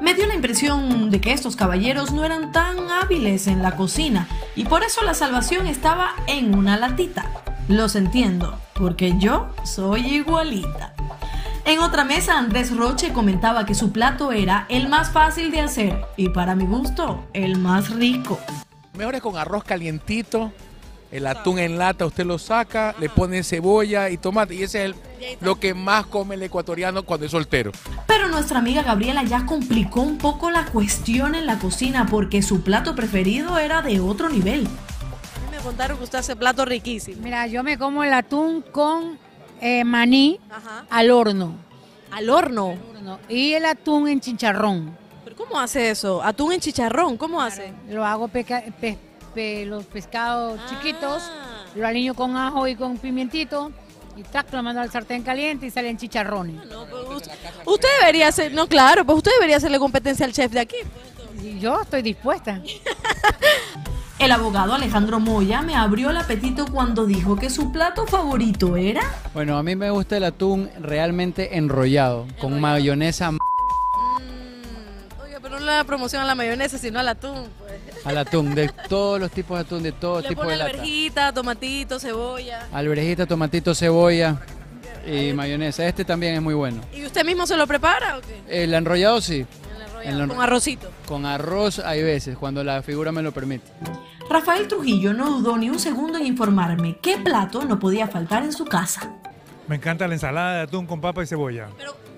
Me 0.03 0.14
dio 0.14 0.26
la 0.26 0.35
impresión 0.35 1.11
de 1.11 1.20
que 1.20 1.33
estos 1.33 1.57
caballeros 1.57 2.12
no 2.12 2.24
eran 2.24 2.53
tan 2.53 2.91
hábiles 2.91 3.47
en 3.47 3.62
la 3.62 3.76
cocina 3.76 4.29
y 4.57 4.64
por 4.64 4.83
eso 4.83 5.03
la 5.03 5.14
salvación 5.14 5.66
estaba 5.66 6.14
en 6.26 6.57
una 6.57 6.76
latita. 6.76 7.31
Los 7.68 7.97
entiendo, 7.97 8.59
porque 8.74 9.14
yo 9.18 9.51
soy 9.64 10.07
igualita. 10.07 10.95
En 11.64 11.81
otra 11.81 12.03
mesa, 12.05 12.39
Andrés 12.39 12.74
Roche 12.74 13.12
comentaba 13.12 13.66
que 13.66 13.74
su 13.74 13.93
plato 13.93 14.33
era 14.33 14.64
el 14.70 14.89
más 14.89 15.11
fácil 15.11 15.51
de 15.51 15.61
hacer 15.61 16.01
y 16.16 16.31
para 16.31 16.55
mi 16.55 16.64
gusto, 16.64 17.24
el 17.35 17.59
más 17.59 17.91
rico. 17.91 18.39
Mejor 18.97 19.16
es 19.16 19.20
con 19.20 19.37
arroz 19.37 19.64
calientito. 19.64 20.51
El 21.11 21.26
atún 21.26 21.59
en 21.59 21.78
lata 21.78 22.04
usted 22.04 22.26
lo 22.26 22.38
saca, 22.38 22.94
le 23.00 23.09
pone 23.09 23.42
cebolla 23.42 24.11
y 24.11 24.18
tomate. 24.18 24.54
Y 24.54 24.62
ese 24.62 24.84
es 24.84 24.94
el- 25.20 25.36
lo 25.40 25.59
que 25.59 25.72
más 25.72 26.04
come 26.06 26.34
el 26.34 26.42
ecuatoriano 26.42 27.02
cuando 27.02 27.24
es 27.26 27.32
soltero. 27.32 27.72
Pero 28.06 28.28
nuestra 28.28 28.59
amiga 28.59 28.82
Gabriela 28.82 29.22
ya 29.24 29.46
complicó 29.46 30.02
un 30.02 30.18
poco 30.18 30.50
la 30.50 30.66
cuestión 30.66 31.34
en 31.34 31.46
la 31.46 31.59
cocina 31.59 32.06
porque 32.11 32.42
su 32.42 32.62
plato 32.62 32.94
preferido 32.94 33.59
era 33.59 33.80
de 33.82 34.00
otro 34.00 34.28
nivel. 34.28 34.68
me 35.50 35.56
contaron 35.64 35.96
que 35.98 36.04
usted 36.04 36.18
hace 36.18 36.36
plato 36.36 36.64
riquísimo. 36.64 37.20
Mira, 37.22 37.46
yo 37.46 37.62
me 37.64 37.76
como 37.78 38.04
el 38.04 38.12
atún 38.12 38.62
con 38.70 39.18
eh, 39.61 39.82
maní 39.84 40.38
al 40.90 41.11
horno. 41.11 41.54
¿Al 42.12 42.30
horno? 42.30 42.76
Y 43.28 43.54
el 43.54 43.64
atún 43.64 44.09
en 44.09 44.20
chicharrón. 44.20 44.96
¿Pero 45.24 45.36
cómo 45.36 45.59
hace 45.59 45.90
eso? 45.90 46.22
¿Atún 46.22 46.52
en 46.52 46.61
chicharrón? 46.61 47.16
¿Cómo 47.16 47.40
hace? 47.42 47.72
Lo 47.90 48.04
hago 48.04 48.28
peca- 48.28 48.62
pe- 48.80 48.98
pe- 49.39 49.66
los 49.66 49.84
pescados 49.84 50.59
chiquitos, 50.68 51.22
lo 51.76 51.86
aliño 51.86 52.14
con 52.14 52.36
ajo 52.36 52.66
y 52.66 52.74
con 52.74 52.99
pimientito 52.99 53.70
y 54.16 54.24
tac, 54.24 54.53
lo 54.53 54.64
mando 54.64 54.80
al 54.80 54.91
sartén 54.91 55.22
caliente 55.22 55.64
y 55.66 55.70
salen 55.70 55.97
chicharrones. 55.97 56.57
Usted 57.64 57.89
debería 58.01 58.26
hacer, 58.26 58.53
no 58.53 58.66
claro, 58.66 59.05
pues 59.05 59.18
usted 59.18 59.30
debería 59.39 59.59
hacerle 59.59 59.78
competencia 59.78 60.26
al 60.26 60.32
chef 60.32 60.51
de 60.51 60.59
aquí. 60.59 60.76
Y 61.41 61.61
yo 61.61 61.80
estoy 61.82 62.03
dispuesta. 62.03 62.61
El 64.18 64.32
abogado 64.32 64.74
Alejandro 64.74 65.20
Moya 65.20 65.62
me 65.62 65.76
abrió 65.76 66.11
el 66.11 66.16
apetito 66.16 66.66
cuando 66.66 67.07
dijo 67.07 67.36
que 67.36 67.49
su 67.51 67.70
plato 67.70 68.05
favorito 68.05 68.76
era 68.76 69.03
Bueno, 69.32 69.57
a 69.57 69.62
mí 69.62 69.76
me 69.76 69.91
gusta 69.91 70.16
el 70.16 70.24
atún 70.24 70.68
realmente 70.80 71.57
enrollado, 71.57 72.26
con 72.41 72.61
mayonesa 72.61 73.30
pero 75.49 75.61
no 75.61 75.66
le 75.66 75.72
da 75.72 75.84
promoción 75.84 76.22
a 76.22 76.24
la 76.26 76.34
mayonesa, 76.34 76.78
sino 76.78 76.99
al 76.99 77.09
atún. 77.09 77.46
Pues. 77.59 78.07
al 78.07 78.18
atún, 78.18 78.55
de 78.55 78.68
todos 78.88 79.18
los 79.20 79.30
tipos 79.30 79.57
de 79.59 79.62
atún, 79.64 79.82
de 79.82 79.92
todo 79.92 80.20
Le 80.20 80.28
tipo 80.28 80.40
pone 80.42 80.53
de 80.53 80.59
lata. 80.59 80.70
alverjita, 80.70 81.32
tomatito, 81.32 81.99
cebolla. 81.99 82.68
Alverjita, 82.72 83.26
tomatito, 83.26 83.74
cebolla 83.74 84.36
y 85.07 85.32
mayonesa. 85.32 85.86
Este 85.86 86.05
también 86.05 86.34
es 86.34 86.42
muy 86.42 86.55
bueno. 86.55 86.80
¿Y 86.94 87.05
usted 87.05 87.24
mismo 87.24 87.46
se 87.46 87.57
lo 87.57 87.66
prepara 87.66 88.18
o 88.18 88.20
qué? 88.20 88.62
El 88.62 88.74
enrollado 88.74 89.20
sí. 89.20 89.46
enrollado 90.05 90.26
lo- 90.26 90.34
Con 90.34 90.42
arrocito. 90.42 90.90
Con 91.07 91.26
arroz 91.26 91.78
hay 91.80 92.03
veces, 92.03 92.36
cuando 92.36 92.62
la 92.62 92.82
figura 92.82 93.11
me 93.12 93.22
lo 93.22 93.32
permite. 93.32 93.66
Rafael 94.30 94.68
Trujillo 94.68 95.14
no 95.14 95.38
dudó 95.38 95.57
ni 95.57 95.70
un 95.70 95.78
segundo 95.80 96.18
en 96.18 96.26
informarme 96.26 96.99
qué 97.01 97.16
plato 97.16 97.64
no 97.64 97.78
podía 97.78 98.07
faltar 98.09 98.42
en 98.42 98.53
su 98.53 98.66
casa. 98.66 99.11
Me 99.66 99.76
encanta 99.76 100.07
la 100.07 100.14
ensalada 100.14 100.57
de 100.57 100.61
atún 100.62 100.86
con 100.86 101.01
papa 101.01 101.22
y 101.22 101.26
cebolla. 101.26 101.68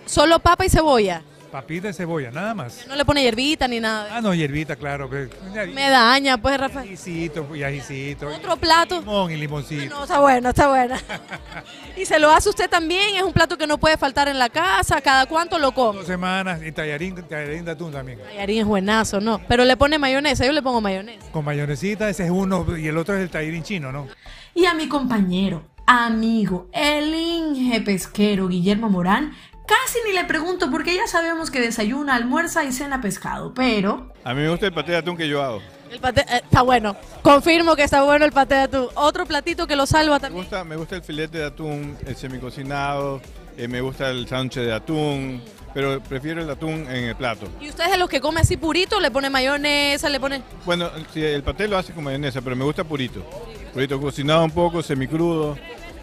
Solo 0.07 0.41
papa 0.41 0.66
y 0.66 0.68
cebolla. 0.68 1.22
Papita 1.51 1.88
y 1.88 1.92
cebolla, 1.92 2.30
nada 2.30 2.55
más. 2.55 2.86
No 2.86 2.94
le 2.94 3.05
pone 3.05 3.22
hierbita 3.22 3.66
ni 3.66 3.80
nada. 3.80 4.16
Ah, 4.16 4.20
no, 4.20 4.32
hierbita, 4.32 4.76
claro. 4.76 5.09
Me 5.09 5.90
daña, 5.90 6.38
pues, 6.38 6.59
Rafael. 6.59 6.86
Ajicito 6.86 7.57
y 7.57 7.62
ajicito. 7.64 8.28
Otro 8.28 8.57
plato. 8.57 9.01
Limón 9.01 9.30
y 9.32 9.36
limoncito. 9.36 9.94
No, 9.94 10.05
está 10.05 10.20
bueno, 10.20 10.51
está 10.51 10.68
buena. 10.68 11.01
y 11.96 12.05
se 12.07 12.18
lo 12.20 12.30
hace 12.30 12.48
usted 12.48 12.70
también, 12.70 13.16
es 13.16 13.22
un 13.22 13.32
plato 13.32 13.59
que 13.59 13.66
no 13.66 13.78
puede 13.78 13.96
faltar 13.96 14.28
en 14.28 14.38
la 14.38 14.48
casa, 14.48 15.01
cada 15.01 15.26
cuánto 15.26 15.59
lo 15.59 15.72
come. 15.72 15.98
Dos 15.98 16.07
semanas 16.07 16.61
y 16.64 16.70
tallarín, 16.70 17.16
tallarín 17.16 17.64
de 17.64 17.72
atún 17.72 17.92
también. 17.92 18.20
Tallarín 18.20 18.61
es 18.61 18.66
buenazo, 18.66 19.20
¿no? 19.20 19.40
Pero 19.48 19.64
le 19.64 19.76
pone 19.76 19.98
mayonesa, 19.98 20.46
yo 20.46 20.53
le 20.53 20.62
pongo 20.62 20.80
mayonesa. 20.80 21.30
Con 21.32 21.44
mayonesita, 21.44 22.09
ese 22.09 22.26
es 22.26 22.30
uno 22.30 22.76
y 22.76 22.86
el 22.86 22.96
otro 22.96 23.16
es 23.16 23.22
el 23.22 23.30
tallarín 23.30 23.64
chino, 23.64 23.90
¿no? 23.90 24.07
Y 24.55 24.66
a 24.66 24.74
mi 24.74 24.88
compañero, 24.88 25.64
amigo, 25.86 26.68
el 26.72 27.14
Inge 27.14 27.80
pesquero 27.80 28.46
Guillermo 28.46 28.88
Morán, 28.88 29.32
casi 29.71 29.99
ni 30.07 30.12
le 30.12 30.25
pregunto 30.25 30.71
porque 30.71 30.95
ya 30.95 31.07
sabemos 31.07 31.51
que 31.51 31.61
desayuna, 31.61 32.16
almuerza 32.16 32.64
y 32.64 32.73
cena 32.73 33.01
pescado, 33.01 33.55
pero... 33.55 34.12
A 34.25 34.35
mí 34.35 34.43
me 34.43 34.49
gusta 34.51 34.66
el 34.66 34.73
paté 34.73 34.93
de 34.93 34.99
atún 34.99 35.16
que 35.16 35.29
yo 35.29 35.43
hago. 35.43 35.62
El 35.91 36.01
paté 36.01 36.23
eh, 36.23 36.41
está 36.45 36.62
bueno. 36.62 36.97
Confirmo 37.23 37.77
que 37.77 37.85
está 37.85 38.03
bueno 38.03 38.25
el 38.25 38.33
paté 38.33 38.57
de 38.57 38.61
atún. 38.62 38.89
Otro 38.95 39.27
platito 39.27 39.66
que 39.66 39.77
lo 39.77 39.87
salva 39.87 40.16
Me 40.16 40.21
también. 40.21 40.43
gusta, 40.45 40.64
me 40.64 40.77
gusta 40.77 40.97
el 40.97 41.03
filete 41.03 41.39
de 41.39 41.45
atún, 41.47 41.97
el 42.05 42.16
semicocinado, 42.16 43.21
eh, 43.57 43.68
me 43.68 43.81
gusta 43.81 44.11
el 44.11 44.27
sándwich 44.29 44.57
de 44.57 44.73
atún, 44.73 45.43
pero 45.73 46.01
prefiero 46.01 46.43
el 46.43 46.51
atún 46.51 46.87
en 46.91 47.05
el 47.05 47.16
plato. 47.16 47.47
¿Y 47.61 47.68
usted 47.68 47.85
es 47.85 47.91
de 47.93 47.99
los 47.99 48.09
que 48.09 48.21
come 48.21 48.41
así 48.41 48.57
purito? 48.57 49.01
¿Le 49.01 49.11
pone 49.11 49.31
mayonesa? 49.31 50.09
¿Le 50.09 50.18
pone...? 50.21 50.43
Bueno, 50.64 50.91
sí, 51.14 51.23
el 51.25 51.43
paté 51.43 51.68
lo 51.68 51.79
hace 51.79 51.93
con 51.93 52.05
mayonesa, 52.05 52.41
pero 52.41 52.57
me 52.57 52.64
gusta 52.64 52.83
purito. 52.85 53.25
Purito 53.73 54.01
cocinado 54.01 54.45
un 54.45 54.51
poco, 54.51 54.83
semicrudo, 54.83 55.57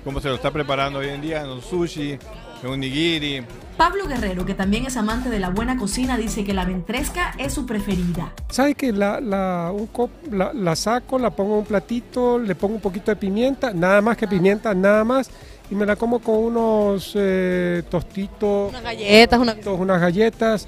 como 0.04 0.22
se 0.22 0.30
lo 0.30 0.36
está 0.36 0.52
preparando 0.52 1.00
hoy 1.00 1.10
en 1.10 1.22
día 1.22 1.42
en 1.42 1.50
un 1.50 1.62
sushi, 1.62 2.18
en 2.64 2.70
un 2.70 2.80
nigiri. 2.80 3.44
Pablo 3.78 4.08
Guerrero, 4.08 4.44
que 4.46 4.56
también 4.56 4.86
es 4.88 4.98
amante 4.98 5.30
de 5.30 5.40
la 5.40 5.50
buena 5.50 5.78
cocina, 5.78 6.18
dice 6.18 6.44
que 6.44 6.54
la 6.54 6.66
ventresca 6.66 7.34
es 7.38 7.54
su 7.54 7.66
preferida. 7.68 8.34
¿Sabe 8.50 8.74
que 8.74 8.92
la, 8.92 9.22
la, 9.22 9.72
un 9.72 9.88
cop- 9.94 10.10
la, 10.32 10.52
la 10.54 10.76
saco, 10.76 11.20
la 11.20 11.30
pongo 11.30 11.54
en 11.54 11.60
un 11.60 11.66
platito, 11.66 12.40
le 12.40 12.56
pongo 12.56 12.74
un 12.76 12.82
poquito 12.82 13.12
de 13.12 13.16
pimienta, 13.18 13.72
nada 13.74 14.02
más 14.02 14.18
que 14.18 14.28
pimienta, 14.28 14.74
nada 14.74 15.04
más, 15.04 15.30
y 15.70 15.76
me 15.76 15.86
la 15.86 15.96
como 15.96 16.20
con 16.20 16.36
unos 16.38 17.12
eh, 17.14 17.84
tostitos, 17.90 18.70
Unas 18.72 18.82
galletas, 18.84 19.40
una- 19.40 19.56
unas 19.74 20.02
galletas, 20.02 20.68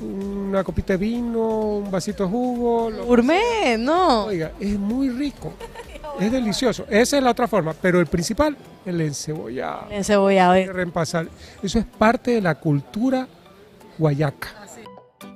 una 0.00 0.64
copita 0.64 0.94
de 0.94 0.96
vino, 0.98 1.40
un 1.78 1.90
vasito 1.90 2.24
de 2.24 2.30
jugo. 2.30 2.90
Gourmet. 3.04 3.76
¿no? 3.78 4.24
Oiga, 4.24 4.52
es 4.58 4.78
muy 4.78 5.10
rico, 5.10 5.52
es 6.18 6.32
delicioso. 6.32 6.86
Esa 6.88 7.18
es 7.18 7.22
la 7.22 7.32
otra 7.32 7.46
forma, 7.46 7.74
pero 7.74 8.00
el 8.00 8.06
principal, 8.06 8.56
el 8.88 9.00
encebollado. 9.00 9.86
El 9.90 9.98
encebollado, 9.98 10.54
eh. 10.54 10.58
Hay 10.58 10.64
que 10.66 10.72
reemplazar. 10.72 11.28
Eso 11.62 11.78
es 11.78 11.84
parte 11.84 12.32
de 12.32 12.40
la 12.40 12.54
cultura 12.56 13.28
guayaca. 13.98 14.48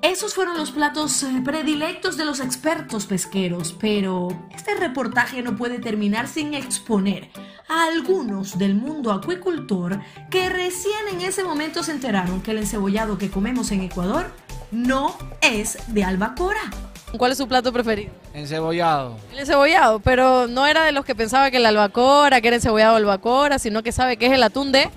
Esos 0.03 0.35
fueron 0.35 0.57
los 0.57 0.73
platos 0.73 1.23
eh, 1.23 1.43
predilectos 1.45 2.17
de 2.17 2.25
los 2.25 2.41
expertos 2.41 3.07
pesqueros, 3.07 3.77
pero 3.81 4.29
este 4.53 4.75
reportaje 4.75 5.43
no 5.43 5.57
puede 5.57 5.79
terminar 5.79 6.27
sin 6.27 6.55
exponer 6.55 7.31
a 7.69 7.87
algunos 7.87 8.59
del 8.59 8.75
mundo 8.75 9.13
acuicultor 9.13 10.01
que 10.29 10.49
recién 10.49 11.09
en 11.13 11.21
ese 11.21 11.45
momento 11.45 11.85
se 11.85 11.93
enteraron 11.93 12.43
que 12.43 12.51
el 12.51 12.59
encebollado 12.59 13.17
que 13.17 13.31
comemos 13.31 13.71
en 13.71 13.83
Ecuador 13.83 14.33
no 14.73 15.17
es 15.41 15.79
de 15.87 16.03
albacora. 16.03 16.92
¿Cuál 17.17 17.33
es 17.33 17.39
su 17.39 17.47
plato 17.47 17.73
preferido? 17.73 18.13
Encebollado. 18.35 19.17
El 19.33 19.41
encebollado, 19.41 20.01
pero 20.01 20.47
no 20.47 20.67
era 20.67 20.85
de 20.85 20.93
los 20.93 21.05
que 21.05 21.15
pensaba 21.15 21.51
que 21.51 21.59
el 21.59 21.67
albacora, 21.67 22.41
que 22.41 22.49
era 22.49 22.57
encebollado 22.57 22.97
albacora, 22.97 23.59
sino 23.59 23.83
que 23.83 23.93
sabe 23.93 24.17
que 24.17 24.27
es 24.27 24.33
el 24.33 24.43
atún 24.43 24.73
de... 24.73 24.91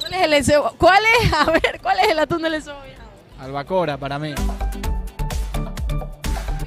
¿Cuál 0.00 0.14
es 0.14 0.22
el 0.22 0.32
encebollado? 0.34 0.76
¿Cuál 0.78 1.02
es? 1.20 1.32
A 1.34 1.44
ver, 1.46 1.80
¿cuál 1.82 1.98
es 2.00 2.08
el 2.08 2.18
atún 2.18 2.42
del 2.42 2.54
encebollado? 2.54 3.04
Albacora 3.40 3.96
para 3.96 4.18
mí. 4.18 4.34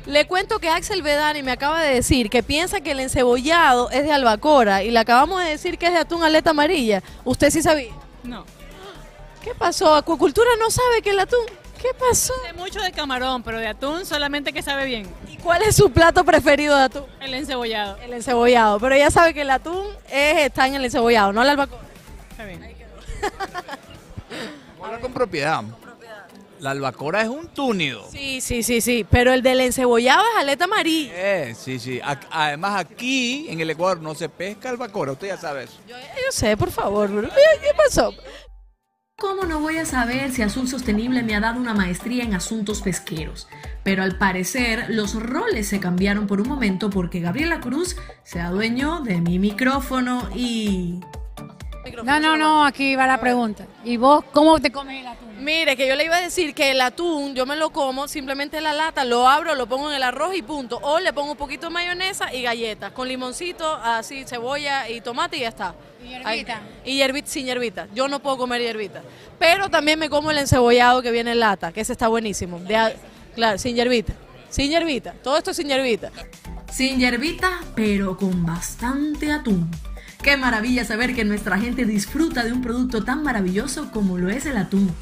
Le 0.06 0.26
cuento 0.26 0.60
que 0.60 0.70
Axel 0.70 1.02
Vedani 1.02 1.44
me 1.44 1.52
acaba 1.52 1.82
de 1.82 1.94
decir 1.94 2.30
que 2.30 2.42
piensa 2.42 2.80
que 2.80 2.92
el 2.92 3.00
encebollado 3.02 3.90
es 3.90 4.04
de 4.04 4.14
albacora 4.14 4.84
y 4.84 4.92
le 4.92 5.00
acabamos 5.00 5.44
de 5.44 5.50
decir 5.50 5.78
que 5.78 5.88
es 5.88 5.94
de 5.94 6.00
atún 6.00 6.24
aleta 6.24 6.52
amarilla. 6.52 7.04
¿Usted 7.26 7.50
sí 7.50 7.62
sabía? 7.62 7.92
No. 8.24 8.46
¿Qué 9.44 9.54
pasó? 9.54 9.96
¿Acuacultura 9.96 10.50
no 10.60 10.70
sabe 10.70 11.02
que 11.02 11.10
el 11.10 11.20
atún? 11.20 11.46
¿Qué 11.82 11.90
pasó? 12.00 12.34
Sé 12.46 12.54
mucho 12.54 12.82
de 12.82 12.92
camarón, 12.92 13.44
pero 13.44 13.60
de 13.60 13.68
atún 13.68 14.06
solamente 14.06 14.52
que 14.52 14.64
sabe 14.64 14.86
bien. 14.86 15.08
¿Y 15.32 15.38
cuál 15.38 15.62
es 15.62 15.76
su 15.76 15.92
plato 15.92 16.24
preferido 16.26 16.76
de 16.76 16.84
atún? 16.84 17.06
El 17.22 17.34
encebollado. 17.36 17.98
El 17.98 18.14
encebollado, 18.14 18.80
pero 18.80 18.96
ella 18.96 19.12
sabe 19.12 19.34
que 19.34 19.42
el 19.42 19.50
atún 19.52 19.86
es- 20.10 20.40
está 20.46 20.68
en 20.68 20.76
el 20.76 20.86
encebollado, 20.86 21.32
no 21.34 21.44
el 21.44 21.50
albacora. 21.50 21.82
Está 22.32 22.46
bien. 22.46 22.62
Habla 24.84 25.00
con 25.00 25.14
propiedad. 25.14 25.64
La 26.60 26.72
albacora 26.72 27.22
es 27.22 27.28
un 27.30 27.48
túnido. 27.50 28.10
Sí, 28.10 28.42
sí, 28.42 28.64
sí, 28.64 28.82
sí, 28.82 29.06
pero 29.08 29.32
el 29.32 29.44
del 29.44 29.62
encebollado 29.62 30.24
es 30.34 30.42
aleta 30.42 30.64
amarilla. 30.64 31.14
Eh, 31.16 31.56
sí, 31.56 31.78
sí. 31.78 32.02
Además 32.32 32.80
aquí 32.80 33.46
en 33.50 33.62
el 33.62 33.70
Ecuador 33.70 34.02
no 34.02 34.16
se 34.16 34.28
pesca 34.28 34.70
albacora, 34.70 35.12
usted 35.12 35.28
ya 35.28 35.38
sabe 35.38 35.66
eso. 35.66 35.74
Yo 35.88 35.96
sé, 36.32 36.58
por 36.58 36.72
favor, 36.72 37.30
¿qué 37.30 37.70
pasó? 37.76 38.12
¿Cómo 39.20 39.46
no 39.46 39.60
voy 39.60 39.78
a 39.78 39.86
saber 39.86 40.32
si 40.32 40.44
Azul 40.44 40.68
Sostenible 40.68 41.24
me 41.24 41.36
ha 41.36 41.40
dado 41.40 41.60
una 41.60 41.74
maestría 41.74 42.24
en 42.24 42.36
asuntos 42.36 42.84
pesqueros? 42.84 43.48
Pero 43.84 44.04
al 44.04 44.20
parecer 44.20 44.86
los 44.90 45.16
roles 45.16 45.68
se 45.68 45.80
cambiaron 45.80 46.28
por 46.28 46.40
un 46.40 46.48
momento 46.48 46.92
porque 46.92 47.20
Gabriela 47.20 47.60
Cruz 47.60 47.98
se 48.24 48.40
adueñó 48.40 49.02
de 49.02 49.20
mi 49.20 49.40
micrófono 49.40 50.30
y... 50.36 51.00
No, 52.04 52.20
no, 52.20 52.38
no, 52.38 52.66
aquí 52.66 52.96
va 52.96 53.08
la 53.08 53.20
pregunta. 53.20 53.66
¿Y 53.84 53.98
vos 53.98 54.24
cómo 54.32 54.60
te 54.60 54.72
comes 54.72 55.02
el 55.02 55.08
atún? 55.08 55.28
Mire, 55.44 55.78
que 55.78 55.88
yo 55.88 55.96
le 55.96 56.06
iba 56.06 56.18
a 56.18 56.22
decir 56.22 56.54
que 56.54 56.72
el 56.72 56.82
atún 56.82 57.36
yo 57.36 57.46
me 57.46 57.56
lo 57.56 57.70
como, 57.70 58.08
simplemente 58.08 58.60
la 58.60 58.74
lata, 58.74 59.06
lo 59.06 59.28
abro, 59.28 59.56
lo 59.56 59.68
pongo 59.68 59.90
en 59.90 59.96
el 59.96 60.04
arroz 60.04 60.36
y 60.36 60.42
punto. 60.42 60.80
O 60.82 61.00
le 61.00 61.14
pongo 61.14 61.32
un 61.32 61.38
poquito 61.38 61.68
de 61.68 61.74
mayonesa 61.74 62.34
y 62.34 62.42
galletas, 62.42 62.92
con 62.92 63.08
limoncito, 63.08 63.76
así, 63.84 64.26
cebolla 64.26 64.90
y 64.90 65.02
tomate 65.02 65.38
y 65.38 65.42
ya 65.42 65.50
está. 65.50 65.76
¿Y 66.04 66.10
hierbita? 66.10 66.28
Ay, 66.30 66.46
y 66.86 66.96
hierbita, 66.96 67.28
sin 67.28 67.46
hierbita. 67.46 67.88
Yo 67.94 68.08
no 68.08 68.20
puedo 68.20 68.38
comer 68.38 68.62
hierbita. 68.62 69.02
Pero 69.40 69.70
también 69.70 70.00
me 70.00 70.10
como 70.10 70.32
el 70.32 70.38
encebollado 70.38 71.02
que 71.02 71.12
viene 71.12 71.32
en 71.32 71.40
lata, 71.40 71.72
que 71.72 71.82
ese 71.82 71.94
está 71.94 72.08
buenísimo. 72.08 72.60
De 72.60 72.96
claro, 73.36 73.58
sin 73.58 73.76
hierbita. 73.76 74.14
Sin 74.50 74.72
hierbita. 74.72 75.14
Todo 75.24 75.38
esto 75.38 75.54
sin 75.54 75.68
hierbita. 75.68 76.12
Sin 76.72 77.00
hierbita, 77.00 77.60
pero 77.76 78.18
con 78.18 78.46
bastante 78.46 79.32
atún. 79.32 79.70
Qué 80.22 80.36
maravilla 80.36 80.84
saber 80.84 81.16
que 81.16 81.24
nuestra 81.24 81.58
gente 81.58 81.86
disfruta 81.86 82.44
de 82.44 82.52
un 82.52 82.62
producto 82.62 83.04
tan 83.04 83.24
maravilloso 83.24 83.92
como 83.92 84.18
lo 84.18 84.30
es 84.30 84.46
el 84.46 84.58
atún. 84.58 84.94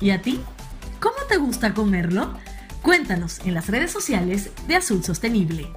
¿Y 0.00 0.10
a 0.10 0.22
ti? 0.22 0.40
¿Cómo 1.00 1.16
te 1.28 1.36
gusta 1.36 1.74
comerlo? 1.74 2.34
Cuéntanos 2.82 3.40
en 3.40 3.54
las 3.54 3.66
redes 3.68 3.90
sociales 3.90 4.50
de 4.66 4.76
Azul 4.76 5.04
Sostenible. 5.04 5.68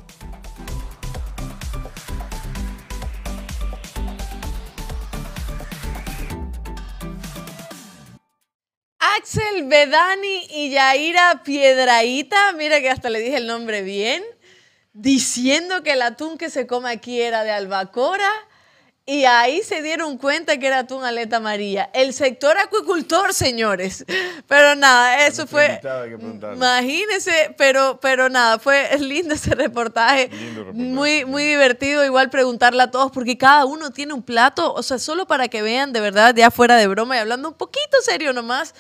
Axel 9.18 9.66
Bedani 9.68 10.48
y 10.50 10.70
Yaira 10.72 11.42
Piedraíta, 11.44 12.54
mira 12.54 12.80
que 12.80 12.90
hasta 12.90 13.10
le 13.10 13.20
dije 13.20 13.38
el 13.38 13.48
nombre 13.48 13.82
bien, 13.82 14.24
diciendo 14.94 15.84
que 15.84 15.94
el 15.94 16.02
atún 16.02 16.38
que 16.38 16.50
se 16.50 16.68
come 16.68 16.90
aquí 16.90 17.22
era 17.22 17.44
de 17.44 17.52
albacora 17.52 18.30
y 19.06 19.26
ahí 19.26 19.62
se 19.64 19.82
dieron 19.82 20.18
cuenta 20.18 20.58
que 20.58 20.68
era 20.68 20.80
atún 20.80 21.04
aleta 21.04 21.38
amarilla. 21.38 21.90
El 21.94 22.14
sector 22.14 22.58
acuicultor, 22.58 23.34
señores. 23.34 24.06
Pero 24.48 24.76
nada, 24.76 25.28
eso 25.28 25.46
fue... 25.46 25.82
Imagínense, 26.54 27.54
pero, 27.58 28.00
pero 28.02 28.30
nada, 28.30 28.60
fue 28.60 28.98
lindo 29.00 29.34
ese 29.34 29.56
reportaje. 29.56 30.30
Muy, 30.72 31.26
muy 31.26 31.44
divertido 31.44 32.06
igual 32.06 32.30
preguntarle 32.30 32.84
a 32.84 32.92
todos, 32.92 33.12
porque 33.12 33.38
cada 33.38 33.66
uno 33.66 33.92
tiene 33.92 34.14
un 34.14 34.24
plato, 34.24 34.74
o 34.74 34.82
sea, 34.84 34.98
solo 35.00 35.28
para 35.28 35.50
que 35.50 35.62
vean 35.62 35.92
de 35.92 36.00
verdad, 36.00 36.34
ya 36.34 36.50
fuera 36.50 36.78
de 36.78 36.88
broma 36.88 37.18
y 37.18 37.20
hablando 37.20 37.50
un 37.50 37.56
poquito 37.56 37.98
serio 38.02 38.32
nomás, 38.32 38.74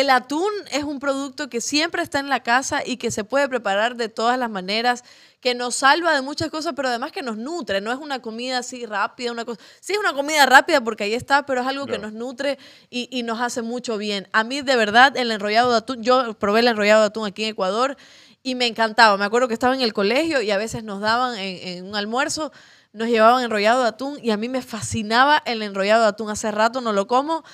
el 0.00 0.10
atún 0.10 0.50
es 0.72 0.82
un 0.82 0.98
producto 0.98 1.48
que 1.48 1.60
siempre 1.60 2.02
está 2.02 2.18
en 2.18 2.28
la 2.28 2.42
casa 2.42 2.82
y 2.84 2.96
que 2.96 3.12
se 3.12 3.22
puede 3.22 3.48
preparar 3.48 3.94
de 3.94 4.08
todas 4.08 4.36
las 4.36 4.50
maneras, 4.50 5.04
que 5.40 5.54
nos 5.54 5.76
salva 5.76 6.12
de 6.12 6.20
muchas 6.20 6.50
cosas, 6.50 6.72
pero 6.74 6.88
además 6.88 7.12
que 7.12 7.22
nos 7.22 7.36
nutre. 7.36 7.80
No 7.80 7.92
es 7.92 7.98
una 7.98 8.20
comida 8.20 8.58
así 8.58 8.86
rápida, 8.86 9.30
una 9.30 9.44
cosa. 9.44 9.60
Sí 9.78 9.92
es 9.92 9.98
una 10.00 10.12
comida 10.12 10.46
rápida 10.46 10.80
porque 10.80 11.04
ahí 11.04 11.14
está, 11.14 11.46
pero 11.46 11.60
es 11.60 11.66
algo 11.68 11.86
que 11.86 11.98
nos 11.98 12.12
nutre 12.12 12.58
y, 12.90 13.08
y 13.16 13.22
nos 13.22 13.40
hace 13.40 13.62
mucho 13.62 13.96
bien. 13.96 14.26
A 14.32 14.42
mí 14.42 14.62
de 14.62 14.74
verdad 14.74 15.16
el 15.16 15.30
enrollado 15.30 15.70
de 15.70 15.76
atún, 15.78 16.02
yo 16.02 16.34
probé 16.34 16.60
el 16.60 16.68
enrollado 16.68 17.02
de 17.02 17.06
atún 17.06 17.26
aquí 17.26 17.44
en 17.44 17.50
Ecuador 17.50 17.96
y 18.42 18.56
me 18.56 18.66
encantaba. 18.66 19.16
Me 19.16 19.26
acuerdo 19.26 19.46
que 19.46 19.54
estaba 19.54 19.76
en 19.76 19.80
el 19.80 19.92
colegio 19.92 20.42
y 20.42 20.50
a 20.50 20.58
veces 20.58 20.82
nos 20.82 21.00
daban 21.00 21.38
en, 21.38 21.68
en 21.68 21.84
un 21.86 21.94
almuerzo, 21.94 22.50
nos 22.92 23.06
llevaban 23.06 23.44
enrollado 23.44 23.82
de 23.82 23.88
atún 23.90 24.18
y 24.20 24.32
a 24.32 24.36
mí 24.36 24.48
me 24.48 24.60
fascinaba 24.60 25.40
el 25.46 25.62
enrollado 25.62 26.02
de 26.02 26.08
atún. 26.08 26.30
Hace 26.30 26.50
rato 26.50 26.80
no 26.80 26.92
lo 26.92 27.06
como. 27.06 27.44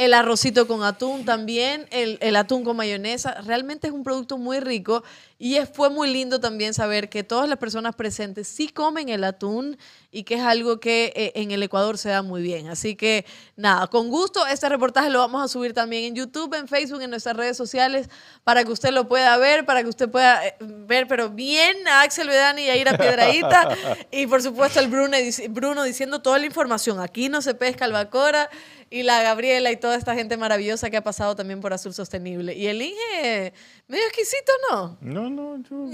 El 0.00 0.14
arrocito 0.14 0.66
con 0.66 0.82
atún 0.82 1.26
también, 1.26 1.86
el, 1.90 2.16
el 2.22 2.34
atún 2.36 2.64
con 2.64 2.74
mayonesa. 2.74 3.42
Realmente 3.42 3.88
es 3.88 3.92
un 3.92 4.02
producto 4.02 4.38
muy 4.38 4.58
rico 4.58 5.04
y 5.42 5.56
es- 5.56 5.70
fue 5.70 5.88
muy 5.88 6.12
lindo 6.12 6.38
también 6.38 6.74
saber 6.74 7.08
que 7.08 7.24
todas 7.24 7.48
las 7.48 7.56
personas 7.58 7.94
presentes 7.96 8.46
sí 8.46 8.68
comen 8.68 9.08
el 9.08 9.24
atún 9.24 9.78
y 10.12 10.24
que 10.24 10.34
es 10.34 10.42
algo 10.42 10.80
que 10.80 11.14
eh, 11.16 11.32
en 11.36 11.50
el 11.50 11.62
Ecuador 11.62 11.96
se 11.96 12.10
da 12.10 12.20
muy 12.20 12.42
bien. 12.42 12.68
Así 12.68 12.94
que 12.94 13.24
nada, 13.56 13.86
con 13.86 14.10
gusto 14.10 14.46
este 14.46 14.68
reportaje 14.68 15.08
lo 15.08 15.20
vamos 15.20 15.42
a 15.42 15.48
subir 15.48 15.72
también 15.72 16.04
en 16.04 16.14
YouTube, 16.14 16.52
en 16.54 16.68
Facebook, 16.68 17.00
en 17.00 17.08
nuestras 17.10 17.36
redes 17.36 17.56
sociales 17.56 18.10
para 18.44 18.64
que 18.64 18.70
usted 18.70 18.90
lo 18.90 19.08
pueda 19.08 19.34
ver, 19.38 19.64
para 19.64 19.82
que 19.82 19.88
usted 19.88 20.10
pueda 20.10 20.46
eh, 20.46 20.56
ver, 20.60 21.08
pero 21.08 21.30
bien 21.30 21.88
a 21.88 22.02
Axel 22.02 22.28
Vedani 22.28 22.62
y 22.64 22.68
a 22.68 22.76
Ira 22.76 22.98
Piedradita 22.98 23.68
y 24.10 24.26
por 24.26 24.42
supuesto 24.42 24.78
el 24.78 24.88
Bruno, 24.88 25.16
Bruno 25.48 25.84
diciendo 25.84 26.20
toda 26.20 26.38
la 26.38 26.44
información. 26.44 27.00
Aquí 27.00 27.30
no 27.30 27.40
se 27.40 27.54
pesca 27.54 27.86
albacora 27.86 28.50
y 28.90 29.04
la 29.04 29.22
Gabriela 29.22 29.70
y 29.70 29.76
toda 29.76 29.94
esta 29.94 30.14
gente 30.16 30.36
maravillosa 30.36 30.90
que 30.90 30.96
ha 30.96 31.02
pasado 31.04 31.34
también 31.36 31.60
por 31.60 31.72
Azul 31.72 31.94
Sostenible. 31.94 32.54
Y 32.56 32.66
el 32.66 32.82
Inge, 32.82 33.52
medio 33.90 34.04
exquisito, 34.06 34.52
¿no? 34.70 34.96
No, 35.00 35.28
no, 35.28 35.56
yo... 35.68 35.90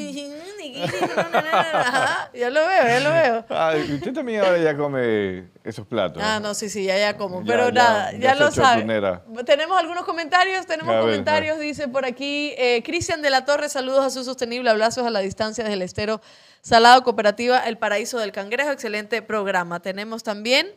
Ya 2.35 2.51
lo 2.51 2.67
veo, 2.67 2.85
ya 2.87 3.01
lo 3.01 3.11
veo. 3.11 3.45
Ay, 3.49 3.95
usted 3.95 4.13
también 4.13 4.45
ahora 4.45 4.59
ya 4.59 4.77
come 4.77 5.49
esos 5.65 5.87
platos. 5.87 6.23
Ah, 6.23 6.39
no, 6.39 6.53
sí, 6.53 6.69
sí, 6.69 6.85
ya, 6.85 6.99
ya 6.99 7.17
como. 7.17 7.41
Ya, 7.41 7.47
Pero 7.47 7.69
ya, 7.69 7.73
nada, 7.73 8.13
ya 8.13 8.35
lo 8.35 8.51
sabe. 8.51 8.83
tunera. 8.83 9.25
Tenemos 9.47 9.79
algunos 9.79 10.05
comentarios, 10.05 10.67
tenemos 10.67 10.93
ver, 10.93 11.01
comentarios, 11.01 11.59
dice 11.59 11.89
por 11.89 12.05
aquí 12.05 12.53
eh, 12.59 12.83
Cristian 12.85 13.23
de 13.23 13.31
la 13.31 13.47
Torre, 13.47 13.71
saludos 13.71 14.05
a 14.05 14.11
su 14.11 14.25
sostenible, 14.25 14.69
abrazos 14.69 15.07
a 15.07 15.11
la 15.11 15.21
distancia 15.21 15.65
desde 15.65 15.75
el 15.75 15.83
estero 15.83 16.21
Salado 16.61 17.03
Cooperativa 17.03 17.61
El 17.61 17.79
Paraíso 17.79 18.19
del 18.19 18.33
Cangrejo, 18.33 18.73
excelente 18.73 19.23
programa. 19.23 19.81
Tenemos 19.81 20.23
también 20.23 20.71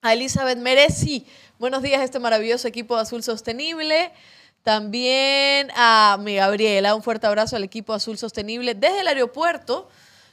a 0.00 0.12
Elizabeth 0.12 0.58
Merezi, 0.58 1.26
buenos 1.58 1.82
días 1.82 2.02
este 2.02 2.20
maravilloso 2.20 2.68
equipo 2.68 2.94
de 2.94 3.02
Azul 3.02 3.24
Sostenible. 3.24 4.12
También 4.66 5.70
a 5.76 6.18
mi 6.18 6.34
Gabriela, 6.34 6.96
un 6.96 7.02
fuerte 7.04 7.28
abrazo 7.28 7.54
al 7.54 7.62
equipo 7.62 7.92
Azul 7.92 8.18
Sostenible 8.18 8.74
desde 8.74 8.98
el 8.98 9.06
aeropuerto. 9.06 9.88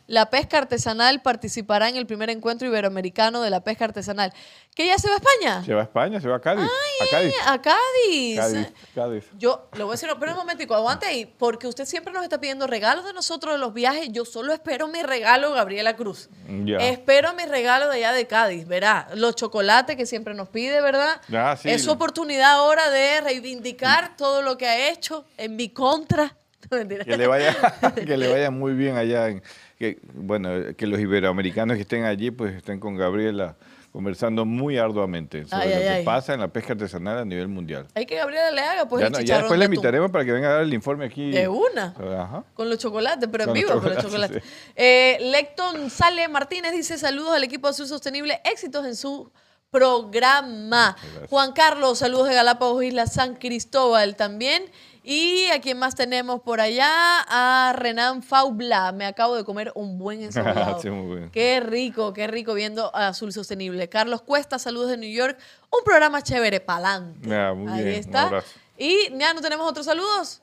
La 0.05 0.29
pesca 0.29 0.57
artesanal 0.57 1.21
participará 1.21 1.87
en 1.87 1.95
el 1.95 2.05
primer 2.05 2.29
encuentro 2.29 2.67
iberoamericano 2.67 3.41
de 3.41 3.49
la 3.49 3.63
pesca 3.63 3.85
artesanal. 3.85 4.33
¿Que 4.75 4.85
ya 4.87 4.97
se 4.97 5.07
va 5.07 5.13
a 5.15 5.17
España? 5.17 5.63
Se 5.63 5.73
va 5.73 5.79
a 5.81 5.83
España, 5.83 6.19
se 6.19 6.27
va 6.27 6.35
a 6.35 6.41
Cádiz. 6.41 6.65
a 7.01 7.07
Cádiz. 7.09 7.33
A 7.45 7.61
Cádiz. 7.61 8.37
Cádiz, 8.37 8.67
Cádiz. 8.93 9.23
Yo 9.37 9.69
le 9.73 9.83
voy 9.83 9.91
a 9.91 9.95
decir, 9.95 10.09
pero 10.19 10.33
un 10.33 10.37
momentico, 10.39 10.75
aguante 10.75 11.05
ahí, 11.05 11.25
porque 11.37 11.67
usted 11.67 11.85
siempre 11.85 12.11
nos 12.11 12.21
está 12.23 12.37
pidiendo 12.39 12.67
regalos 12.67 13.05
de 13.05 13.13
nosotros 13.13 13.53
de 13.53 13.59
los 13.59 13.73
viajes. 13.73 14.09
Yo 14.11 14.25
solo 14.25 14.51
espero 14.51 14.87
mi 14.87 15.01
regalo, 15.03 15.53
Gabriela 15.53 15.95
Cruz. 15.95 16.29
Ya. 16.65 16.77
Espero 16.79 17.33
mi 17.33 17.45
regalo 17.45 17.87
de 17.87 17.95
allá 17.97 18.11
de 18.11 18.27
Cádiz, 18.27 18.67
verá. 18.67 19.07
Los 19.15 19.35
chocolates 19.35 19.95
que 19.95 20.05
siempre 20.05 20.33
nos 20.33 20.49
pide, 20.49 20.81
¿verdad? 20.81 21.21
Ah, 21.33 21.55
sí. 21.59 21.69
Es 21.69 21.83
su 21.83 21.91
oportunidad 21.91 22.51
ahora 22.55 22.89
de 22.89 23.21
reivindicar 23.21 24.17
todo 24.17 24.41
lo 24.41 24.57
que 24.57 24.67
ha 24.67 24.89
hecho 24.89 25.23
en 25.37 25.55
mi 25.55 25.69
contra. 25.69 26.35
No. 26.71 26.79
Que 26.87 27.17
le 27.17 27.27
vaya, 27.27 27.55
que 27.93 28.17
le 28.17 28.31
vaya 28.31 28.49
muy 28.49 28.73
bien 28.73 28.95
allá. 28.97 29.27
en- 29.27 29.43
que, 29.83 29.99
bueno, 30.13 30.49
que 30.77 30.87
los 30.87 30.99
iberoamericanos 30.99 31.75
que 31.75 31.81
estén 31.81 32.05
allí, 32.05 32.31
pues 32.31 32.55
estén 32.55 32.79
con 32.79 32.95
Gabriela 32.95 33.55
conversando 33.91 34.43
muy 34.45 34.77
arduamente 34.79 35.45
sobre 35.45 35.61
Ay, 35.63 35.69
lo 35.69 35.75
ay, 35.75 35.81
que 35.83 35.89
ay. 35.89 36.03
pasa 36.05 36.33
en 36.33 36.39
la 36.39 36.47
pesca 36.47 36.73
artesanal 36.73 37.17
a 37.19 37.25
nivel 37.25 37.47
mundial. 37.47 37.85
Hay 37.93 38.05
que 38.07 38.15
Gabriela 38.15 38.49
le 38.51 38.61
haga 38.61 38.87
pues 38.87 39.01
ya, 39.01 39.07
el 39.07 39.13
no- 39.13 39.19
ya 39.19 39.37
después 39.39 39.59
de 39.59 39.65
atún. 39.65 39.75
invitaremos 39.75 40.09
para 40.09 40.25
que 40.25 40.31
venga 40.31 40.47
a 40.47 40.53
dar 40.53 40.61
el 40.63 40.73
informe 40.73 41.05
aquí. 41.05 41.29
De 41.31 41.47
una. 41.47 41.93
Ajá. 42.23 42.43
Con 42.55 42.69
los 42.69 42.79
chocolates, 42.79 43.29
pero 43.31 43.43
en 43.43 43.49
los 43.49 43.53
vivo, 43.53 43.67
con 43.79 43.93
los 43.93 44.01
chocolates, 44.01 44.37
chocolates. 44.41 44.43
Eh, 44.75 45.17
Lecton 45.21 45.89
Sale 45.91 46.27
Martínez 46.27 46.71
dice 46.71 46.97
saludos 46.97 47.35
al 47.35 47.43
equipo 47.43 47.67
de 47.67 47.71
Azul 47.71 47.85
Sostenible, 47.87 48.41
éxitos 48.45 48.83
en 48.87 48.95
su 48.95 49.31
programa. 49.69 50.95
Juan 51.29 51.51
Carlos, 51.53 51.99
saludos 51.99 52.29
de 52.29 52.35
Galápagos 52.35 52.83
Isla 52.83 53.05
San 53.07 53.35
Cristóbal 53.35 54.15
también. 54.15 54.63
Y 55.05 55.47
a 55.47 55.59
quien 55.59 55.77
más 55.77 55.95
tenemos 55.95 56.39
por 56.41 56.61
allá, 56.61 56.87
a 57.27 57.73
Renan 57.75 58.23
Faubla. 58.23 58.93
Me 58.93 59.05
acabo 59.05 59.35
de 59.35 59.43
comer 59.43 59.71
un 59.75 59.97
buen 59.99 60.21
encebollado. 60.21 60.79
Sí, 60.81 60.89
muy 60.89 61.17
bien. 61.17 61.29
Qué 61.31 61.59
rico, 61.59 62.13
qué 62.13 62.27
rico 62.27 62.53
viendo 62.53 62.89
a 62.95 63.09
Azul 63.09 63.33
Sostenible. 63.33 63.89
Carlos 63.89 64.21
Cuesta, 64.21 64.59
saludos 64.59 64.89
de 64.89 64.97
New 64.97 65.11
York. 65.11 65.37
Un 65.71 65.83
programa 65.83 66.21
chévere, 66.21 66.61
pa'lante. 66.61 67.27
Muy 67.53 67.71
Ahí 67.73 67.83
bien, 67.83 67.95
un 67.95 67.99
está. 67.99 68.23
abrazo. 68.27 68.47
Y 68.77 69.09
ya 69.17 69.33
no 69.33 69.41
tenemos 69.41 69.69
otros 69.69 69.85
saludos. 69.85 70.41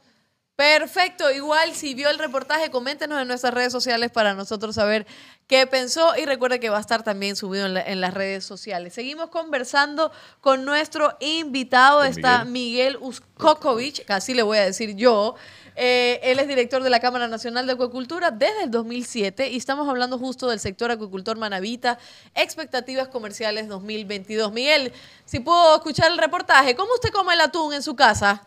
Perfecto, 0.60 1.30
igual 1.30 1.72
si 1.74 1.94
vio 1.94 2.10
el 2.10 2.18
reportaje, 2.18 2.70
coméntenos 2.70 3.18
en 3.22 3.26
nuestras 3.28 3.54
redes 3.54 3.72
sociales 3.72 4.10
para 4.10 4.34
nosotros 4.34 4.74
saber 4.74 5.06
qué 5.46 5.66
pensó 5.66 6.12
y 6.18 6.26
recuerde 6.26 6.60
que 6.60 6.68
va 6.68 6.76
a 6.76 6.82
estar 6.82 7.02
también 7.02 7.34
subido 7.34 7.64
en, 7.64 7.72
la- 7.72 7.80
en 7.80 8.02
las 8.02 8.12
redes 8.12 8.44
sociales. 8.44 8.92
Seguimos 8.92 9.30
conversando 9.30 10.12
con 10.42 10.66
nuestro 10.66 11.16
invitado, 11.20 12.00
Con 12.00 12.08
está 12.08 12.44
Miguel 12.44 12.98
Uskokovic, 13.00 14.04
así 14.10 14.34
le 14.34 14.42
voy 14.42 14.58
a 14.58 14.66
decir 14.66 14.94
yo. 14.96 15.34
Eh, 15.76 16.20
él 16.24 16.38
es 16.38 16.46
director 16.46 16.82
de 16.82 16.90
la 16.90 17.00
Cámara 17.00 17.26
Nacional 17.26 17.66
de 17.66 17.72
Acuicultura 17.72 18.30
desde 18.30 18.64
el 18.64 18.70
2007 18.70 19.48
y 19.48 19.56
estamos 19.56 19.88
hablando 19.88 20.18
justo 20.18 20.46
del 20.46 20.60
sector 20.60 20.90
acuicultor 20.90 21.38
manavita, 21.38 21.98
expectativas 22.34 23.08
comerciales 23.08 23.66
2022. 23.66 24.52
Miguel, 24.52 24.92
si 25.24 25.40
puedo 25.40 25.76
escuchar 25.76 26.10
el 26.12 26.18
reportaje, 26.18 26.76
¿cómo 26.76 26.92
usted 26.92 27.08
come 27.08 27.32
el 27.32 27.40
atún 27.40 27.72
en 27.72 27.82
su 27.82 27.96
casa? 27.96 28.46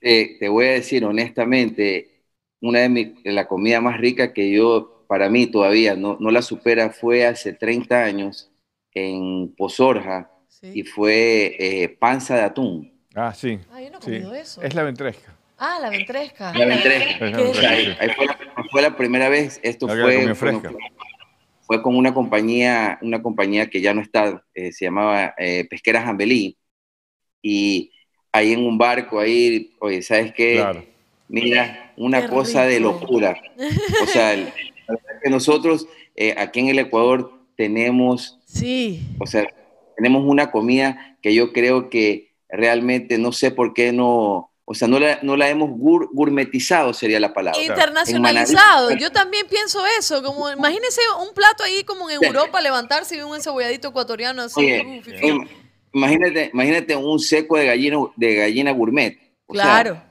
Eh, 0.00 0.36
te 0.38 0.48
voy 0.48 0.66
a 0.66 0.70
decir 0.72 1.04
honestamente, 1.04 2.10
una 2.60 2.80
de 2.80 2.88
mis, 2.88 3.08
la 3.24 3.46
comida 3.48 3.80
más 3.80 3.98
rica 4.00 4.32
que 4.32 4.50
yo, 4.52 5.04
para 5.08 5.28
mí 5.30 5.46
todavía 5.46 5.96
no, 5.96 6.16
no 6.20 6.30
la 6.30 6.42
supera, 6.42 6.90
fue 6.90 7.26
hace 7.26 7.52
30 7.52 8.04
años 8.04 8.50
en 8.94 9.54
Pozorja 9.56 10.30
y 10.72 10.82
fue 10.84 11.56
eh, 11.58 11.88
panza 11.88 12.36
de 12.36 12.42
atún. 12.42 12.92
Ah, 13.14 13.34
sí. 13.34 13.58
Ah, 13.68 13.80
yo 13.80 13.90
no 13.90 13.98
he 13.98 14.00
sí. 14.00 14.02
comido 14.02 14.34
eso. 14.34 14.62
Es 14.62 14.74
la 14.74 14.82
ventresca. 14.84 15.36
Ah, 15.56 15.78
la 15.80 15.90
ventresca. 15.90 16.52
La 16.54 16.66
ventresca. 16.66 17.18
Es 17.20 17.30
la 17.32 17.38
sea, 17.52 17.70
ahí, 17.70 17.86
ventresca. 17.86 17.96
ahí 17.98 18.10
fue, 18.16 18.26
la, 18.26 18.38
fue 18.70 18.82
la 18.82 18.96
primera 18.96 19.28
vez, 19.28 19.60
esto 19.62 19.86
La 19.86 19.94
fue, 19.94 20.34
fresca. 20.34 20.70
fue 21.60 21.82
con 21.82 21.96
una 21.96 22.12
compañía, 22.14 22.98
una 23.02 23.22
compañía 23.22 23.68
que 23.70 23.80
ya 23.80 23.94
no 23.94 24.00
está, 24.02 24.44
eh, 24.54 24.72
se 24.72 24.86
llamaba 24.86 25.34
eh, 25.38 25.66
Pesquera 25.68 26.02
Jambelí, 26.02 26.58
y 27.42 27.92
ahí 28.32 28.52
en 28.52 28.64
un 28.66 28.78
barco, 28.78 29.18
ahí, 29.20 29.72
oye, 29.80 30.02
¿sabes 30.02 30.32
qué? 30.34 30.54
Claro. 30.56 30.84
Mira, 31.28 31.92
una 31.96 32.22
Qué 32.22 32.28
cosa 32.28 32.64
de 32.64 32.80
locura. 32.80 33.40
O 34.02 34.06
sea, 34.06 34.32
el- 34.34 34.44
la 34.88 34.94
verdad 34.94 35.12
es 35.16 35.22
que 35.22 35.30
nosotros 35.30 35.86
eh, 36.16 36.34
aquí 36.36 36.60
en 36.60 36.68
el 36.68 36.78
Ecuador 36.80 37.32
tenemos, 37.56 38.38
Sí. 38.46 39.00
o 39.20 39.26
sea, 39.26 39.46
tenemos 39.96 40.24
una 40.26 40.50
comida 40.50 41.16
que 41.22 41.34
yo 41.34 41.52
creo 41.52 41.88
que 41.90 42.30
realmente 42.48 43.16
no 43.18 43.30
sé 43.32 43.50
por 43.52 43.74
qué 43.74 43.92
no, 43.92 44.50
o 44.64 44.74
sea, 44.74 44.88
no 44.88 44.98
la, 44.98 45.20
no 45.22 45.36
la 45.36 45.48
hemos 45.50 45.70
gur- 45.70 46.08
gourmetizado, 46.12 46.92
sería 46.94 47.20
la 47.20 47.32
palabra. 47.32 47.60
Internacionalizado. 47.62 48.92
Yo 48.96 49.10
también 49.12 49.46
pienso 49.48 49.80
eso. 49.98 50.22
Como, 50.22 50.50
imagínense 50.50 51.00
un 51.26 51.32
plato 51.34 51.62
ahí 51.62 51.84
como 51.84 52.08
en 52.10 52.22
Europa 52.24 52.60
levantarse 52.60 53.16
y 53.16 53.20
un 53.20 53.34
encebolladito 53.34 53.88
ecuatoriano 53.88 54.42
así. 54.42 54.60
Oye, 54.60 55.02
imagínate, 55.92 56.50
imagínate 56.52 56.96
un 56.96 57.18
seco 57.18 57.56
de 57.56 57.66
gallina, 57.66 57.98
de 58.16 58.34
gallina 58.34 58.70
gourmet. 58.72 59.18
O 59.46 59.54
sea, 59.54 59.62
Claro. 59.64 60.02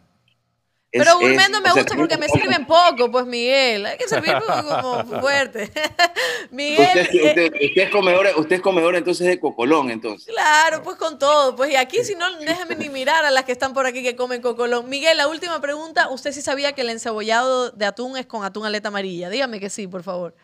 es- 0.91 1.03
Pero 1.03 1.19
gourmet 1.19 1.41
es- 1.45 1.49
no 1.51 1.61
me 1.61 1.69
sea, 1.71 1.81
gusta 1.83 1.95
porque 1.95 2.17
me 2.17 2.27
sirven 2.27 2.65
poco, 2.65 3.11
pues 3.11 3.25
Miguel. 3.25 3.85
Hay 3.85 3.97
que 3.97 4.07
servir 4.07 4.33
como 4.45 5.03
fuerte. 5.21 5.69
Miguel, 6.51 6.79
Usted, 6.87 7.09
eh, 7.15 7.27
usted- 7.27 7.53
usted 7.53 7.81
es 7.83 7.89
comedor, 7.91 8.27
usted 8.37 8.55
es 8.57 8.61
comedor 8.61 8.95
entonces 8.95 9.27
de 9.27 9.39
cocolón, 9.39 9.91
entonces. 9.91 10.27
Claro, 10.33 10.81
pues 10.83 10.97
con 10.97 11.17
todo. 11.19 11.55
Pues 11.55 11.71
y 11.71 11.75
aquí 11.75 12.03
si 12.03 12.15
no, 12.15 12.25
déjame 12.39 12.75
ni 12.75 12.89
mirar 12.89 13.23
a 13.23 13.31
las 13.31 13.43
que 13.45 13.51
están 13.51 13.73
por 13.73 13.85
aquí 13.85 14.01
que 14.03 14.15
comen 14.15 14.41
cocolón. 14.41 14.89
Miguel, 14.89 15.15
la 15.17 15.27
última 15.27 15.61
pregunta. 15.61 16.09
¿Usted 16.09 16.31
sí 16.31 16.41
sabía 16.41 16.73
que 16.73 16.81
el 16.81 16.89
encebollado 16.89 17.69
de 17.71 17.85
atún 17.85 18.17
es 18.17 18.25
con 18.25 18.43
atún 18.43 18.65
aleta 18.65 18.87
amarilla? 18.89 19.29
Dígame 19.29 19.59
que 19.59 19.69
sí, 19.69 19.87
por 19.87 20.03
favor. 20.03 20.35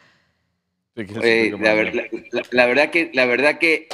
Eh, 0.96 1.54
la, 1.60 1.74
ver- 1.74 1.94
la- 1.94 2.08
la- 2.32 2.44
la 2.52 2.66
verdad 2.68 2.90
que, 2.90 3.10
la 3.14 3.26
verdad 3.26 3.58
que, 3.60 3.90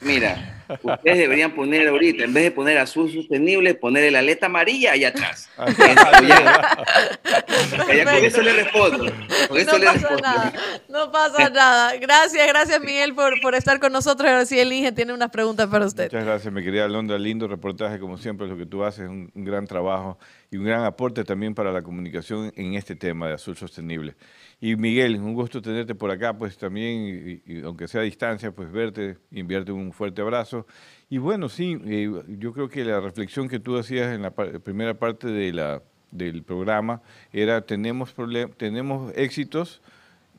mira, 0.00 0.62
ustedes 0.82 1.18
deberían 1.18 1.52
poner 1.54 1.88
ahorita, 1.88 2.24
en 2.24 2.34
vez 2.34 2.44
de 2.44 2.50
poner 2.50 2.78
azul 2.78 3.10
sostenible, 3.12 3.74
poner 3.74 4.04
el 4.04 4.16
aleta 4.16 4.46
amarilla 4.46 4.92
allá 4.92 5.08
atrás. 5.08 5.48
Ya 7.88 8.04
con 8.04 8.24
eso 8.24 8.42
le 8.42 8.52
respondo. 8.52 9.12
Con 9.48 9.58
eso 9.58 9.72
No 9.72 9.78
le 9.78 9.86
pasa 9.86 9.98
respondo. 9.98 10.22
nada, 10.22 10.52
no 10.88 11.12
pasa 11.12 11.50
nada. 11.50 11.96
Gracias, 11.96 12.46
gracias 12.48 12.80
Miguel 12.80 13.14
por, 13.14 13.40
por 13.40 13.54
estar 13.54 13.78
con 13.80 13.92
nosotros. 13.92 14.28
Ahora 14.28 14.46
sí, 14.46 14.58
el 14.58 14.72
Inge 14.72 14.92
tiene 14.92 15.12
unas 15.12 15.30
preguntas 15.30 15.66
para 15.68 15.86
usted. 15.86 16.04
Muchas 16.04 16.24
gracias, 16.24 16.52
mi 16.52 16.62
querida 16.62 16.84
Alondra. 16.84 17.18
Lindo 17.18 17.48
reportaje, 17.48 17.98
como 17.98 18.18
siempre, 18.18 18.46
lo 18.46 18.56
que 18.56 18.66
tú 18.66 18.84
haces, 18.84 19.08
un, 19.08 19.30
un 19.34 19.44
gran 19.44 19.66
trabajo 19.66 20.18
y 20.50 20.56
un 20.56 20.64
gran 20.64 20.84
aporte 20.84 21.24
también 21.24 21.54
para 21.54 21.72
la 21.72 21.82
comunicación 21.82 22.52
en 22.56 22.74
este 22.74 22.94
tema 22.96 23.28
de 23.28 23.34
azul 23.34 23.56
sostenible. 23.56 24.14
Y 24.58 24.74
Miguel, 24.76 25.16
un 25.16 25.34
gusto 25.34 25.60
tenerte 25.60 25.94
por 25.94 26.10
acá, 26.10 26.36
pues 26.36 26.56
también, 26.56 27.42
y- 27.46 27.52
y 27.58 27.62
aunque 27.62 27.88
sea 27.88 28.00
a 28.00 28.04
distancia, 28.04 28.52
pues 28.52 28.72
verte, 28.72 29.18
enviarte 29.30 29.70
un 29.72 29.92
fuerte 29.92 30.22
abrazo. 30.22 30.66
Y 31.10 31.18
bueno, 31.18 31.48
sí, 31.50 31.78
eh, 31.84 32.10
yo 32.38 32.52
creo 32.54 32.68
que 32.68 32.84
la 32.84 33.00
reflexión 33.00 33.48
que 33.48 33.60
tú 33.60 33.76
hacías 33.76 34.14
en 34.14 34.22
la 34.22 34.30
par- 34.30 34.60
primera 34.60 34.94
parte 34.94 35.28
de 35.28 35.52
la, 35.52 35.82
del 36.10 36.42
programa 36.42 37.02
era, 37.32 37.60
tenemos, 37.66 38.14
tenemos 38.56 39.12
éxitos 39.16 39.82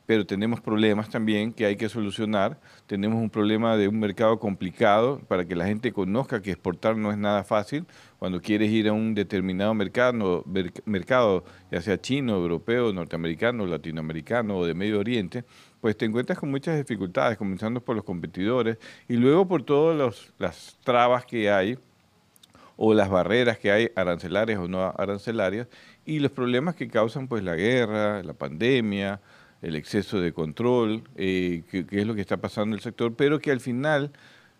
pero 0.08 0.24
tenemos 0.24 0.62
problemas 0.62 1.10
también 1.10 1.52
que 1.52 1.66
hay 1.66 1.76
que 1.76 1.90
solucionar. 1.90 2.58
Tenemos 2.86 3.20
un 3.20 3.28
problema 3.28 3.76
de 3.76 3.88
un 3.88 4.00
mercado 4.00 4.38
complicado 4.38 5.20
para 5.28 5.44
que 5.44 5.54
la 5.54 5.66
gente 5.66 5.92
conozca 5.92 6.40
que 6.40 6.50
exportar 6.50 6.96
no 6.96 7.10
es 7.10 7.18
nada 7.18 7.44
fácil. 7.44 7.84
Cuando 8.18 8.40
quieres 8.40 8.70
ir 8.70 8.88
a 8.88 8.94
un 8.94 9.14
determinado 9.14 9.74
mercado, 9.74 10.42
mer- 10.46 10.72
mercado 10.86 11.44
ya 11.70 11.82
sea 11.82 12.00
chino, 12.00 12.36
europeo, 12.36 12.90
norteamericano, 12.90 13.66
latinoamericano 13.66 14.56
o 14.56 14.64
de 14.64 14.72
Medio 14.72 14.98
Oriente, 14.98 15.44
pues 15.82 15.94
te 15.94 16.06
encuentras 16.06 16.38
con 16.38 16.50
muchas 16.50 16.78
dificultades, 16.78 17.36
comenzando 17.36 17.82
por 17.82 17.94
los 17.94 18.04
competidores 18.06 18.78
y 19.10 19.16
luego 19.16 19.46
por 19.46 19.62
todas 19.62 20.32
las 20.38 20.78
trabas 20.84 21.26
que 21.26 21.50
hay 21.50 21.78
o 22.78 22.94
las 22.94 23.10
barreras 23.10 23.58
que 23.58 23.70
hay 23.70 23.90
arancelarias 23.94 24.58
o 24.58 24.68
no 24.68 24.82
arancelarias 24.96 25.66
y 26.06 26.20
los 26.20 26.32
problemas 26.32 26.76
que 26.76 26.88
causan 26.88 27.28
pues 27.28 27.44
la 27.44 27.56
guerra, 27.56 28.22
la 28.22 28.32
pandemia, 28.32 29.20
el 29.62 29.76
exceso 29.76 30.20
de 30.20 30.32
control, 30.32 31.02
eh, 31.16 31.62
que, 31.70 31.86
es 31.90 32.06
lo 32.06 32.14
que 32.14 32.20
está 32.20 32.36
pasando 32.38 32.74
en 32.74 32.78
el 32.78 32.80
sector, 32.80 33.14
pero 33.14 33.40
que 33.40 33.50
al 33.50 33.60
final 33.60 34.12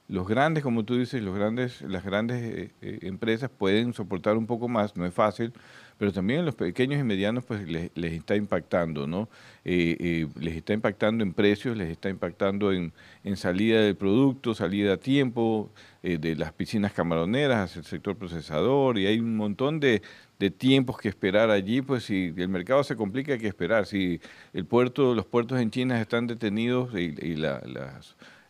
los 0.08 0.26
grandes, 0.26 0.62
como 0.64 0.84
tú 0.84 0.96
dices, 0.98 1.22
los 1.22 1.34
grandes, 1.34 1.82
las 1.82 2.04
grandes 2.04 2.42
eh, 2.42 2.70
eh, 2.80 2.98
empresas 3.02 3.50
pueden 3.50 3.92
soportar 3.92 4.36
un 4.36 4.46
poco 4.46 4.68
más, 4.68 4.96
no 4.96 5.06
es 5.06 5.14
fácil, 5.14 5.52
pero 5.98 6.12
también 6.12 6.44
los 6.44 6.54
pequeños 6.54 7.00
y 7.00 7.04
medianos 7.04 7.44
pues 7.44 7.68
les, 7.68 7.90
les 7.96 8.12
está 8.12 8.36
impactando, 8.36 9.06
¿no? 9.06 9.28
Eh, 9.64 9.96
eh, 10.00 10.26
les 10.40 10.56
está 10.56 10.72
impactando 10.72 11.24
en 11.24 11.32
precios, 11.34 11.76
les 11.76 11.90
está 11.90 12.08
impactando 12.08 12.72
en, 12.72 12.92
en 13.24 13.36
salida 13.36 13.80
del 13.80 13.96
producto, 13.96 14.54
salida 14.54 14.94
a 14.94 14.96
tiempo, 14.96 15.70
eh, 16.02 16.18
de 16.18 16.36
las 16.36 16.52
piscinas 16.52 16.92
camaroneras 16.92 17.70
hacia 17.70 17.80
el 17.80 17.84
sector 17.86 18.16
procesador, 18.16 18.98
y 18.98 19.06
hay 19.06 19.18
un 19.18 19.36
montón 19.36 19.80
de, 19.80 20.00
de 20.38 20.50
tiempos 20.50 20.98
que 20.98 21.08
esperar 21.08 21.50
allí, 21.50 21.82
pues 21.82 22.04
si 22.04 22.32
el 22.36 22.48
mercado 22.48 22.84
se 22.84 22.94
complica 22.96 23.32
hay 23.32 23.38
que 23.40 23.48
esperar, 23.48 23.84
si 23.86 24.20
el 24.52 24.64
puerto, 24.64 25.14
los 25.14 25.26
puertos 25.26 25.60
en 25.60 25.70
China 25.70 26.00
están 26.00 26.26
detenidos 26.28 26.94
y, 26.96 27.34
la- 27.34 27.60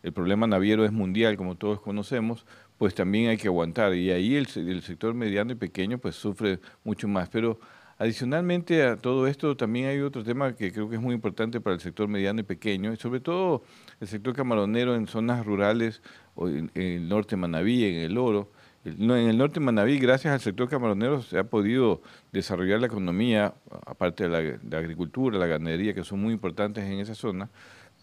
el 0.01 0.13
problema 0.13 0.47
naviero 0.47 0.85
es 0.85 0.91
mundial, 0.93 1.35
como 1.35 1.55
todos 1.55 1.81
conocemos, 1.81 2.45
pues 2.79 2.95
también 2.95 3.29
hay 3.29 3.37
que 3.37 3.47
aguantar. 3.49 3.93
Y 3.93 4.09
ahí 4.09 4.35
el, 4.35 4.47
se- 4.47 4.61
el 4.61 4.81
sector 4.81 5.13
mediano 5.13 5.51
y 5.51 5.55
pequeño 5.55 5.99
pues 5.99 6.15
sufre 6.15 6.59
mucho 6.83 7.07
más. 7.07 7.29
Pero 7.29 7.59
adicionalmente 7.99 8.81
a 8.83 8.95
todo 8.97 9.27
esto 9.27 9.55
también 9.57 9.87
hay 9.87 9.99
otro 9.99 10.23
tema 10.23 10.55
que 10.55 10.71
creo 10.71 10.89
que 10.89 10.95
es 10.95 11.01
muy 11.01 11.13
importante 11.13 11.59
para 11.61 11.75
el 11.75 11.81
sector 11.81 12.07
mediano 12.07 12.39
y 12.39 12.43
pequeño, 12.43 12.93
y 12.93 12.97
sobre 12.97 13.19
todo 13.19 13.63
el 13.99 14.07
sector 14.07 14.33
camaronero 14.33 14.95
en 14.95 15.05
zonas 15.07 15.45
rurales, 15.45 16.01
o 16.35 16.47
en, 16.47 16.71
el 16.73 17.07
norte 17.09 17.31
de 17.31 17.37
Manabí, 17.41 17.83
en 17.85 17.95
el 17.95 18.17
Oro. 18.17 18.49
En 18.85 19.11
el 19.11 19.37
norte 19.37 19.59
de 19.59 19.65
Manabí, 19.65 19.99
gracias 19.99 20.33
al 20.33 20.39
sector 20.39 20.69
camaronero, 20.69 21.21
se 21.21 21.37
ha 21.37 21.43
podido 21.43 22.01
desarrollar 22.31 22.79
la 22.79 22.87
economía, 22.87 23.53
aparte 23.85 24.23
de 24.23 24.29
la, 24.29 24.59
la 24.69 24.77
agricultura, 24.77 25.37
la 25.37 25.47
ganadería, 25.47 25.93
que 25.93 26.05
son 26.05 26.21
muy 26.21 26.31
importantes 26.33 26.85
en 26.85 26.99
esa 27.01 27.13
zona. 27.13 27.49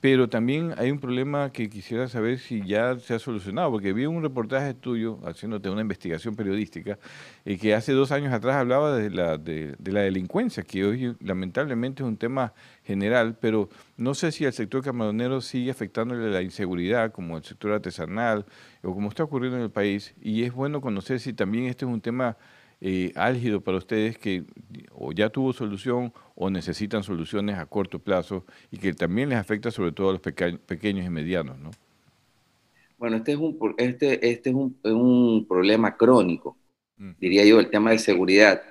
Pero 0.07 0.29
también 0.29 0.73
hay 0.79 0.93
un 0.93 1.01
problema 1.01 1.51
que 1.51 1.69
quisiera 1.69 2.07
saber 2.07 2.39
si 2.39 2.65
ya 2.65 2.97
se 2.97 3.15
ha 3.15 3.19
solucionado, 3.19 3.73
porque 3.73 3.93
vi 3.93 4.07
un 4.07 4.23
reportaje 4.23 4.73
tuyo 4.73 5.19
haciéndote 5.27 5.69
una 5.69 5.81
investigación 5.81 6.37
periodística 6.37 6.97
y 7.45 7.57
que 7.57 7.75
hace 7.75 7.91
dos 7.91 8.13
años 8.13 8.33
atrás 8.33 8.55
hablaba 8.55 8.97
de 8.97 9.11
la, 9.11 9.37
de, 9.37 9.75
de 9.77 9.93
la 9.93 10.03
delincuencia, 10.03 10.63
que 10.63 10.85
hoy 10.85 11.17
lamentablemente 11.19 12.05
es 12.05 12.09
un 12.09 12.17
tema 12.17 12.55
general, 12.85 13.37
pero 13.41 13.69
no 13.97 14.15
sé 14.15 14.31
si 14.31 14.47
al 14.47 14.53
sector 14.53 14.81
camaronero 14.81 15.41
sigue 15.41 15.73
afectándole 15.73 16.31
la 16.31 16.41
inseguridad, 16.41 17.11
como 17.11 17.37
el 17.37 17.43
sector 17.43 17.73
artesanal 17.73 18.47
o 18.85 18.95
como 18.95 19.09
está 19.09 19.25
ocurriendo 19.25 19.57
en 19.57 19.65
el 19.65 19.73
país, 19.73 20.15
y 20.23 20.45
es 20.45 20.53
bueno 20.53 20.81
conocer 20.81 21.19
si 21.19 21.33
también 21.33 21.65
este 21.65 21.85
es 21.85 21.91
un 21.91 22.01
tema 22.01 22.37
eh, 22.81 23.13
álgido 23.17 23.61
para 23.63 23.79
ustedes 23.79 24.19
que 24.19 24.45
o 24.93 25.13
ya 25.13 25.31
tuvo 25.31 25.53
solución 25.53 26.13
o 26.35 26.51
necesitan 26.51 27.03
soluciones 27.03 27.59
a 27.59 27.67
corto 27.67 27.99
plazo 28.01 28.45
y 28.71 28.79
que 28.79 28.93
también 28.95 29.31
les 29.31 29.39
afecta 29.39 29.71
sobre 29.71 29.93
todo 29.93 30.11
a 30.11 30.13
los 30.13 30.21
peca- 30.23 30.59
pequeños 30.67 31.07
y 31.07 31.11
medianos, 31.11 31.59
¿no? 31.59 31.71
Bueno, 32.99 33.17
este 33.19 33.33
es 33.33 33.39
un, 33.39 33.59
este, 33.79 34.31
este 34.31 34.51
es 34.51 34.57
un, 34.57 34.79
un 34.85 35.47
problema 35.49 35.97
crónico, 35.97 36.59
diría 37.21 37.45
yo, 37.45 37.61
el 37.61 37.71
tema 37.71 37.91
de 37.93 37.99
seguridad, 37.99 38.63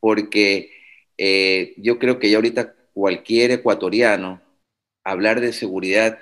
porque 0.00 0.70
eh, 1.18 1.74
yo 1.78 1.98
creo 1.98 2.18
que 2.18 2.30
ya 2.30 2.36
ahorita 2.38 2.74
cualquier 2.94 3.52
ecuatoriano, 3.52 4.42
hablar 5.04 5.40
de 5.40 5.52
seguridad, 5.54 6.18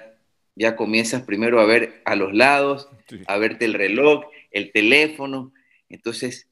ya 0.57 0.77
comienzas 0.77 1.23
primero 1.25 1.61
a 1.61 1.67
ver 1.67 2.03
a 2.05 2.17
los 2.17 2.35
lados, 2.35 2.89
a 3.27 3.39
verte 3.39 3.65
el 3.67 3.75
reloj, 3.75 4.25
el 4.53 4.73
teléfono, 4.73 5.55
entonces 5.89 6.50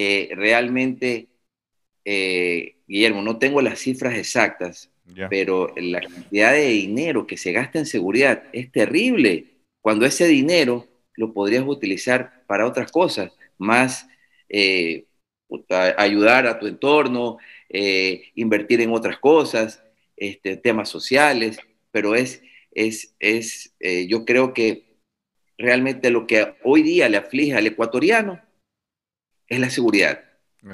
eh, 0.00 0.28
realmente, 0.36 1.26
eh, 2.04 2.76
Guillermo, 2.86 3.20
no 3.20 3.36
tengo 3.40 3.60
las 3.60 3.80
cifras 3.80 4.16
exactas, 4.16 4.92
Ya. 5.06 5.28
pero 5.28 5.74
la 5.76 6.00
cantidad 6.00 6.52
de 6.52 6.68
dinero 6.68 7.26
que 7.26 7.36
se 7.36 7.50
gasta 7.50 7.80
en 7.80 7.86
seguridad 7.86 8.44
es 8.52 8.70
terrible. 8.70 9.46
Cuando 9.80 10.06
ese 10.06 10.28
dinero 10.28 10.86
lo 11.14 11.32
podrías 11.32 11.64
utilizar 11.66 12.44
para 12.46 12.64
otras 12.66 12.92
cosas, 12.92 13.32
más 13.56 14.06
eh, 14.48 15.06
ayudar 15.96 16.46
a 16.46 16.60
tu 16.60 16.68
entorno, 16.68 17.38
eh, 17.68 18.22
invertir 18.36 18.80
en 18.80 18.92
otras 18.92 19.18
cosas, 19.18 19.82
este, 20.16 20.56
temas 20.56 20.88
sociales, 20.90 21.58
pero 21.90 22.14
es, 22.14 22.40
es, 22.70 23.16
es 23.18 23.74
eh, 23.80 24.06
yo 24.06 24.24
creo 24.24 24.54
que 24.54 24.84
realmente 25.56 26.10
lo 26.10 26.26
que 26.28 26.54
hoy 26.62 26.82
día 26.82 27.08
le 27.08 27.16
aflige 27.16 27.54
al 27.54 27.66
ecuatoriano 27.66 28.40
es 29.48 29.58
la 29.60 29.70
seguridad 29.70 30.20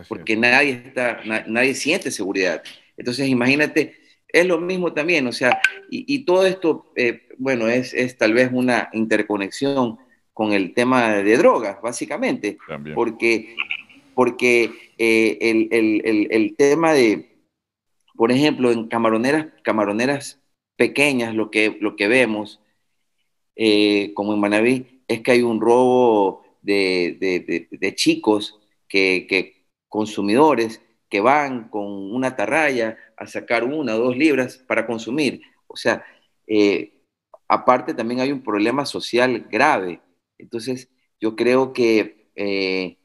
porque 0.09 0.37
nadie 0.37 0.71
está, 0.87 1.21
na- 1.25 1.45
nadie 1.47 1.75
siente 1.75 2.11
seguridad. 2.11 2.63
Entonces, 2.97 3.29
imagínate, 3.29 3.97
es 4.29 4.47
lo 4.47 4.59
mismo 4.59 4.93
también, 4.93 5.27
o 5.27 5.33
sea, 5.33 5.61
y, 5.91 6.05
y 6.13 6.25
todo 6.25 6.47
esto, 6.47 6.93
eh, 6.97 7.29
bueno, 7.39 7.69
es, 7.69 7.93
es 7.95 8.17
tal 8.17 8.33
vez 8.33 8.51
una 8.53 8.89
interconexión 8.93 9.99
con 10.33 10.53
el 10.53 10.75
tema 10.75 11.15
de 11.23 11.37
drogas, 11.37 11.81
básicamente, 11.83 12.59
También. 12.67 12.95
porque, 12.97 13.55
porque 14.15 14.71
eh, 14.99 15.39
el, 15.41 15.69
el- 15.71 16.03
el- 16.05 16.29
el 16.31 16.57
tema 16.57 16.93
de, 16.93 17.37
por 18.17 18.33
ejemplo, 18.33 18.73
en 18.73 18.89
camaroneras, 18.89 19.47
camaroneras 19.63 20.41
pequeñas, 20.77 21.35
lo 21.35 21.51
que, 21.51 21.77
lo 21.81 21.95
que 21.95 22.09
vemos, 22.09 22.61
eh, 23.57 24.13
como 24.15 24.35
en 24.35 24.41
Manaví, 24.41 25.03
es 25.07 25.21
que 25.21 25.31
hay 25.33 25.43
un 25.43 25.61
robo 25.61 26.45
de, 26.63 27.17
de- 27.21 27.41
de- 27.41 27.69
de 27.71 27.95
chicos 27.95 28.59
que, 28.89 29.27
consumidores 29.89 30.81
que 31.09 31.21
van 31.21 31.69
con 31.69 31.85
una 32.13 32.29
atarraya 32.29 32.99
a 33.17 33.27
sacar 33.27 33.65
una 33.65 33.95
o 33.95 33.99
dos 33.99 34.17
libras 34.17 34.59
para 34.59 34.87
consumir. 34.87 35.41
O 35.69 35.77
sea, 35.77 36.05
eh, 36.47 37.01
aparte 37.49 37.95
también 37.95 38.21
hay 38.21 38.33
un 38.33 38.43
problema 38.43 38.87
social 38.87 39.47
grave. 39.51 40.01
Entonces, 40.39 40.91
yo 41.21 41.37
creo 41.37 41.73
que 41.73 42.29
eh, 42.35 42.99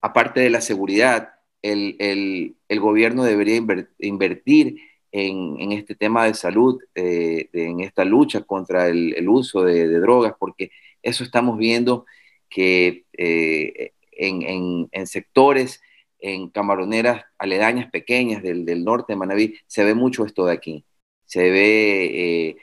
aparte 0.00 0.40
de 0.40 0.50
la 0.50 0.60
seguridad, 0.60 1.30
el, 1.62 1.96
el- 1.98 2.56
gobierno 2.80 3.24
debería 3.24 3.56
inver- 3.58 3.88
invertir 3.98 4.76
en, 5.12 5.56
en 5.60 5.72
este 5.72 5.94
tema 5.94 6.24
de 6.26 6.34
salud, 6.34 6.80
eh, 6.94 7.48
en 7.52 7.80
esta 7.80 8.04
lucha 8.04 8.42
contra 8.42 8.88
el, 8.88 9.14
uso 9.28 9.62
de, 9.64 9.88
de 9.88 10.00
drogas, 10.00 10.34
porque 10.38 10.70
eso 11.02 11.24
estamos 11.24 11.56
viendo 11.58 12.04
que 12.50 13.06
eh, 13.12 13.92
en, 14.16 14.88
en- 14.92 15.06
sectores, 15.06 15.80
en 16.18 16.48
camaroneras 16.48 17.24
aledañas 17.38 17.90
pequeñas 17.90 18.42
del, 18.42 18.64
del 18.64 18.84
norte 18.84 19.12
de 19.12 19.16
Manabí, 19.16 19.54
se 19.66 19.84
ve 19.84 19.94
mucho 19.94 20.24
esto 20.24 20.46
de 20.46 20.52
aquí. 20.52 20.84
Se 21.26 21.50
ve 21.50 22.04
eh, 22.48 22.56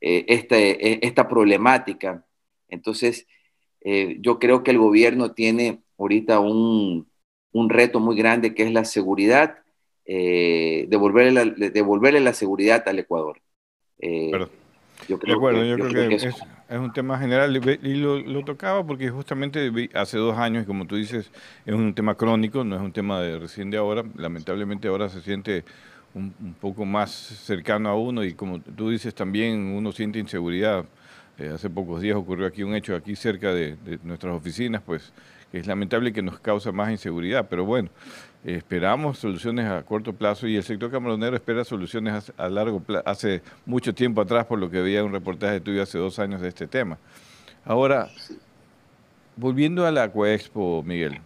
eh, 0.00 0.24
este- 0.28 0.92
eh, 0.92 0.98
esta 1.02 1.28
problemática. 1.28 2.24
Entonces, 2.68 3.26
eh, 3.80 4.16
yo 4.20 4.38
creo 4.38 4.62
que 4.62 4.70
el 4.70 4.78
gobierno 4.78 5.32
tiene 5.32 5.80
ahorita 5.98 6.38
un, 6.40 7.08
un 7.52 7.68
reto 7.70 7.98
muy 8.00 8.16
grande 8.16 8.54
que 8.54 8.62
es 8.62 8.72
la 8.72 8.84
seguridad, 8.84 9.58
eh, 10.04 10.86
devolverle, 10.88 11.32
la, 11.32 11.44
de- 11.46 11.70
devolverle 11.70 12.20
la 12.20 12.32
seguridad 12.32 12.86
al 12.88 12.98
Ecuador. 12.98 13.40
Yo 15.08 15.18
De 15.22 15.32
acuerdo, 15.32 15.60
que- 15.60 15.68
yo, 15.68 15.76
yo 15.76 15.88
creo, 15.88 15.90
creo 15.90 16.10
que, 16.10 16.16
que 16.18 16.28
es, 16.28 16.42
un 16.78 16.92
tema 16.92 17.18
general 17.18 17.56
y 17.82 17.94
lo, 17.96 18.18
lo 18.20 18.44
tocaba 18.44 18.86
porque 18.86 19.10
justamente 19.10 19.70
hace 19.94 20.18
dos 20.18 20.36
años, 20.38 20.64
y 20.64 20.66
como 20.66 20.86
tú 20.86 20.96
dices, 20.96 21.30
es 21.64 21.74
un 21.74 21.94
tema 21.94 22.14
crónico, 22.16 22.64
no 22.64 22.76
es 22.76 22.82
un 22.82 22.92
tema 22.92 23.20
de 23.20 23.38
recién 23.38 23.70
de 23.70 23.76
ahora. 23.78 24.04
Lamentablemente 24.16 24.88
ahora 24.88 25.08
se 25.08 25.20
siente 25.20 25.64
un, 26.14 26.34
un 26.40 26.54
poco 26.54 26.84
más 26.84 27.10
cercano 27.12 27.88
a 27.88 27.94
uno 27.96 28.24
y 28.24 28.34
como 28.34 28.60
tú 28.60 28.90
dices 28.90 29.14
también 29.14 29.74
uno 29.74 29.92
siente 29.92 30.18
inseguridad. 30.18 30.84
Eh, 31.40 31.50
hace 31.54 31.70
pocos 31.70 32.02
días 32.02 32.18
ocurrió 32.18 32.46
aquí 32.46 32.62
un 32.62 32.74
hecho 32.74 32.94
aquí 32.94 33.16
cerca 33.16 33.54
de, 33.54 33.78
nuestras 34.02 34.34
oficinas, 34.34 34.82
pues 34.84 35.10
que 35.50 35.58
es 35.58 35.66
lamentable 35.66 36.12
que 36.12 36.20
nos 36.20 36.38
causa 36.38 36.70
más 36.70 36.90
inseguridad, 36.90 37.46
pero 37.48 37.64
bueno, 37.64 37.88
esperamos 38.44 39.18
soluciones 39.18 39.64
a 39.66 39.82
corto 39.82 40.12
plazo 40.12 40.46
y 40.46 40.56
el 40.56 40.62
sector 40.62 40.90
camaronero 40.90 41.34
espera 41.34 41.64
soluciones 41.64 42.30
a 42.36 42.48
largo 42.50 42.80
plazo, 42.80 43.08
hace 43.08 43.40
mucho 43.64 43.94
tiempo 43.94 44.20
atrás, 44.20 44.44
por 44.44 44.58
lo 44.58 44.70
que 44.70 44.82
veía 44.82 45.02
un 45.02 45.12
reportaje 45.12 45.60
tuyo 45.60 45.82
hace 45.82 45.96
dos 45.96 46.18
años 46.18 46.42
de 46.42 46.48
este 46.48 46.66
tema. 46.66 46.98
Ahora, 47.64 48.10
volviendo 49.34 49.86
a 49.86 49.90
la 49.90 50.02
Acuaexpo, 50.02 50.82
Miguel, 50.84 51.20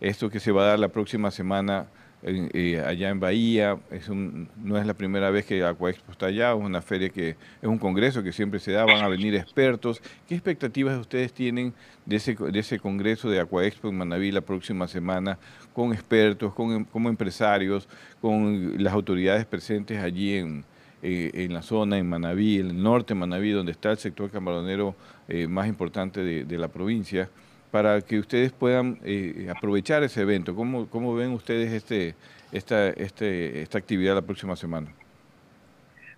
esto 0.00 0.30
que 0.30 0.40
se 0.40 0.50
va 0.50 0.62
a 0.62 0.68
dar 0.68 0.78
la 0.78 0.88
próxima 0.88 1.30
semana 1.30 1.88
eh, 2.28 2.82
allá 2.84 3.08
en 3.10 3.20
Bahía. 3.20 3.78
Es 3.90 4.08
un- 4.08 4.48
no 4.62 4.76
es 4.76 4.86
la 4.86 4.94
primera 4.94 5.30
vez 5.30 5.44
que 5.46 5.62
Aquaexpo 5.64 6.10
está 6.12 6.26
allá, 6.26 6.50
es 6.52 6.58
una 6.58 6.82
feria 6.82 7.08
que 7.08 7.30
es 7.30 7.36
un 7.68 7.78
congreso 7.78 8.22
que 8.22 8.32
siempre 8.32 8.58
se 8.58 8.72
da, 8.72 8.84
van 8.84 9.02
a 9.04 9.08
venir 9.08 9.34
expertos. 9.36 10.02
¿Qué 10.28 10.34
expectativas 10.34 10.98
ustedes 10.98 11.32
tienen 11.32 11.72
de 12.04 12.16
ese, 12.16 12.34
de 12.34 12.58
ese 12.58 12.78
congreso 12.80 13.30
de 13.30 13.38
Aquaexpo 13.40 13.88
en 13.88 13.98
Manaví 13.98 14.32
la 14.32 14.40
próxima 14.40 14.88
semana 14.88 15.38
con 15.72 15.92
expertos, 15.92 16.52
con, 16.52 16.72
em- 16.72 16.84
como 16.84 17.08
empresarios, 17.08 17.88
con 18.20 18.82
las 18.82 18.92
autoridades 18.92 19.44
presentes 19.46 20.02
allí 20.02 20.34
en, 20.34 20.64
eh, 21.02 21.30
en 21.34 21.54
la 21.54 21.62
zona, 21.62 21.96
en 21.98 22.08
Manaví, 22.08 22.58
en 22.58 22.70
el 22.70 22.82
norte 22.82 23.14
de 23.14 23.20
Manaví, 23.20 23.50
donde 23.52 23.70
está 23.72 23.90
el 23.92 23.98
sector 23.98 24.30
camaronero 24.30 24.96
eh, 25.28 25.46
más 25.46 25.68
importante 25.68 26.22
de 26.22 26.58
la 26.58 26.68
provincia, 26.68 27.28
para 27.70 28.00
que 28.00 28.18
ustedes 28.18 28.52
puedan 28.52 28.98
eh, 29.04 29.48
aprovechar 29.54 30.02
ese 30.02 30.22
evento. 30.22 30.54
¿Cómo, 30.54 30.88
cómo 30.88 31.14
ven 31.14 31.32
ustedes 31.32 31.72
este, 31.72 32.14
esta, 32.52 32.88
este, 32.90 33.62
esta 33.62 33.78
actividad 33.78 34.14
la 34.14 34.22
próxima 34.22 34.56
semana? 34.56 34.92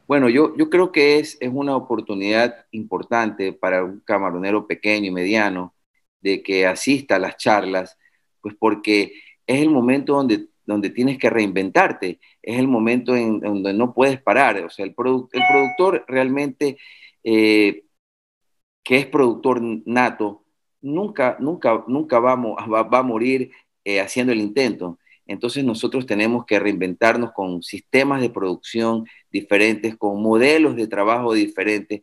Bueno, 0.07 0.29
yo, 0.31 0.57
yo 0.57 0.71
creo 0.71 0.91
que 0.91 1.19
es, 1.19 1.37
es 1.41 1.51
una 1.53 1.77
oportunidad 1.77 2.65
importante 2.71 3.53
para 3.53 3.85
un 3.85 4.01
camaronero 4.01 4.67
pequeño 4.67 5.09
y 5.09 5.11
mediano 5.11 5.75
de 6.21 6.43
que 6.43 6.67
asista 6.67 7.17
a 7.17 7.19
las 7.19 7.37
charlas, 7.37 7.99
pues 8.41 8.55
porque 8.59 9.13
es 9.47 9.61
el 9.61 9.71
momento 9.71 10.15
donde, 10.15 10.47
donde 10.65 10.91
tienes 10.91 11.19
que 11.19 11.29
reinventarte, 11.29 12.21
es 12.43 12.59
el 12.59 12.69
momento 12.69 13.15
en 13.15 13.41
donde 13.41 13.75
no 13.75 13.93
puedes 13.93 14.21
parar. 14.23 14.59
O 14.65 14.71
sea, 14.71 14.87
el, 14.87 14.97
produ- 14.97 15.29
el 15.33 15.43
productor 15.51 16.05
realmente, 16.09 16.79
eh, 17.23 17.85
que 18.83 18.97
es 18.97 19.07
productor 19.07 19.61
nato, 19.85 20.45
nunca, 20.81 21.37
nunca, 21.41 21.85
nunca 21.89 22.19
va, 22.21 22.33
a 22.33 22.37
mo- 22.37 22.57
va- 22.57 22.99
a 22.99 23.03
morir 23.03 23.51
eh, 23.85 24.01
haciendo 24.01 24.33
el 24.33 24.41
intento. 24.41 24.99
Entonces 25.27 25.65
nosotros 25.65 26.07
tenemos 26.07 26.47
que 26.47 26.59
reinventarnos 26.59 27.33
con 27.33 27.63
sistemas 27.63 28.21
de 28.23 28.31
producción 28.31 29.05
diferentes, 29.31 29.97
con 29.97 30.23
modelos 30.23 30.75
de 30.77 30.87
trabajo 30.89 31.35
diferentes. 31.35 32.03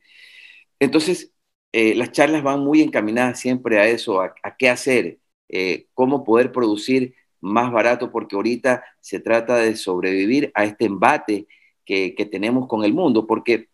Entonces, 0.80 1.32
eh, 1.72 1.96
las 1.96 2.12
charlas 2.12 2.44
van 2.44 2.62
muy 2.62 2.82
encaminadas 2.82 3.40
siempre 3.40 3.80
a 3.80 3.88
eso, 3.88 4.22
a, 4.22 4.34
qué 4.58 4.70
hacer, 4.70 5.20
eh, 5.50 5.88
cómo 5.94 6.24
poder 6.24 6.52
producir 6.52 7.16
más 7.42 7.72
barato, 7.72 8.12
porque 8.12 8.36
ahorita 8.36 8.84
se 9.02 9.20
trata 9.20 9.58
de 9.58 9.76
sobrevivir 9.76 10.52
a 10.56 10.66
este 10.66 10.86
embate 10.86 11.48
que, 11.86 12.16
que 12.16 12.26
tenemos 12.26 12.68
con 12.68 12.84
el 12.84 12.94
mundo, 12.94 13.28
porque 13.28 13.70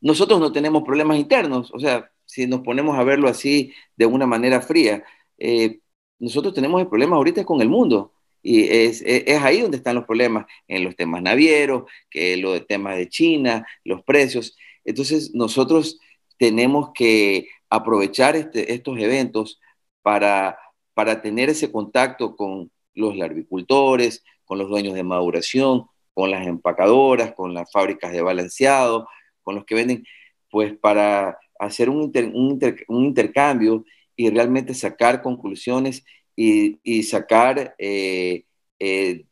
nosotros 0.00 0.40
no 0.40 0.52
tenemos 0.52 0.82
problemas 0.84 1.18
internos, 1.18 1.72
o 1.72 1.78
sea, 1.78 2.10
si 2.26 2.46
nos 2.46 2.60
ponemos 2.60 2.98
a 2.98 3.04
verlo 3.04 3.28
así 3.28 3.72
de 3.96 4.06
una 4.06 4.26
manera 4.26 4.60
fría, 4.60 5.04
eh, 5.38 5.80
nosotros 6.18 6.54
tenemos 6.54 6.80
el 6.80 6.88
problema 6.88 7.16
ahorita 7.16 7.44
con 7.44 7.60
el 7.62 7.68
mundo. 7.68 8.12
Y 8.42 8.64
es, 8.68 9.02
es- 9.04 9.42
ahí 9.42 9.60
donde 9.60 9.78
están 9.78 9.96
los 9.96 10.04
problemas, 10.04 10.46
en 10.68 10.84
los 10.84 10.94
temas 10.96 11.22
navieros, 11.22 11.84
que 12.10 12.36
los 12.36 12.66
temas 12.66 12.96
de 12.96 13.08
China, 13.08 13.66
los 13.84 14.02
precios. 14.04 14.56
Entonces, 14.84 15.34
nosotros 15.34 15.98
tenemos 16.38 16.90
que 16.94 17.48
aprovechar 17.70 18.36
este- 18.36 18.72
estos 18.72 18.98
eventos 18.98 19.60
para, 20.02 20.58
para 20.94 21.22
tener 21.22 21.50
ese 21.50 21.72
contacto 21.72 22.36
con 22.36 22.70
los 22.94 23.16
larvicultores, 23.16 24.24
con 24.44 24.58
los 24.58 24.68
dueños 24.68 24.94
de 24.94 25.02
maduración, 25.02 25.86
con 26.14 26.30
las 26.30 26.46
empacadoras, 26.46 27.34
con 27.34 27.52
las 27.54 27.70
fábricas 27.72 28.12
de 28.12 28.22
balanceado, 28.22 29.08
con 29.42 29.56
los 29.56 29.64
que 29.64 29.74
venden, 29.74 30.04
pues 30.50 30.74
para 30.78 31.38
hacer 31.58 31.88
un, 31.90 32.02
inter- 32.02 32.26
un 32.34 32.50
inter- 32.52 32.84
un 32.88 33.04
intercambio 33.06 33.84
y 34.16 34.30
realmente 34.30 34.74
sacar 34.74 35.22
conclusiones 35.22 36.04
y, 36.36 36.78
y 36.82 37.02
sacar 37.04 37.74
eh, 37.78 38.44
eh, 38.78 39.24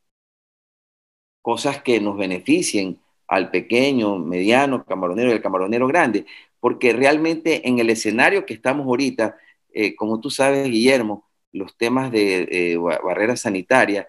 cosas 1.42 1.82
que 1.82 2.00
nos 2.00 2.16
beneficien 2.16 2.98
al 3.28 3.50
pequeño, 3.50 4.18
mediano 4.18 4.84
camaronero 4.84 5.30
y 5.30 5.32
al 5.32 5.42
camaronero 5.42 5.86
grande, 5.86 6.26
porque 6.60 6.92
realmente 6.92 7.66
en 7.68 7.78
el 7.78 7.90
escenario 7.90 8.46
que 8.46 8.54
estamos 8.54 8.86
ahorita, 8.86 9.36
eh, 9.72 9.94
como 9.96 10.20
tú 10.20 10.30
sabes, 10.30 10.68
Guillermo, 10.68 11.26
los 11.52 11.76
temas 11.76 12.10
de 12.10 12.48
eh, 12.50 12.76
ba- 12.76 13.00
barrera 13.04 13.36
sanitaria, 13.36 14.08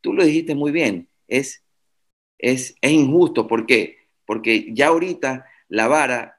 tú 0.00 0.12
lo 0.12 0.24
dijiste 0.24 0.54
muy 0.54 0.72
bien, 0.72 1.08
es, 1.28 1.62
es, 2.38 2.76
es 2.80 2.92
injusto. 2.92 3.46
¿Por 3.48 3.66
qué? 3.66 3.98
Porque 4.26 4.72
ya 4.74 4.88
ahorita 4.88 5.46
la 5.68 5.88
vara 5.88 6.33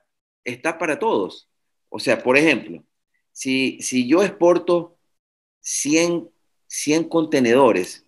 está 0.46 0.78
para 0.78 0.98
todos. 1.00 1.50
O 1.90 2.00
sea, 2.00 2.22
por 2.24 2.38
ejemplo, 2.38 2.84
si, 3.32 3.82
si 3.82 4.08
yo 4.08 4.24
exporto 4.24 4.98
100, 5.62 6.30
100 6.68 7.10
contenedores, 7.10 8.06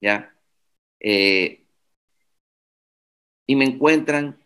¿ya? 0.00 0.34
Eh, 1.00 1.64
y 3.46 3.56
me 3.56 3.64
encuentran 3.64 4.38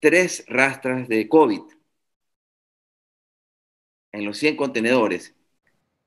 tres 0.00 0.44
rastras 0.48 1.08
de 1.08 1.28
COVID 1.28 1.62
en 4.12 4.24
los 4.24 4.38
100 4.38 4.56
contenedores, 4.56 5.34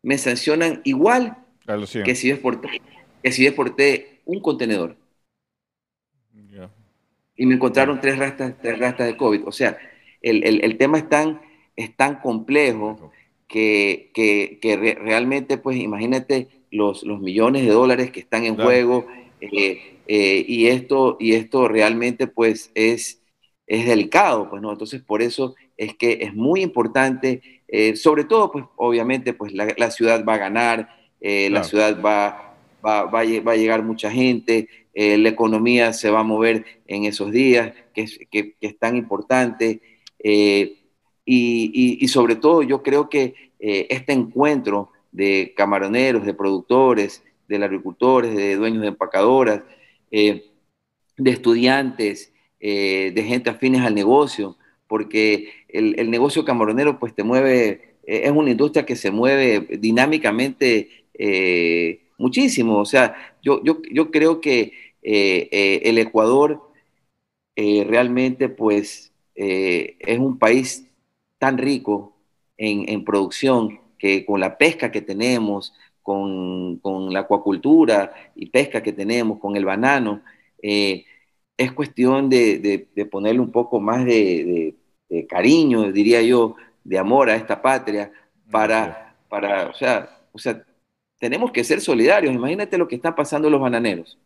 me 0.01 0.17
sancionan 0.17 0.81
igual 0.83 1.45
A 1.67 1.77
los 1.77 1.91
100. 1.91 2.03
que 2.03 2.15
si 2.15 2.27
yo 2.27 2.33
exporté, 2.33 2.81
que 3.23 3.31
si 3.31 3.43
yo 3.43 3.49
exporté 3.49 4.21
un 4.25 4.41
contenedor 4.41 4.97
y 7.35 7.45
me 7.45 7.55
encontraron 7.55 7.99
tres 7.99 8.17
rastras, 8.19 8.55
tres 8.61 8.77
rastras 8.77 9.07
de 9.07 9.17
COVID. 9.17 9.47
O 9.47 9.51
sea, 9.51 9.77
el, 10.21 10.43
el- 10.45 10.63
el 10.63 10.77
tema 10.77 10.97
es 10.97 11.09
tan, 11.09 11.41
es 11.75 11.95
tan 11.95 12.19
complejo 12.21 13.11
que, 13.47 14.11
que- 14.13 14.59
que 14.61 14.75
re- 14.77 14.95
realmente, 14.95 15.57
pues 15.57 15.77
imagínate 15.77 16.47
los, 16.71 17.03
los 17.03 17.19
millones 17.19 17.63
de 17.65 17.71
dólares 17.71 18.11
que 18.11 18.19
están 18.21 18.45
en 18.45 18.55
Claro. 18.55 18.61
juego 18.61 19.07
eh, 19.41 20.01
eh, 20.07 20.45
y, 20.47 20.67
esto, 20.67 21.17
y 21.19 21.33
esto 21.33 21.67
realmente 21.67 22.27
pues 22.27 22.71
es, 22.75 23.21
es 23.67 23.85
delicado, 23.85 24.49
pues 24.49 24.61
no. 24.61 24.71
Entonces, 24.71 25.01
por 25.01 25.21
eso 25.21 25.55
es 25.77 25.95
que 25.95 26.19
es 26.21 26.33
muy 26.33 26.61
importante, 26.61 27.41
eh, 27.67 27.95
sobre 27.95 28.23
todo, 28.25 28.51
pues 28.51 28.65
obviamente, 28.77 29.33
pues 29.33 29.53
la, 29.53 29.73
la 29.77 29.91
ciudad 29.91 30.23
va 30.25 30.35
a 30.35 30.37
ganar, 30.37 30.89
eh, 31.19 31.49
la 31.49 31.63
Claro. 31.63 31.63
ciudad 31.63 32.01
va, 32.01 32.57
va, 32.85 33.03
va 33.05 33.23
va 33.41 33.51
a 33.53 33.55
llegar 33.55 33.83
mucha 33.83 34.11
gente, 34.11 34.67
eh, 34.93 35.17
la 35.17 35.29
economía 35.29 35.93
se 35.93 36.09
va 36.09 36.19
a 36.21 36.23
mover 36.23 36.65
en 36.87 37.05
esos 37.05 37.31
días, 37.31 37.73
que 37.93 38.01
es, 38.03 38.19
que, 38.29 38.53
que 38.59 38.67
es 38.67 38.77
tan 38.79 38.95
importante. 38.97 39.81
Eh, 40.23 40.77
y, 41.25 41.97
y- 42.03 42.07
sobre 42.07 42.35
todo 42.35 42.63
yo 42.63 42.81
creo 42.83 43.09
que 43.09 43.35
eh, 43.59 43.87
este 43.89 44.13
encuentro 44.13 44.91
de 45.11 45.53
camaroneros, 45.55 46.25
de 46.25 46.33
productores, 46.33 47.23
de 47.47 47.63
agricultores, 47.63 48.35
de 48.35 48.55
dueños 48.55 48.81
de 48.81 48.87
empacadoras, 48.89 49.61
eh, 50.11 50.45
de 51.17 51.31
estudiantes, 51.31 52.33
de 52.59 53.23
gente 53.27 53.49
afines 53.49 53.81
al 53.81 53.95
negocio, 53.95 54.57
porque 54.87 55.49
el, 55.69 55.99
el 55.99 56.11
negocio 56.11 56.45
camaronero 56.45 56.99
pues 56.99 57.15
te 57.15 57.23
mueve, 57.23 57.95
es 58.03 58.31
una 58.31 58.51
industria 58.51 58.85
que 58.85 58.95
se 58.95 59.09
mueve 59.11 59.61
dinámicamente 59.79 61.05
muchísimo. 62.17 62.77
O 62.79 62.85
sea, 62.85 63.15
yo, 63.41 63.63
yo, 63.63 63.81
yo 63.91 64.11
creo 64.11 64.41
que 64.41 64.73
el 65.01 65.97
Ecuador 65.97 66.61
realmente 67.55 68.49
pues 68.49 69.10
eh, 69.35 69.95
es 69.99 70.19
un 70.19 70.37
país 70.37 70.87
tan 71.37 71.57
rico 71.57 72.13
en, 72.57 72.87
en 72.89 73.03
producción 73.03 73.79
que 73.97 74.25
con 74.25 74.39
la 74.39 74.57
pesca 74.57 74.91
que 74.91 75.01
tenemos, 75.01 75.73
con, 76.01 76.77
con 76.79 77.13
la 77.13 77.21
acuacultura 77.21 78.13
y 78.35 78.47
pesca 78.47 78.81
que 78.83 78.93
tenemos, 78.93 79.39
con 79.39 79.55
el 79.55 79.65
banano, 79.65 80.21
eh, 80.61 81.05
es 81.57 81.71
cuestión 81.73 82.29
de, 82.29 82.59
de- 82.59 82.87
de 82.95 83.05
ponerle 83.05 83.41
un 83.41 83.51
poco 83.51 83.79
más 83.79 84.05
de, 84.05 84.13
de- 84.45 84.75
de 85.09 85.27
cariño, 85.27 85.91
diría 85.91 86.21
yo, 86.21 86.55
de 86.83 86.97
amor 86.97 87.29
a 87.29 87.35
esta 87.35 87.61
patria, 87.61 88.11
para, 88.49 89.15
para 89.29 89.67
o, 89.69 89.73
sea, 89.73 90.09
o 90.31 90.39
sea, 90.39 90.63
tenemos 91.19 91.51
que 91.51 91.63
ser 91.63 91.81
solidarios. 91.81 92.33
Imagínate 92.33 92.77
lo 92.77 92.87
que 92.87 92.95
están 92.95 93.15
pasando 93.15 93.49
los 93.49 93.61
bananeros. 93.61 94.17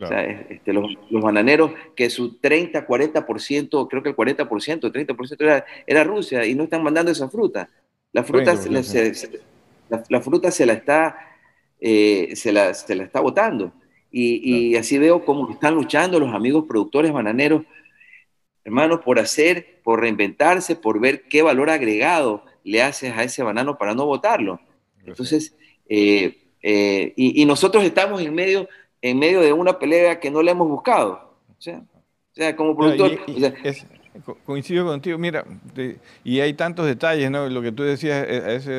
O 0.00 0.06
sea, 0.08 0.24
es- 0.24 0.50
este, 0.50 0.72
los, 0.72 0.90
los 1.10 1.22
bananeros 1.22 1.72
que 1.94 2.08
su 2.10 2.38
30, 2.38 2.86
40%, 2.86 3.88
creo 3.88 4.02
que 4.02 4.08
el 4.10 4.16
40%, 4.16 4.90
30% 4.90 5.44
era, 5.44 5.64
era 5.86 6.04
Rusia 6.04 6.44
y 6.46 6.54
no 6.54 6.64
están 6.64 6.82
mandando 6.82 7.10
esa 7.12 7.28
fruta. 7.28 7.68
La 8.12 8.24
fruta, 8.24 8.56
se, 8.56 8.70
la, 8.70 8.80
30%. 8.80 8.82
se- 8.84 9.14
se- 9.14 9.40
la- 9.88 10.02
la 10.08 10.20
fruta 10.20 10.50
se 10.50 10.66
la 10.66 10.72
está, 10.72 11.16
eh, 11.80 12.32
se 12.34 12.52
la, 12.52 12.72
se 12.74 12.94
la 12.94 13.04
está 13.04 13.20
botando. 13.20 13.72
Y, 14.10 14.70
y 14.72 14.76
así 14.76 14.98
veo 14.98 15.24
cómo 15.24 15.50
están 15.50 15.74
luchando 15.74 16.18
los 16.20 16.34
amigos 16.34 16.64
productores 16.68 17.12
bananeros, 17.12 17.64
hermanos, 18.64 19.00
por 19.04 19.18
hacer, 19.18 19.80
por 19.82 20.00
reinventarse, 20.00 20.76
por 20.76 21.00
ver 21.00 21.22
qué 21.22 21.42
valor 21.42 21.70
agregado 21.70 22.44
le 22.64 22.82
haces 22.82 23.12
a 23.16 23.24
ese 23.24 23.42
banano 23.42 23.76
para 23.78 23.94
no 23.94 24.06
botarlo. 24.06 24.60
Entonces, 25.04 25.56
eh, 25.88 26.38
eh, 26.62 27.12
y, 27.16 27.42
y 27.42 27.44
nosotros 27.44 27.82
estamos 27.84 28.20
en 28.22 28.34
medio, 28.34 28.68
en 29.02 29.18
medio 29.18 29.40
de 29.40 29.52
una 29.52 29.78
pelea 29.78 30.20
que 30.20 30.30
no 30.30 30.42
le 30.42 30.52
hemos 30.52 30.68
buscado. 30.68 31.12
O 31.58 31.60
sea, 31.60 31.78
o 31.78 32.34
sea 32.34 32.56
como 32.56 32.76
productor, 32.76 33.12
y- 33.26 33.32
y 33.32 33.36
o 33.36 33.40
sea, 33.40 33.54
es- 33.62 33.86
co- 34.24 34.38
coincido 34.46 34.86
contigo, 34.86 35.18
mira, 35.18 35.44
y 36.24 36.40
hay 36.40 36.54
tantos 36.54 36.86
detalles, 36.86 37.30
¿no? 37.30 37.48
Lo 37.48 37.62
que 37.62 37.72
tú 37.72 37.82
decías, 37.82 38.24
eh, 38.28 38.42
a 38.44 38.52
ese, 38.52 38.72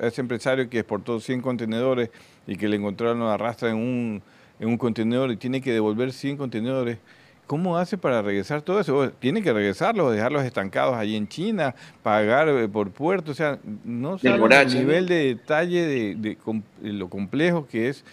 a 0.00 0.06
ese 0.06 0.20
empresario 0.20 0.68
que 0.68 0.78
exportó 0.80 1.20
100 1.20 1.40
contenedores 1.40 2.10
y 2.46 2.56
que 2.56 2.68
le 2.68 2.76
encontraron 2.76 3.22
arrastra 3.22 3.70
en 3.70 3.76
un, 3.76 4.22
en 4.60 4.68
un 4.68 4.78
contenedor 4.78 5.30
y 5.30 5.36
tiene 5.36 5.60
que 5.60 5.72
devolver 5.72 6.12
100 6.12 6.36
contenedores. 6.36 6.98
¿Cómo 7.46 7.78
hace 7.78 7.96
para 7.96 8.20
regresar 8.20 8.60
todo 8.60 8.78
eso? 8.78 9.10
Tiene 9.12 9.40
que 9.42 9.52
regresarlos, 9.54 10.12
dejarlos 10.12 10.44
estancados 10.44 10.94
allí 10.96 11.16
en 11.16 11.28
China, 11.28 11.74
pagar 12.02 12.46
eh, 12.50 12.68
por 12.68 12.90
puerto, 12.90 13.32
o 13.32 13.34
sea, 13.34 13.58
no 13.84 14.18
sabe 14.18 14.36
el 14.60 14.70
nivel 14.74 15.06
de 15.08 15.14
detalle 15.34 15.86
de, 15.86 16.14
de 16.14 16.36
de 16.82 16.92
lo 16.92 17.08
complejo 17.08 17.66
que 17.66 17.88
es 17.88 18.04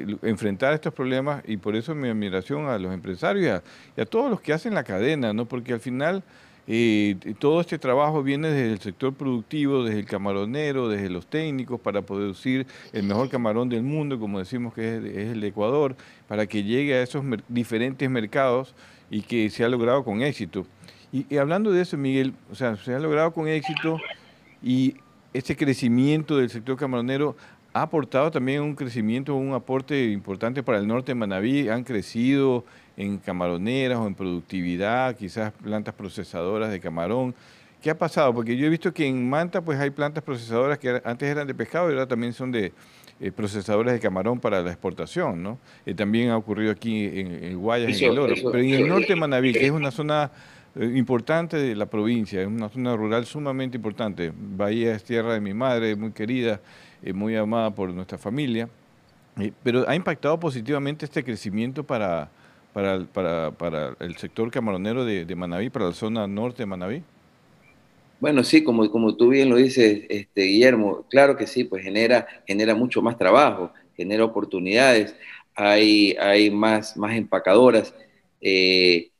lo- 0.00 0.18
enfrentar 0.22 0.74
estos 0.74 0.92
problemas 0.92 1.42
y 1.46 1.56
por 1.56 1.76
eso 1.76 1.94
mi 1.94 2.08
admiración 2.08 2.66
a 2.66 2.78
los 2.78 2.92
empresarios 2.92 3.62
y 3.96 4.00
a, 4.00 4.04
todos 4.06 4.30
los 4.30 4.40
que 4.40 4.52
hacen 4.52 4.74
la 4.74 4.84
cadena, 4.84 5.32
¿no? 5.32 5.46
Porque 5.46 5.72
al 5.72 5.80
final 5.80 6.22
eh, 6.66 7.16
todo 7.38 7.60
este 7.60 7.78
trabajo 7.78 8.22
viene 8.22 8.48
desde 8.48 8.72
el 8.72 8.78
sector 8.80 9.12
productivo, 9.14 9.84
desde 9.84 10.00
el 10.00 10.06
camaronero, 10.06 10.88
desde 10.88 11.10
los 11.10 11.26
técnicos 11.26 11.80
para 11.80 12.02
producir 12.02 12.66
el 12.92 13.02
mejor 13.02 13.28
camarón 13.28 13.68
del 13.68 13.82
mundo, 13.82 14.18
como 14.18 14.38
decimos 14.38 14.72
que 14.74 14.96
es, 14.96 15.04
es 15.04 15.32
el 15.32 15.42
Ecuador, 15.44 15.96
para 16.28 16.46
que 16.46 16.62
llegue 16.62 16.94
a 16.94 17.02
esos 17.02 17.24
diferentes 17.48 18.08
mercados 18.08 18.74
y 19.10 19.22
que 19.22 19.50
se 19.50 19.64
ha 19.64 19.68
logrado 19.68 20.04
con 20.04 20.22
éxito. 20.22 20.66
Y, 21.12 21.26
y 21.28 21.36
hablando 21.36 21.70
de 21.72 21.82
eso, 21.82 21.96
Miguel, 21.96 22.32
o 22.50 22.54
sea, 22.54 22.76
se 22.76 22.94
ha 22.94 22.98
logrado 22.98 23.32
con 23.32 23.48
éxito 23.48 23.98
y 24.62 24.94
este 25.34 25.56
crecimiento 25.56 26.36
del 26.36 26.50
sector 26.50 26.76
camaronero 26.76 27.36
ha 27.74 27.82
aportado 27.82 28.30
también 28.30 28.62
un 28.62 28.74
crecimiento, 28.74 29.34
un 29.34 29.54
aporte 29.54 30.10
importante 30.10 30.62
para 30.62 30.78
el 30.78 30.86
norte 30.86 31.12
de 31.12 31.14
Manabí. 31.14 31.68
Han 31.68 31.84
crecido 31.84 32.64
en 32.96 33.18
camaroneras 33.18 33.98
o 33.98 34.06
en 34.06 34.14
productividad, 34.14 35.16
quizás 35.16 35.52
plantas 35.52 35.94
procesadoras 35.94 36.70
de 36.70 36.80
camarón. 36.80 37.34
¿Qué 37.80 37.90
ha 37.90 37.98
pasado? 37.98 38.32
Porque 38.34 38.56
yo 38.56 38.66
he 38.66 38.68
visto 38.68 38.92
que 38.92 39.06
en 39.06 39.28
Manta 39.28 39.60
pues 39.62 39.78
hay 39.80 39.90
plantas 39.90 40.22
procesadoras 40.22 40.78
que 40.78 41.00
antes 41.04 41.28
eran 41.28 41.46
de 41.46 41.54
pescado 41.54 41.88
y 41.88 41.94
ahora 41.94 42.06
también 42.06 42.32
son 42.32 42.52
de 42.52 42.72
eh, 43.20 43.32
procesadoras 43.32 43.94
de 43.94 44.00
camarón 44.00 44.38
para 44.38 44.60
la 44.62 44.70
exportación, 44.70 45.42
¿no? 45.42 45.58
Eh, 45.86 45.94
también 45.94 46.30
ha 46.30 46.36
ocurrido 46.36 46.70
aquí 46.70 47.06
en, 47.06 47.42
en 47.44 47.58
Guayas, 47.58 47.90
Eso- 47.92 48.04
en 48.06 48.12
el 48.12 48.18
Oro. 48.18 48.34
eso- 48.34 48.50
Pero 48.52 48.62
en 48.62 48.70
el 48.74 48.88
norte 48.88 49.06
de 49.08 49.16
Manabí, 49.16 49.52
que 49.52 49.64
es 49.66 49.70
una 49.72 49.90
zona 49.90 50.30
eh, 50.76 50.92
importante 50.94 51.56
de 51.56 51.74
la 51.74 51.86
provincia, 51.86 52.40
es 52.40 52.46
una 52.46 52.68
zona 52.68 52.94
rural 52.96 53.24
sumamente 53.26 53.76
importante. 53.78 54.32
Bahía 54.34 54.94
es 54.94 55.02
tierra 55.04 55.34
de 55.34 55.40
mi 55.40 55.54
madre, 55.54 55.96
muy 55.96 56.12
querida, 56.12 56.60
eh, 57.02 57.12
muy 57.12 57.36
amada 57.36 57.74
por 57.74 57.92
nuestra 57.92 58.18
familia. 58.18 58.68
Eh, 59.38 59.52
pero 59.62 59.88
ha 59.88 59.94
impactado 59.96 60.38
positivamente 60.40 61.04
este 61.06 61.24
crecimiento 61.24 61.84
para, 61.84 62.30
para, 62.72 63.04
para, 63.06 63.52
para 63.52 63.96
el 64.00 64.16
sector 64.16 64.50
camaronero 64.50 65.04
de, 65.04 65.24
de 65.24 65.36
Manabí, 65.36 65.70
para 65.70 65.86
la 65.86 65.94
zona 65.94 66.26
norte 66.26 66.62
de 66.62 66.66
Manabí. 66.66 67.04
Bueno, 68.20 68.44
sí, 68.44 68.62
como, 68.62 68.88
como 68.90 69.16
tú 69.16 69.28
bien 69.30 69.50
lo 69.50 69.56
dices, 69.56 70.04
este, 70.08 70.42
Guillermo, 70.42 71.06
claro 71.10 71.36
que 71.36 71.46
sí, 71.48 71.64
pues 71.64 71.82
genera, 71.82 72.26
genera 72.46 72.74
mucho 72.74 73.02
más 73.02 73.18
trabajo, 73.18 73.72
genera 73.96 74.24
oportunidades, 74.24 75.16
hay, 75.54 76.12
hay 76.20 76.50
más, 76.50 76.96
más 76.96 77.16
empacadoras. 77.16 77.94
Eh, 78.40 79.10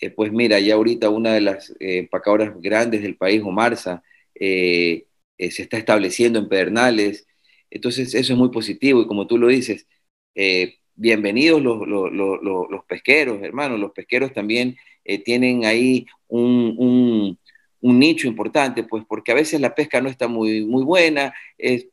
eh, 0.00 0.10
pues 0.10 0.32
mira, 0.32 0.60
ya 0.60 0.74
ahorita 0.74 1.10
una 1.10 1.34
de 1.34 1.40
las 1.42 1.74
empacadoras 1.80 2.52
grandes 2.60 3.02
del 3.02 3.16
país, 3.16 3.42
Omarsa, 3.44 4.02
eh, 4.34 5.06
eh, 5.38 5.50
se 5.50 5.62
está 5.62 5.76
estableciendo 5.78 6.38
en 6.38 6.48
Pedernales, 6.48 7.26
entonces 7.70 8.14
eso 8.14 8.32
es 8.32 8.38
muy 8.38 8.50
positivo 8.50 9.00
y 9.02 9.06
como 9.06 9.26
tú 9.26 9.38
lo 9.38 9.48
dices, 9.48 9.86
eh, 10.34 10.76
bienvenidos 10.94 11.62
los, 11.62 11.86
los, 11.86 12.12
los, 12.12 12.40
los- 12.42 12.84
pesqueros, 12.86 13.42
hermanos, 13.42 13.80
los 13.80 13.92
pesqueros 13.92 14.32
también 14.32 14.76
eh, 15.04 15.18
tienen 15.22 15.64
ahí 15.64 16.06
un, 16.28 16.74
un- 16.78 17.38
un 17.80 17.98
nicho 17.98 18.26
importante, 18.28 18.84
pues 18.84 19.04
porque 19.08 19.32
a 19.32 19.34
veces 19.34 19.60
la 19.60 19.74
pesca 19.74 20.00
no 20.00 20.08
está 20.08 20.26
muy, 20.28 20.64
muy 20.64 20.84
buena, 20.84 21.34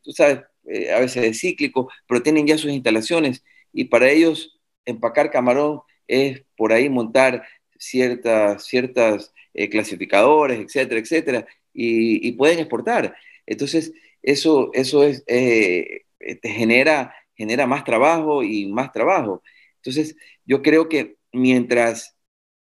tú 0.02 0.12
sabes, 0.12 0.40
eh, 0.66 0.92
a 0.92 1.00
veces 1.00 1.24
es 1.24 1.40
cíclico, 1.40 1.90
pero 2.06 2.22
tienen 2.22 2.46
ya 2.46 2.56
sus 2.58 2.70
instalaciones. 2.72 3.42
Y 3.72 3.84
para 3.86 4.10
ellos 4.10 4.60
empacar 4.84 5.30
camarón 5.30 5.80
es 6.06 6.42
por 6.56 6.72
ahí 6.72 6.88
montar 6.88 7.44
ciertas, 7.78 8.64
ciertas 8.64 9.32
eh, 9.54 9.68
clasificadores, 9.68 10.60
etcétera, 10.60 11.00
etcétera, 11.00 11.46
y, 11.72 12.26
y 12.28 12.32
pueden 12.32 12.58
exportar. 12.60 13.14
Entonces, 13.46 13.92
eso, 14.22 14.70
eso 14.74 15.04
es, 15.04 15.24
eh, 15.26 16.02
te 16.40 16.48
genera, 16.50 17.14
genera 17.34 17.66
más 17.66 17.84
trabajo 17.84 18.42
y 18.42 18.66
más 18.66 18.92
trabajo. 18.92 19.42
Entonces, 19.76 20.16
yo 20.44 20.62
creo 20.62 20.88
que 20.88 21.16
mientras, 21.32 22.16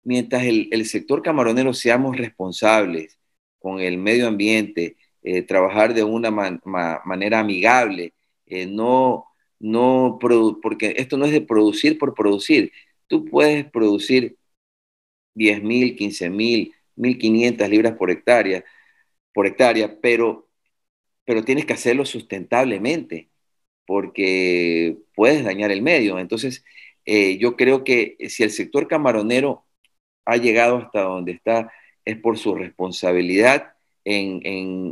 mientras 0.03 0.43
el, 0.43 0.69
el 0.71 0.86
sector 0.86 1.21
camaronero 1.21 1.73
seamos 1.73 2.17
responsables 2.17 3.17
con 3.59 3.80
el 3.80 3.97
medio 3.97 4.28
ambiente, 4.28 4.97
eh, 5.23 5.41
trabajar 5.43 5.93
de 5.93 6.03
una 6.03 6.32
man- 6.32 6.61
ma- 6.65 7.01
manera 7.05 7.39
amigable, 7.39 8.13
eh, 8.45 8.65
no, 8.65 9.25
no 9.59 10.17
porque 10.21 10.93
esto 10.97 11.17
no 11.17 11.25
es 11.25 11.32
de 11.32 11.41
producir 11.41 11.97
por 11.97 12.13
producir. 12.13 12.71
Tú 13.07 13.25
puedes 13.25 13.65
producir 13.69 14.38
10 15.34 15.61
mil, 15.63 15.95
15 15.95 16.30
mil, 16.30 16.73
1500 16.95 17.69
libras 17.69 17.95
por 17.97 18.11
hectárea, 18.11 18.63
por 19.34 19.47
hectárea, 19.47 19.99
pero, 20.01 20.47
pero 21.28 21.45
tienes 21.45 21.67
que 21.67 21.73
hacerlo 21.75 22.05
sustentablemente 22.05 23.30
porque 23.86 24.97
puedes 25.15 25.43
dañar 25.45 25.71
el 25.71 25.82
medio. 25.82 26.19
Entonces, 26.19 26.63
eh, 27.05 27.38
yo 27.39 27.55
creo 27.57 27.84
que 27.84 28.17
si 28.30 28.43
el 28.43 28.51
sector 28.51 28.88
camaronero 28.88 29.65
ha 30.25 30.38
llegado 30.38 30.78
hasta 30.78 31.01
donde 31.03 31.34
está, 31.34 31.71
es 32.05 32.17
por 32.17 32.38
su 32.38 32.55
responsabilidad 32.55 33.73
en, 34.05 34.41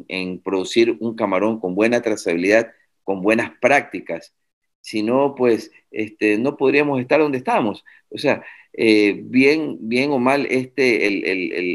en- 0.09 0.41
producir 0.41 0.97
un 0.99 1.15
camarón 1.15 1.59
con 1.59 1.75
buena 1.75 2.01
trazabilidad, 2.01 2.71
con 3.03 3.21
buenas 3.21 3.51
prácticas. 3.61 4.33
Si 4.81 5.01
no, 5.03 5.35
pues 5.35 5.71
este, 5.91 6.37
no 6.37 6.57
podríamos 6.57 6.99
estar 7.01 7.19
donde 7.19 7.37
estamos. 7.39 7.83
O 8.09 8.17
sea, 8.17 8.43
eh, 8.73 9.19
bien, 9.23 9.77
bien 9.81 10.11
o 10.11 10.19
mal, 10.19 10.45
este, 10.49 11.07
el- 11.07 11.25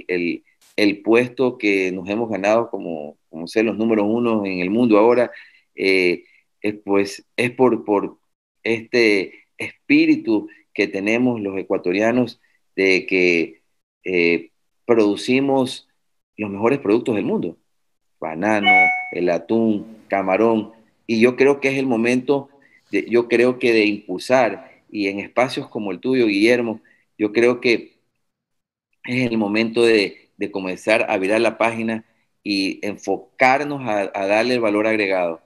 el- 0.09 0.45
el- 0.83 1.03
puesto 1.03 1.59
que 1.59 1.93
nos 1.93 2.09
hemos 2.09 2.31
ganado 2.31 2.71
como, 2.71 3.19
como 3.31 3.47
ser 3.49 3.65
los 3.65 3.77
números 3.79 4.07
uno 4.09 4.45
en 4.47 4.61
el 4.61 4.71
mundo 4.71 4.99
ahora, 4.99 5.31
eh, 5.75 6.25
es, 6.63 6.75
pues 6.85 7.25
es 7.37 7.51
por, 7.53 7.85
por 7.85 8.19
este 8.63 9.35
espíritu 9.59 10.49
que 10.75 10.87
tenemos 10.89 11.41
los 11.41 11.59
ecuatorianos 11.59 12.41
de 12.77 13.07
que 13.07 13.63
eh, 14.05 14.51
producimos 14.87 15.89
los 16.37 16.51
mejores 16.51 16.79
productos 16.81 17.15
del 17.17 17.25
mundo. 17.25 17.57
Banano, 18.21 18.69
el 19.13 19.31
atún, 19.31 19.99
camarón. 20.09 20.73
Y 21.07 21.21
yo 21.21 21.37
creo 21.37 21.61
que 21.61 21.69
es 21.69 21.79
el 21.79 21.87
momento, 21.87 22.51
de- 22.91 23.07
yo 23.09 23.29
creo 23.29 23.59
que 23.59 23.73
de 23.73 23.87
impulsar, 23.87 24.71
y 24.91 25.09
en 25.09 25.21
espacios 25.21 25.69
como 25.69 25.91
el 25.93 26.01
tuyo, 26.01 26.27
Guillermo, 26.27 26.81
yo 27.19 27.33
creo 27.33 27.61
que 27.61 27.93
es 29.05 29.31
el 29.31 29.39
momento 29.39 29.83
de, 29.83 30.20
de 30.41 30.51
comenzar 30.51 31.07
a 31.11 31.19
virar 31.19 31.41
la 31.41 31.59
página 31.59 32.05
y 32.43 32.85
enfocarnos 32.87 33.83
a, 33.89 34.11
a 34.15 34.27
darle 34.27 34.55
el 34.55 34.61
valor 34.61 34.87
agregado 34.87 35.41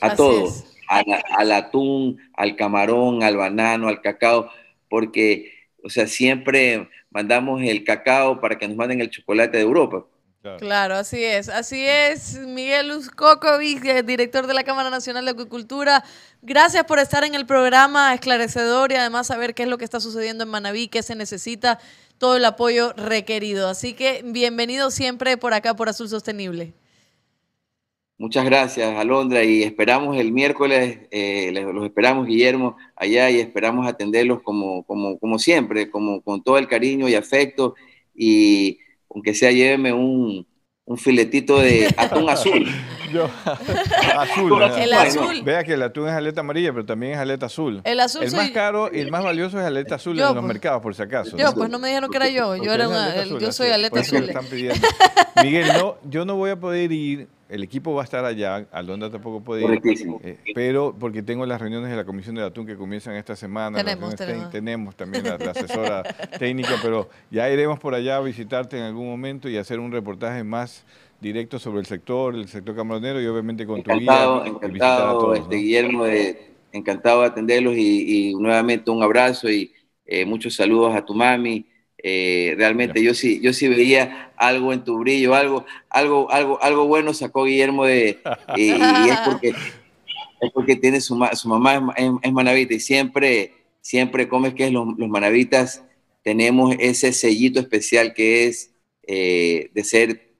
a 0.00 0.10
Así 0.12 0.16
todo, 0.16 0.48
es. 0.48 0.64
a 0.88 1.02
la- 1.06 1.22
al 1.38 1.52
atún, 1.52 2.18
al 2.34 2.56
camarón, 2.56 3.22
al 3.22 3.36
banano, 3.36 3.88
al 3.88 4.00
cacao, 4.00 4.50
porque, 4.88 5.52
o 5.82 5.90
sea, 5.90 6.06
siempre 6.06 6.88
mandamos 7.10 7.62
el 7.62 7.84
cacao 7.84 8.40
para 8.40 8.58
que 8.58 8.68
nos 8.68 8.76
manden 8.76 9.00
el 9.00 9.10
chocolate 9.10 9.56
de 9.58 9.62
Europa. 9.64 10.04
Claro, 10.58 10.94
así 10.94 11.24
es. 11.24 11.48
Así 11.48 11.84
es, 11.84 12.38
Miguel 12.38 12.92
Uzcocovic, 12.92 13.84
eh, 13.84 14.02
director 14.04 14.46
de 14.46 14.54
la 14.54 14.62
Cámara 14.62 14.90
Nacional 14.90 15.24
de 15.24 15.32
Acuicultura. 15.32 16.04
Gracias 16.40 16.84
por 16.84 17.00
estar 17.00 17.24
en 17.24 17.34
el 17.34 17.46
programa 17.46 18.14
esclarecedor 18.14 18.92
y 18.92 18.94
además 18.94 19.26
saber 19.26 19.54
qué 19.54 19.64
es 19.64 19.68
lo 19.68 19.76
que 19.76 19.84
está 19.84 19.98
sucediendo 19.98 20.44
en 20.44 20.50
Manabí, 20.50 20.86
qué 20.86 21.02
se 21.02 21.16
necesita, 21.16 21.80
todo 22.18 22.36
el 22.36 22.44
apoyo 22.44 22.92
requerido. 22.94 23.68
Así 23.68 23.94
que 23.94 24.22
bienvenido 24.24 24.90
siempre 24.90 25.36
por 25.36 25.54
acá 25.54 25.74
por 25.74 25.88
Azul 25.88 26.08
Sostenible. 26.08 26.74
Muchas 28.18 28.46
gracias, 28.46 28.98
Alondra, 28.98 29.44
y 29.44 29.62
esperamos 29.62 30.16
el 30.16 30.32
miércoles, 30.32 31.00
eh, 31.10 31.52
los 31.52 31.84
esperamos, 31.84 32.26
Guillermo, 32.26 32.78
allá 32.96 33.28
y 33.28 33.40
esperamos 33.40 33.86
atenderlos 33.86 34.40
como, 34.40 34.84
como, 34.84 35.18
como 35.18 35.38
siempre, 35.38 35.90
como, 35.90 36.22
con 36.22 36.42
todo 36.42 36.56
el 36.56 36.66
cariño 36.66 37.10
y 37.10 37.14
afecto, 37.14 37.74
y 38.14 38.78
aunque 39.10 39.34
sea 39.34 39.52
lléveme 39.52 39.92
un, 39.92 40.46
un 40.86 40.96
filetito 40.96 41.58
de 41.58 41.92
atún 41.96 42.30
azul. 42.30 42.64
Yo, 43.12 43.28
azul. 44.18 44.62
El 44.78 44.92
azul. 44.92 45.42
Vea 45.42 45.62
que 45.64 45.74
el 45.74 45.82
atún 45.82 46.08
es 46.08 46.14
aleta 46.14 46.40
amarilla, 46.40 46.72
pero 46.72 46.84
también 46.84 47.12
es 47.12 47.18
aleta 47.18 47.46
azul. 47.46 47.80
El 47.84 48.00
azul 48.00 48.22
El 48.24 48.32
más 48.32 48.44
soy- 48.44 48.52
caro 48.52 48.90
y 48.92 49.00
el 49.00 49.10
más 49.10 49.22
valioso 49.22 49.58
es 49.60 49.64
aleta 49.66 49.96
azul 49.96 50.16
Yo, 50.16 50.22
en 50.28 50.34
los 50.34 50.42
pues. 50.44 50.46
mercados, 50.54 50.82
por 50.82 50.94
si 50.94 51.02
acaso. 51.02 51.36
Yo, 51.36 51.46
¿no? 51.46 51.54
pues 51.54 51.70
no 51.70 51.78
me 51.78 51.88
dijeron 51.88 52.10
que 52.10 52.16
era 52.16 52.28
yo. 52.28 52.56
Yo, 52.56 52.72
era 52.72 52.88
una- 52.88 53.04
aleta 53.06 53.22
el- 53.22 53.28
azul, 53.28 53.40
yo 53.40 53.52
soy 53.52 53.68
aleta 53.70 54.00
azul. 54.00 54.24
están 54.24 54.44
pidiendo. 54.46 54.86
Miguel, 55.42 55.68
no, 55.78 55.96
yo 56.08 56.24
no 56.24 56.36
voy 56.36 56.50
a 56.50 56.56
poder 56.56 56.90
ir, 56.92 57.28
el 57.48 57.62
equipo 57.62 57.94
va 57.94 58.02
a 58.02 58.04
estar 58.04 58.24
allá, 58.24 58.66
Alondra 58.72 59.10
tampoco 59.10 59.40
puede 59.40 59.64
ir, 59.64 59.80
eh, 60.22 60.38
pero 60.54 60.94
porque 60.98 61.22
tengo 61.22 61.46
las 61.46 61.60
reuniones 61.60 61.90
de 61.90 61.96
la 61.96 62.04
Comisión 62.04 62.34
del 62.34 62.44
Atún 62.44 62.66
que 62.66 62.76
comienzan 62.76 63.14
esta 63.14 63.36
semana, 63.36 63.78
Tenemos, 64.50 64.96
también 64.96 65.24
la, 65.24 65.38
la 65.38 65.50
asesora 65.52 66.02
técnica, 66.38 66.70
pero 66.82 67.08
ya 67.30 67.48
iremos 67.50 67.78
por 67.78 67.94
allá 67.94 68.16
a 68.16 68.20
visitarte 68.20 68.76
en 68.78 68.84
algún 68.84 69.06
momento 69.06 69.48
y 69.48 69.56
hacer 69.56 69.78
un 69.78 69.92
reportaje 69.92 70.42
más 70.42 70.84
directo 71.20 71.58
sobre 71.58 71.80
el 71.80 71.86
sector, 71.86 72.34
el 72.34 72.48
sector 72.48 72.74
camaronero 72.74 73.20
y 73.20 73.26
obviamente 73.26 73.66
con 73.66 73.82
tu 73.82 73.90
guía 73.90 74.24
Encantado, 74.46 75.18
todos, 75.18 75.38
este, 75.38 75.56
¿no? 75.56 75.62
Guillermo, 75.62 76.04
de, 76.04 76.50
encantado 76.72 77.22
de 77.22 77.28
atenderlos 77.28 77.76
y, 77.76 78.30
y 78.30 78.34
nuevamente 78.34 78.90
un 78.90 79.02
abrazo 79.02 79.48
y 79.48 79.72
eh, 80.04 80.24
muchos 80.24 80.54
saludos 80.54 80.94
a 80.94 81.04
tu 81.04 81.14
mami. 81.14 81.66
Eh, 82.08 82.54
realmente 82.56 83.02
yo 83.02 83.14
sí, 83.14 83.40
yo 83.42 83.52
sí 83.52 83.66
veía 83.68 84.32
algo 84.36 84.72
en 84.72 84.84
tu 84.84 84.98
brillo, 85.00 85.34
algo, 85.34 85.64
algo, 85.90 86.30
algo, 86.30 86.62
algo 86.62 86.86
bueno 86.86 87.12
sacó 87.14 87.44
Guillermo 87.44 87.84
de, 87.84 88.20
y, 88.52 89.02
y 89.06 89.08
es 89.08 89.18
porque 89.24 89.56
es 90.40 90.50
porque 90.52 90.76
tiene 90.76 91.00
su, 91.00 91.16
ma- 91.16 91.34
su 91.34 91.48
mamá 91.48 91.94
es, 91.96 92.04
es- 92.04 92.12
es 92.22 92.32
manavita 92.32 92.74
y 92.74 92.80
siempre, 92.80 93.52
siempre, 93.80 94.28
¿cómo 94.28 94.46
es 94.46 94.54
que 94.54 94.66
es? 94.66 94.72
Los, 94.72 94.86
los 94.98 95.08
manavitas 95.08 95.84
tenemos 96.22 96.74
ese 96.78 97.12
sellito 97.12 97.60
especial 97.60 98.14
que 98.14 98.46
es 98.46 98.72
eh, 99.06 99.70
de 99.74 99.84
ser 99.84 100.34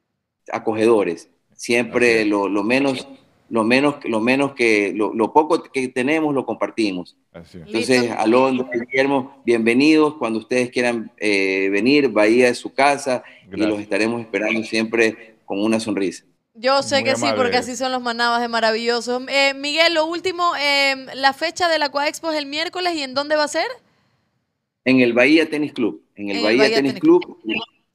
acogedores. 0.53 1.31
Siempre 1.55 2.25
lo, 2.25 2.49
lo 2.49 2.63
menos, 2.63 3.09
lo 3.49 3.65
menos, 3.65 3.97
lo 4.05 4.21
menos 4.21 4.55
que, 4.55 4.93
lo, 4.95 5.15
lo 5.15 5.33
poco 5.33 5.63
que 5.63 5.89
tenemos 5.89 6.35
lo 6.35 6.45
compartimos. 6.45 7.17
Entonces. 7.37 8.11
Alonso, 8.17 8.69
Guillermo, 8.73 9.43
bienvenidos. 9.45 10.15
Cuando 10.15 10.39
ustedes 10.39 10.71
quieran 10.71 11.13
eh, 11.19 11.69
venir, 11.71 12.09
Bahía 12.09 12.49
es 12.49 12.59
su 12.59 12.73
casa 12.73 13.23
y 13.53 13.57
los 13.57 13.79
estaremos 13.79 14.21
esperando 14.21 14.63
siempre 14.63 15.37
con 15.45 15.63
una 15.63 15.79
sonrisa. 15.79 16.25
Yo 16.55 16.83
sé 16.83 16.97
Muy 16.97 17.05
que 17.05 17.17
sí, 17.17 17.27
porque 17.37 17.59
así 17.59 17.77
son 17.77 17.93
los 17.93 18.01
manabas 18.01 18.41
de 18.41 18.49
maravillosos. 18.49 19.23
Eh, 19.29 19.53
Miguel, 19.55 19.93
lo 19.93 20.07
último, 20.07 20.53
eh, 20.59 20.95
la 21.15 21.35
fecha 21.35 21.69
de 21.69 21.79
la 21.79 21.87
Aquaexpo 21.87 22.31
es 22.31 22.39
el 22.39 22.47
miércoles 22.47 22.95
y 22.95 23.03
¿en 23.03 23.13
dónde 23.13 23.37
va 23.37 23.45
a 23.45 23.49
ser? 23.49 23.67
En 24.87 25.01
el 25.01 25.13
Bahía 25.13 25.51
Tenis 25.51 25.75
Club. 25.75 26.03
En 26.15 26.31
el 26.31 26.39
En 26.39 26.43
Bahía, 26.43 26.63
Bahía 26.63 26.77
Tenis, 26.77 26.95
Tenis 26.95 27.03
Club, 27.03 27.39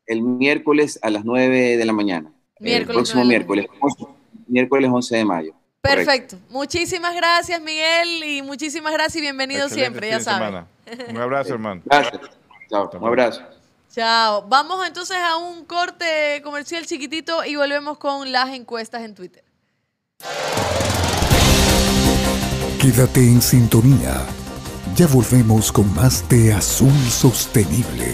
el 0.06 0.22
miércoles 0.22 1.00
a 1.02 1.10
las 1.10 1.26
9 1.26 1.78
de 1.78 1.86
la 1.86 1.94
mañana. 1.94 2.32
Miércoles, 2.60 2.88
el 2.88 2.94
próximo 2.94 3.24
9 3.24 3.34
de 3.34 3.40
la 3.40 3.56
miércoles, 3.56 3.68
11 3.80 4.06
miércoles 4.48 4.92
11 4.94 5.18
de 5.18 5.26
mayo. 5.26 5.54
Correcto. 5.82 6.06
Perfecto. 6.06 6.38
Muchísimas 6.50 7.16
gracias, 7.16 7.60
Miguel, 7.60 8.24
y 8.24 8.42
muchísimas 8.44 8.94
gracias 8.94 9.16
y 9.16 9.22
bienvenido 9.22 9.66
Excelente 9.66 9.90
siempre, 9.90 10.10
ya 10.10 10.20
saben. 10.20 10.48
semana. 10.48 10.68
Un 11.10 11.18
abrazo, 11.18 11.54
hermano. 11.54 11.82
Gracias. 11.86 12.22
Chao. 12.70 12.90
Un 12.94 13.08
abrazo. 13.08 13.42
Chao. 13.94 14.46
Vamos 14.48 14.86
entonces 14.88 15.18
a 15.18 15.38
un 15.38 15.66
corte 15.66 16.42
comercial 16.44 16.86
chiquitito 16.86 17.44
y 17.46 17.56
volvemos 17.56 17.98
con 17.98 18.32
las 18.32 18.50
encuestas 18.50 19.02
en 19.02 19.16
Twitter. 19.16 19.44
Quédate 22.80 23.20
en 23.22 23.42
sintonía. 23.42 24.26
Ya 24.96 25.08
volvemos 25.08 25.72
con 25.72 25.94
más 25.96 26.28
de 26.30 26.54
Azul 26.54 26.94
Sostenible. 27.10 28.14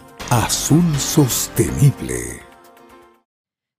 Azul 0.31 0.97
Sostenible. 0.97 2.41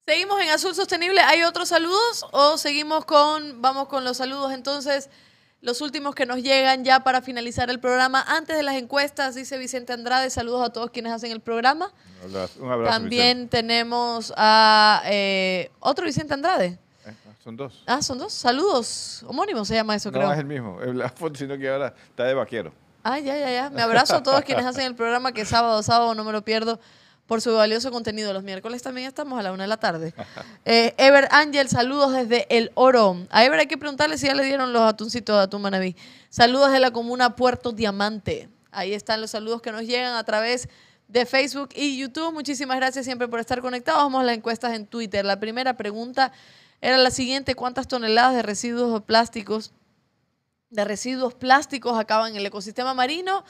Seguimos 0.07 0.39
en 0.43 0.51
Azul 0.51 0.75
Sostenible. 0.75 1.23
¿Hay 1.23 1.45
otros 1.45 1.71
saludos 1.71 2.27
o 2.31 2.59
seguimos 2.59 3.07
con, 3.07 3.63
vamos 3.63 3.89
con 3.89 4.05
los 4.05 4.19
saludos 4.19 4.53
entonces? 4.53 5.09
Los 5.63 5.81
últimos 5.81 6.15
que 6.15 6.27
nos 6.27 6.43
llegan 6.43 6.85
ya 6.85 7.01
para 7.05 7.23
finalizar 7.23 7.71
el 7.71 7.81
programa. 7.81 8.23
Antes 8.29 8.55
de 8.55 8.63
las 8.65 8.75
encuestas, 8.75 9.35
dice 9.35 9.57
Vicente 9.57 9.95
Andrade, 9.95 10.29
saludos 10.29 10.63
a 10.69 10.71
todos 10.75 10.91
quienes 10.91 11.13
hacen 11.13 11.33
el 11.33 11.41
programa. 11.41 11.91
Un 12.23 12.37
abrazo, 12.37 12.63
un 12.63 12.71
abrazo, 12.71 12.93
También 12.93 13.49
tenemos 13.49 14.31
a 14.37 15.01
eh, 15.07 15.71
otro 15.81 16.05
Vicente 16.05 16.35
Andrade. 16.35 16.79
Eh, 17.07 17.15
Son 17.43 17.57
dos. 17.57 17.83
Ah, 17.87 18.03
son 18.03 18.19
dos. 18.19 18.31
Saludos. 18.35 19.25
Homónimos 19.27 19.69
se 19.69 19.75
llama 19.75 19.95
eso, 19.95 20.11
No, 20.11 20.19
creo. 20.19 20.33
es 20.33 20.39
el 20.39 20.45
mismo. 20.45 20.79
Foto, 21.17 21.35
sino 21.39 21.57
que 21.57 21.71
ahora 21.71 21.95
está 22.11 22.25
de 22.25 22.35
vaquero. 22.35 22.82
Ah, 23.05 23.19
ya, 23.19 23.37
ya, 23.37 23.51
ya. 23.51 23.71
Me 23.71 23.83
abrazo 23.83 24.17
a 24.17 24.23
todos 24.23 24.43
quienes 24.43 24.65
hacen 24.65 24.85
el 24.87 24.95
programa, 24.95 25.33
que 25.33 25.45
sábado 25.45 25.79
a 25.79 25.83
sábado 25.83 26.15
no 26.15 26.25
me 26.25 26.33
lo 26.33 26.43
pierdo 26.43 26.79
por 27.27 27.41
su 27.41 27.55
valioso 27.55 27.91
contenido. 27.91 28.33
Los 28.33 28.43
miércoles 28.43 28.83
también 28.83 29.09
estamos 29.09 29.39
a 29.39 29.43
la 29.43 29.53
una 29.53 29.65
de 29.65 29.69
la 29.69 29.77
tarde. 29.77 30.15
Eh, 30.65 30.95
Ever 30.99 31.29
Ángel, 31.31 31.69
saludos 31.69 32.13
desde 32.13 32.47
El 32.57 32.71
Oro. 32.75 33.17
A 33.31 33.45
Ever 33.45 33.59
hay 33.59 33.67
que 33.67 33.79
preguntarle 33.79 34.19
si 34.19 34.27
ya 34.27 34.35
le 34.35 34.45
dieron 34.45 34.73
los 34.73 34.83
atuncitos 34.83 35.37
de 35.37 35.43
atún 35.43 35.63
manabí. 35.63 35.97
Saludos 36.29 36.71
de 36.71 36.79
la 36.79 36.91
comuna 36.91 37.35
Puerto 37.35 37.73
Diamante. 37.73 38.49
Ahí 38.71 38.95
están 38.95 39.21
los 39.21 39.31
saludos 39.31 39.63
que 39.63 39.73
nos 39.73 39.83
llegan 39.83 40.15
a 40.15 40.25
través 40.25 40.69
de 41.09 41.27
Facebook 41.27 41.71
y 41.75 41.99
YouTube. 41.99 42.33
Muchísimas 42.33 42.77
gracias 42.77 43.05
siempre 43.05 43.29
por 43.29 43.41
estar 43.41 43.61
conectados. 43.61 44.03
Vamos 44.03 44.23
a 44.23 44.25
las 44.25 44.37
encuestas 44.37 44.75
en 44.75 44.87
Twitter. 44.87 45.25
La 45.25 45.41
primera 45.41 45.77
pregunta 45.77 46.33
era 46.81 46.97
la 46.99 47.11
siguiente. 47.11 47.55
¿Cuántas 47.55 47.89
toneladas 47.89 48.35
de 48.35 48.43
residuos 48.43 49.03
plásticos 49.03 49.73
de 50.73 50.85
residuos 50.85 51.35
plásticos 51.35 51.99
acaban 51.99 52.33
en 52.33 52.39
el 52.39 52.47
ecosistema 52.47 52.95
marino, 52.95 53.45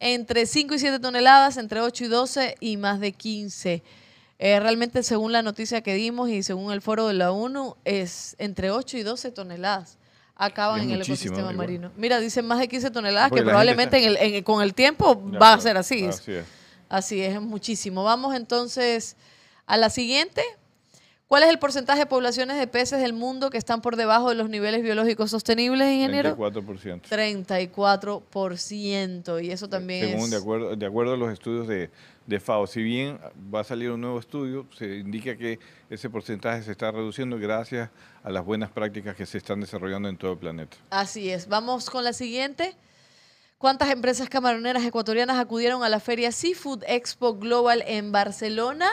entre 0.00 0.46
5 0.46 0.74
y 0.74 0.78
7 0.78 1.00
toneladas, 1.00 1.56
entre 1.56 1.80
8 1.80 2.04
y 2.04 2.08
12 2.08 2.54
y 2.60 2.76
más 2.76 3.00
de 3.00 3.12
15. 3.12 3.82
Eh, 4.38 4.60
realmente, 4.60 5.02
según 5.02 5.32
la 5.32 5.42
noticia 5.42 5.80
que 5.80 5.94
dimos 5.94 6.28
y 6.30 6.42
según 6.44 6.70
el 6.72 6.80
foro 6.80 7.08
de 7.08 7.14
la 7.14 7.32
ONU, 7.32 7.76
es 7.84 8.36
entre 8.38 8.70
8 8.70 8.98
y 8.98 9.02
12 9.02 9.32
toneladas 9.32 9.96
acaban 10.36 10.82
en 10.82 10.90
el 10.92 11.02
ecosistema 11.02 11.38
igual. 11.40 11.56
marino. 11.56 11.90
Mira, 11.96 12.20
dicen 12.20 12.46
más 12.46 12.60
de 12.60 12.68
15 12.68 12.92
toneladas, 12.92 13.30
Porque 13.30 13.40
que 13.42 13.46
probablemente 13.48 13.98
en 13.98 14.04
el- 14.04 14.16
en- 14.18 14.44
con 14.44 14.62
el 14.62 14.72
tiempo 14.74 15.20
Ya, 15.32 15.38
va 15.40 15.54
a 15.54 15.60
ser 15.60 15.76
así. 15.76 16.04
Así 16.04 16.32
es. 16.32 16.44
Así 16.88 17.20
es, 17.20 17.34
es 17.34 17.40
muchísimo. 17.42 18.04
Vamos 18.04 18.36
entonces 18.36 19.16
a 19.66 19.76
la 19.76 19.90
siguiente. 19.90 20.42
¿Cuál 21.28 21.42
es 21.42 21.50
el 21.50 21.58
porcentaje 21.58 21.98
de 22.00 22.06
poblaciones 22.06 22.56
de 22.56 22.66
peces 22.66 23.02
del 23.02 23.12
mundo 23.12 23.50
que 23.50 23.58
están 23.58 23.82
por 23.82 23.96
debajo 23.96 24.30
de 24.30 24.34
los 24.34 24.48
niveles 24.48 24.82
biológicos 24.82 25.30
sostenibles, 25.30 25.92
ingeniero? 25.92 26.34
34%. 26.34 27.02
34%. 27.02 29.44
Y 29.44 29.50
eso 29.50 29.68
también 29.68 30.08
Según 30.08 30.24
es... 30.24 30.30
de 30.30 30.36
acuerdo, 30.38 30.74
de 30.74 30.86
acuerdo 30.86 31.12
a 31.12 31.18
los 31.18 31.30
estudios 31.30 31.68
de, 31.68 31.90
de 32.26 32.40
FAO. 32.40 32.66
Si 32.66 32.82
bien 32.82 33.18
va 33.54 33.60
a 33.60 33.64
salir 33.64 33.90
un 33.90 34.00
nuevo 34.00 34.18
estudio, 34.18 34.66
se 34.74 34.96
indica 34.96 35.36
que 35.36 35.58
ese 35.90 36.08
porcentaje 36.08 36.62
se 36.62 36.72
está 36.72 36.90
reduciendo 36.90 37.38
gracias 37.38 37.90
a 38.22 38.30
las 38.30 38.42
buenas 38.42 38.70
prácticas 38.70 39.14
que 39.14 39.26
se 39.26 39.36
están 39.36 39.60
desarrollando 39.60 40.08
en 40.08 40.16
todo 40.16 40.32
el 40.32 40.38
planeta. 40.38 40.78
Así 40.88 41.28
es. 41.28 41.46
Vamos 41.46 41.90
con 41.90 42.04
la 42.04 42.14
siguiente. 42.14 42.74
¿Cuántas 43.58 43.90
empresas 43.90 44.30
camaroneras 44.30 44.82
ecuatorianas 44.82 45.38
acudieron 45.38 45.84
a 45.84 45.90
la 45.90 46.00
feria 46.00 46.32
Seafood 46.32 46.84
Expo 46.86 47.34
Global 47.34 47.84
en 47.86 48.12
Barcelona? 48.12 48.88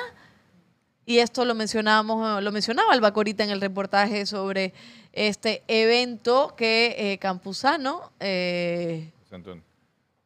Y 1.05 1.19
esto 1.19 1.45
lo 1.45 1.53
mencionábamos, 1.53 2.41
lo 2.41 2.51
mencionaba 2.51 2.93
Albacorita 2.93 3.43
en 3.43 3.51
el 3.51 3.61
reportaje 3.61 4.25
sobre 4.25 4.73
este 5.13 5.63
evento 5.67 6.55
que 6.57 6.95
eh, 6.97 7.17
Campuzano, 7.19 8.11
eh, 8.19 9.11
José 9.23 9.35
Antonio. 9.35 9.63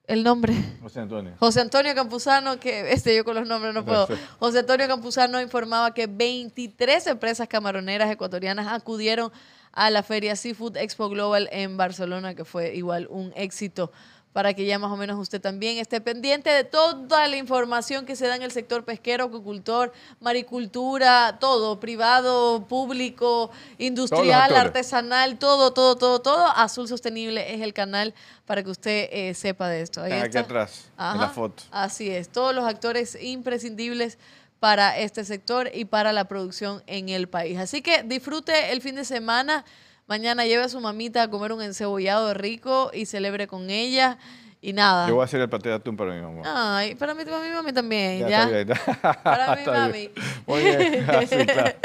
el 0.08 0.24
nombre, 0.24 0.54
José 0.82 1.02
Antonio. 1.02 1.34
José 1.38 1.62
Antonio 1.62 1.94
Campuzano, 1.96 2.60
que 2.60 2.92
este 2.94 3.14
yo 3.16 3.26
con 3.26 3.36
los 3.36 3.46
nombres 3.46 3.74
no 3.74 3.84
puedo. 3.84 4.08
José 4.40 4.60
Antonio 4.60 4.88
Campuzano 4.88 5.42
informaba 5.42 5.94
que 5.94 6.08
23 6.08 7.08
empresas 7.08 7.48
camaroneras 7.50 8.10
ecuatorianas 8.10 8.68
acudieron 8.68 9.32
a 9.74 9.90
la 9.90 10.02
feria 10.02 10.36
Seafood 10.36 10.78
Expo 10.78 11.10
Global 11.10 11.50
en 11.52 11.78
Barcelona, 11.78 12.36
que 12.36 12.46
fue 12.46 12.74
igual 12.76 13.08
un 13.10 13.34
éxito 13.36 13.92
para 14.34 14.54
que 14.54 14.66
ya 14.66 14.78
más 14.78 14.92
o 14.92 14.98
menos 14.98 15.18
usted 15.20 15.42
también 15.42 15.78
esté 15.80 16.02
pendiente 16.02 16.50
de 16.50 16.64
toda 16.64 17.28
la 17.28 17.36
información 17.38 18.06
que 18.06 18.16
se 18.16 18.28
da 18.28 18.36
en 18.36 18.44
el 18.44 18.52
sector 18.52 18.86
pesquero, 18.86 19.26
acuicultor, 19.26 19.92
maricultura, 20.20 21.38
todo, 21.40 21.80
privado, 21.80 22.66
público, 22.68 23.50
industrial, 23.80 24.56
artesanal, 24.56 25.40
todo, 25.40 25.74
todo, 25.74 25.96
todo, 25.96 26.20
todo. 26.22 26.46
Azul 26.56 26.88
Sostenible 26.88 27.54
es 27.54 27.62
el 27.62 27.74
canal 27.74 28.14
para 28.46 28.64
que 28.64 28.70
usted 28.70 29.10
eh, 29.12 29.34
sepa 29.34 29.68
de 29.68 29.82
esto. 29.82 30.02
Ahí 30.02 30.14
aquí 30.14 30.28
está. 30.28 30.42
atrás, 30.42 30.90
en 30.98 31.20
la 31.20 31.30
foto. 31.30 31.64
Así 31.72 32.10
es, 32.10 32.30
todos 32.30 32.54
los 32.54 32.66
actores 32.66 33.18
imprescindibles 33.22 34.20
para 34.60 34.98
este 34.98 35.24
sector 35.24 35.72
y 35.74 35.86
para 35.86 36.14
la 36.14 36.26
producción 36.26 36.84
en 36.86 37.10
el 37.10 37.28
país. 37.28 37.58
Así 37.58 37.82
que 37.82 38.04
disfrute 38.04 38.72
el 38.72 38.82
fin 38.82 38.96
de 38.96 39.06
semana. 39.06 39.66
Mañana 40.10 40.48
lleve 40.48 40.64
a 40.64 40.70
su 40.70 40.82
mamita 40.82 41.22
a 41.22 41.30
comer 41.30 41.54
un 41.54 41.62
encebollado 41.62 42.34
rico 42.34 42.90
y 42.96 43.06
celebre 43.06 43.46
con 43.46 43.70
ella. 43.70 44.18
Y 44.62 44.74
nada. 44.74 45.08
Yo 45.08 45.16
voy 45.16 45.22
a 45.22 45.26
hacer 45.26 45.40
el 45.40 45.48
paté 45.48 45.70
de 45.70 45.76
atún 45.76 45.96
para 45.96 46.14
mi 46.14 46.22
mamá. 46.22 46.42
Ay, 46.80 46.94
para 46.96 47.14
mí, 47.14 47.24
para 47.24 47.40
mi 47.42 47.50
mami 47.50 47.72
también, 47.72 48.20
Ya 48.20 48.28
¿ya? 48.30 48.44
está 48.60 48.74
bien. 48.74 48.78
Para 49.24 49.56
mi 49.56 49.60
Está 49.62 49.72
mami. 49.72 49.92
bien. 49.94 50.12
Muy 50.46 50.62
bien. 50.64 51.10
Así 51.10 51.36
está. 51.36 51.76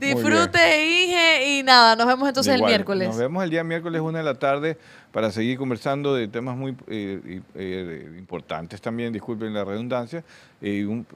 Disfrute, 0.00 0.84
Inge, 1.04 1.58
y 1.58 1.62
nada, 1.62 1.94
nos 1.96 2.06
vemos 2.06 2.28
entonces 2.28 2.56
Igual, 2.56 2.70
el 2.72 2.76
miércoles. 2.76 3.08
Nos 3.08 3.18
vemos 3.18 3.44
el 3.44 3.50
día 3.50 3.62
miércoles, 3.62 4.00
una 4.00 4.18
de 4.18 4.24
la 4.24 4.34
tarde, 4.34 4.76
para 5.12 5.30
seguir 5.30 5.56
conversando 5.58 6.14
de 6.14 6.26
temas 6.26 6.56
muy 6.56 6.74
eh, 6.88 7.40
eh, 7.54 8.14
importantes 8.18 8.80
también, 8.80 9.12
disculpen 9.12 9.54
la 9.54 9.64
redundancia. 9.64 10.24
Eh, 10.60 10.84
un- 10.84 11.06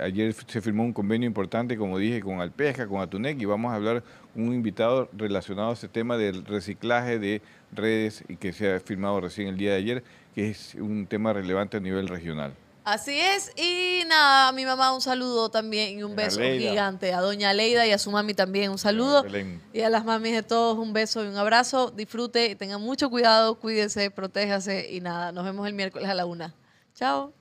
ayer 0.00 0.32
se 0.46 0.60
firmó 0.60 0.84
un 0.84 0.92
convenio 0.92 1.26
importante, 1.26 1.76
como 1.76 1.98
dije, 1.98 2.20
con 2.20 2.40
Alpesca, 2.40 2.86
con 2.86 3.00
Atunec, 3.00 3.40
y 3.40 3.46
vamos 3.46 3.72
a 3.72 3.76
hablar 3.76 4.02
con 4.32 4.46
un 4.48 4.54
invitado 4.54 5.08
relacionado 5.12 5.70
a 5.70 5.72
ese 5.72 5.88
tema 5.88 6.16
del 6.16 6.44
reciclaje 6.44 7.18
de 7.18 7.42
redes 7.72 8.22
y 8.28 8.36
que 8.36 8.52
se 8.52 8.74
ha 8.74 8.80
firmado 8.80 9.20
recién 9.20 9.48
el 9.48 9.56
día 9.56 9.72
de 9.72 9.76
ayer, 9.78 10.04
que 10.34 10.50
es 10.50 10.74
un 10.74 11.06
tema 11.06 11.32
relevante 11.32 11.76
a 11.76 11.80
nivel 11.80 12.08
regional. 12.08 12.54
Así 12.82 13.20
es, 13.20 13.52
y 13.56 14.04
nada, 14.08 14.48
a 14.48 14.52
mi 14.52 14.64
mamá 14.64 14.94
un 14.94 15.02
saludo 15.02 15.50
también 15.50 15.98
y 15.98 16.02
un 16.02 16.16
Doña 16.16 16.24
beso 16.24 16.40
Leida. 16.40 16.70
gigante. 16.70 17.12
A 17.12 17.20
doña 17.20 17.52
Leida 17.52 17.86
y 17.86 17.92
a 17.92 17.98
su 17.98 18.10
mami 18.10 18.32
también 18.32 18.70
un 18.70 18.78
saludo. 18.78 19.22
Belén. 19.22 19.60
Y 19.72 19.82
a 19.82 19.90
las 19.90 20.04
mamis 20.04 20.32
de 20.32 20.42
todos 20.42 20.78
un 20.78 20.92
beso 20.92 21.22
y 21.22 21.28
un 21.28 21.36
abrazo. 21.36 21.90
Disfrute 21.90 22.46
y 22.46 22.54
tengan 22.56 22.80
mucho 22.80 23.10
cuidado, 23.10 23.56
cuídense, 23.56 24.10
protéjase 24.10 24.90
y 24.92 25.00
nada, 25.00 25.30
nos 25.30 25.44
vemos 25.44 25.66
el 25.68 25.74
miércoles 25.74 26.08
a 26.08 26.14
la 26.14 26.24
una. 26.24 26.54
Chao. 26.94 27.32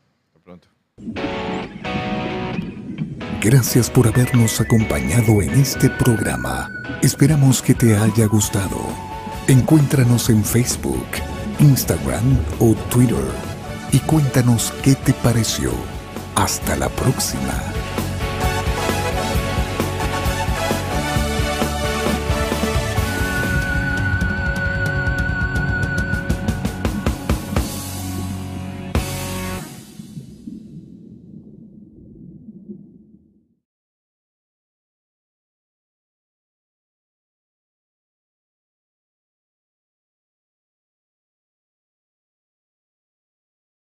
Gracias 3.41 3.89
por 3.89 4.07
habernos 4.07 4.59
acompañado 4.59 5.41
en 5.41 5.51
este 5.51 5.89
programa. 5.89 6.69
Esperamos 7.01 7.61
que 7.61 7.73
te 7.73 7.95
haya 7.95 8.25
gustado. 8.25 8.77
Encuéntranos 9.47 10.29
en 10.29 10.43
Facebook, 10.43 11.07
Instagram 11.59 12.37
o 12.59 12.73
Twitter 12.89 13.17
y 13.91 13.99
cuéntanos 13.99 14.73
qué 14.81 14.95
te 14.95 15.13
pareció. 15.13 15.71
Hasta 16.35 16.75
la 16.77 16.87
próxima. 16.89 17.78